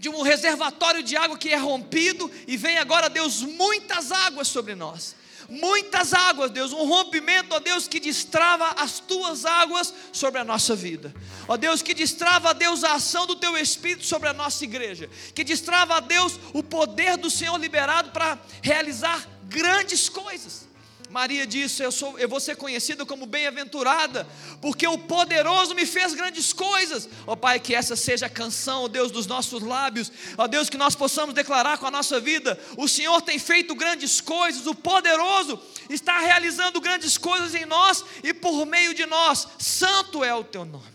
de 0.00 0.08
um 0.08 0.22
reservatório 0.22 1.02
de 1.02 1.14
água 1.14 1.36
que 1.36 1.50
é 1.50 1.56
rompido 1.56 2.30
e 2.46 2.56
vem 2.56 2.78
agora, 2.78 3.10
Deus, 3.10 3.42
muitas 3.42 4.10
águas 4.10 4.48
sobre 4.48 4.74
nós. 4.74 5.14
Muitas 5.50 6.14
águas, 6.14 6.50
Deus, 6.52 6.72
um 6.72 6.86
rompimento, 6.86 7.54
ó 7.54 7.58
Deus, 7.58 7.88
que 7.88 7.98
destrava 7.98 8.68
as 8.80 9.00
tuas 9.00 9.44
águas 9.44 9.92
sobre 10.12 10.40
a 10.40 10.44
nossa 10.44 10.76
vida. 10.76 11.12
Ó 11.48 11.56
Deus, 11.56 11.82
que 11.82 11.92
destrava, 11.92 12.54
Deus, 12.54 12.84
a 12.84 12.94
ação 12.94 13.26
do 13.26 13.34
teu 13.34 13.58
Espírito 13.58 14.06
sobre 14.06 14.28
a 14.28 14.32
nossa 14.32 14.62
igreja. 14.62 15.10
Que 15.34 15.42
destrava, 15.42 16.00
Deus, 16.00 16.38
o 16.54 16.62
poder 16.62 17.16
do 17.16 17.28
Senhor 17.28 17.58
liberado 17.58 18.10
para 18.10 18.38
realizar 18.62 19.28
grandes 19.48 20.08
coisas. 20.08 20.69
Maria 21.10 21.44
disse: 21.44 21.82
eu, 21.82 21.90
sou, 21.90 22.16
eu 22.20 22.28
vou 22.28 22.38
ser 22.38 22.56
conhecida 22.56 23.04
como 23.04 23.26
bem-aventurada, 23.26 24.26
porque 24.62 24.86
o 24.86 24.96
poderoso 24.96 25.74
me 25.74 25.84
fez 25.84 26.14
grandes 26.14 26.52
coisas. 26.52 27.08
Ó 27.26 27.34
Pai, 27.34 27.58
que 27.58 27.74
essa 27.74 27.96
seja 27.96 28.26
a 28.26 28.30
canção, 28.30 28.84
ó 28.84 28.88
Deus, 28.88 29.10
dos 29.10 29.26
nossos 29.26 29.60
lábios. 29.60 30.12
Ó 30.38 30.46
Deus, 30.46 30.70
que 30.70 30.76
nós 30.76 30.94
possamos 30.94 31.34
declarar 31.34 31.78
com 31.78 31.86
a 31.86 31.90
nossa 31.90 32.20
vida: 32.20 32.56
o 32.76 32.86
Senhor 32.86 33.20
tem 33.22 33.40
feito 33.40 33.74
grandes 33.74 34.20
coisas, 34.20 34.68
o 34.68 34.74
poderoso 34.74 35.60
está 35.88 36.20
realizando 36.20 36.80
grandes 36.80 37.18
coisas 37.18 37.56
em 37.56 37.66
nós 37.66 38.04
e 38.22 38.32
por 38.32 38.64
meio 38.64 38.94
de 38.94 39.04
nós. 39.04 39.48
Santo 39.58 40.22
é 40.22 40.32
o 40.32 40.44
teu 40.44 40.64
nome. 40.64 40.94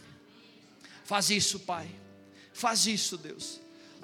Faz 1.03 1.30
isso, 1.30 1.59
Pai. 1.59 1.89
Faz 2.53 2.88
isso, 2.88 3.18
Deus. 3.18 3.59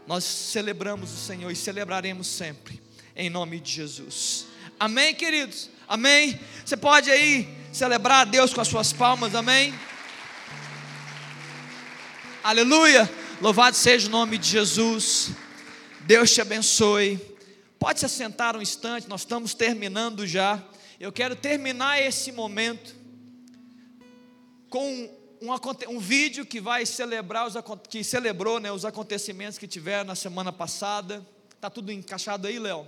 Nós 0.06 0.26
celebramos 0.26 1.10
o 1.14 1.18
Senhor 1.18 1.50
e 1.50 1.56
celebraremos 1.56 2.28
sempre, 2.28 2.82
em 3.16 3.30
nome 3.30 3.62
de 3.62 3.72
Jesus. 3.72 4.46
Amém, 4.78 5.16
queridos? 5.16 5.70
Amém? 5.92 6.40
Você 6.64 6.78
pode 6.78 7.12
aí 7.12 7.54
celebrar 7.74 8.22
a 8.22 8.24
Deus 8.24 8.54
com 8.54 8.62
as 8.62 8.70
suas 8.70 8.94
palmas, 8.94 9.36
amém? 9.36 9.74
Aleluia! 12.42 13.12
Louvado 13.42 13.76
seja 13.76 14.08
o 14.08 14.10
nome 14.10 14.38
de 14.38 14.48
Jesus. 14.48 15.32
Deus 16.00 16.34
te 16.34 16.40
abençoe. 16.40 17.20
Pode 17.78 18.00
se 18.00 18.06
assentar 18.06 18.56
um 18.56 18.62
instante, 18.62 19.10
nós 19.10 19.20
estamos 19.20 19.54
terminando 19.54 20.26
já. 20.26 20.64
Eu 20.98 21.12
quero 21.12 21.36
terminar 21.36 22.02
esse 22.02 22.32
momento 22.32 22.96
com 24.70 25.10
um, 25.42 25.50
um 25.90 26.00
vídeo 26.00 26.46
que 26.46 26.62
vai 26.62 26.86
celebrar 26.86 27.46
os 27.46 27.56
que 27.90 28.02
celebrou 28.02 28.62
né, 28.62 28.72
os 28.72 28.86
acontecimentos 28.86 29.58
que 29.58 29.68
tiveram 29.68 30.06
na 30.06 30.16
semana 30.16 30.54
passada. 30.54 31.28
Está 31.54 31.70
tudo 31.70 31.92
encaixado 31.92 32.48
aí, 32.48 32.58
Léo? 32.58 32.88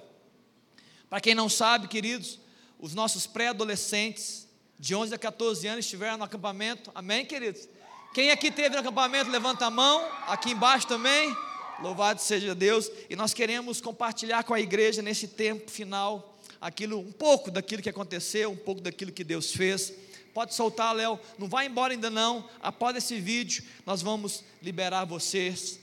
Para 1.09 1.19
quem 1.19 1.35
não 1.35 1.49
sabe, 1.49 1.89
queridos, 1.89 2.39
os 2.83 2.93
nossos 2.93 3.25
pré-adolescentes 3.25 4.45
de 4.77 4.93
11 4.93 5.15
a 5.15 5.17
14 5.17 5.65
anos 5.65 5.85
estiveram 5.85 6.17
no 6.17 6.25
acampamento. 6.25 6.91
Amém, 6.93 7.25
queridos? 7.25 7.69
Quem 8.13 8.29
aqui 8.29 8.51
teve 8.51 8.75
no 8.75 8.81
acampamento, 8.81 9.31
levanta 9.31 9.67
a 9.67 9.69
mão. 9.69 10.05
Aqui 10.27 10.51
embaixo 10.51 10.85
também. 10.85 11.33
Louvado 11.81 12.21
seja 12.21 12.53
Deus. 12.53 12.91
E 13.09 13.15
nós 13.15 13.33
queremos 13.33 13.79
compartilhar 13.79 14.43
com 14.43 14.53
a 14.53 14.59
igreja 14.59 15.01
nesse 15.01 15.29
tempo 15.29 15.71
final 15.71 16.37
aquilo, 16.59 16.99
um 16.99 17.11
pouco 17.13 17.49
daquilo 17.49 17.81
que 17.81 17.89
aconteceu, 17.89 18.51
um 18.51 18.57
pouco 18.57 18.81
daquilo 18.81 19.13
que 19.13 19.23
Deus 19.23 19.53
fez. 19.53 19.93
Pode 20.33 20.53
soltar, 20.53 20.93
Léo. 20.93 21.17
Não 21.39 21.47
vai 21.47 21.67
embora 21.67 21.93
ainda 21.93 22.09
não. 22.09 22.49
Após 22.61 22.97
esse 22.97 23.17
vídeo, 23.17 23.63
nós 23.85 24.01
vamos 24.01 24.43
liberar 24.61 25.05
vocês 25.05 25.79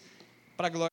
para 0.55 0.67
a 0.67 0.71
glória. 0.71 0.90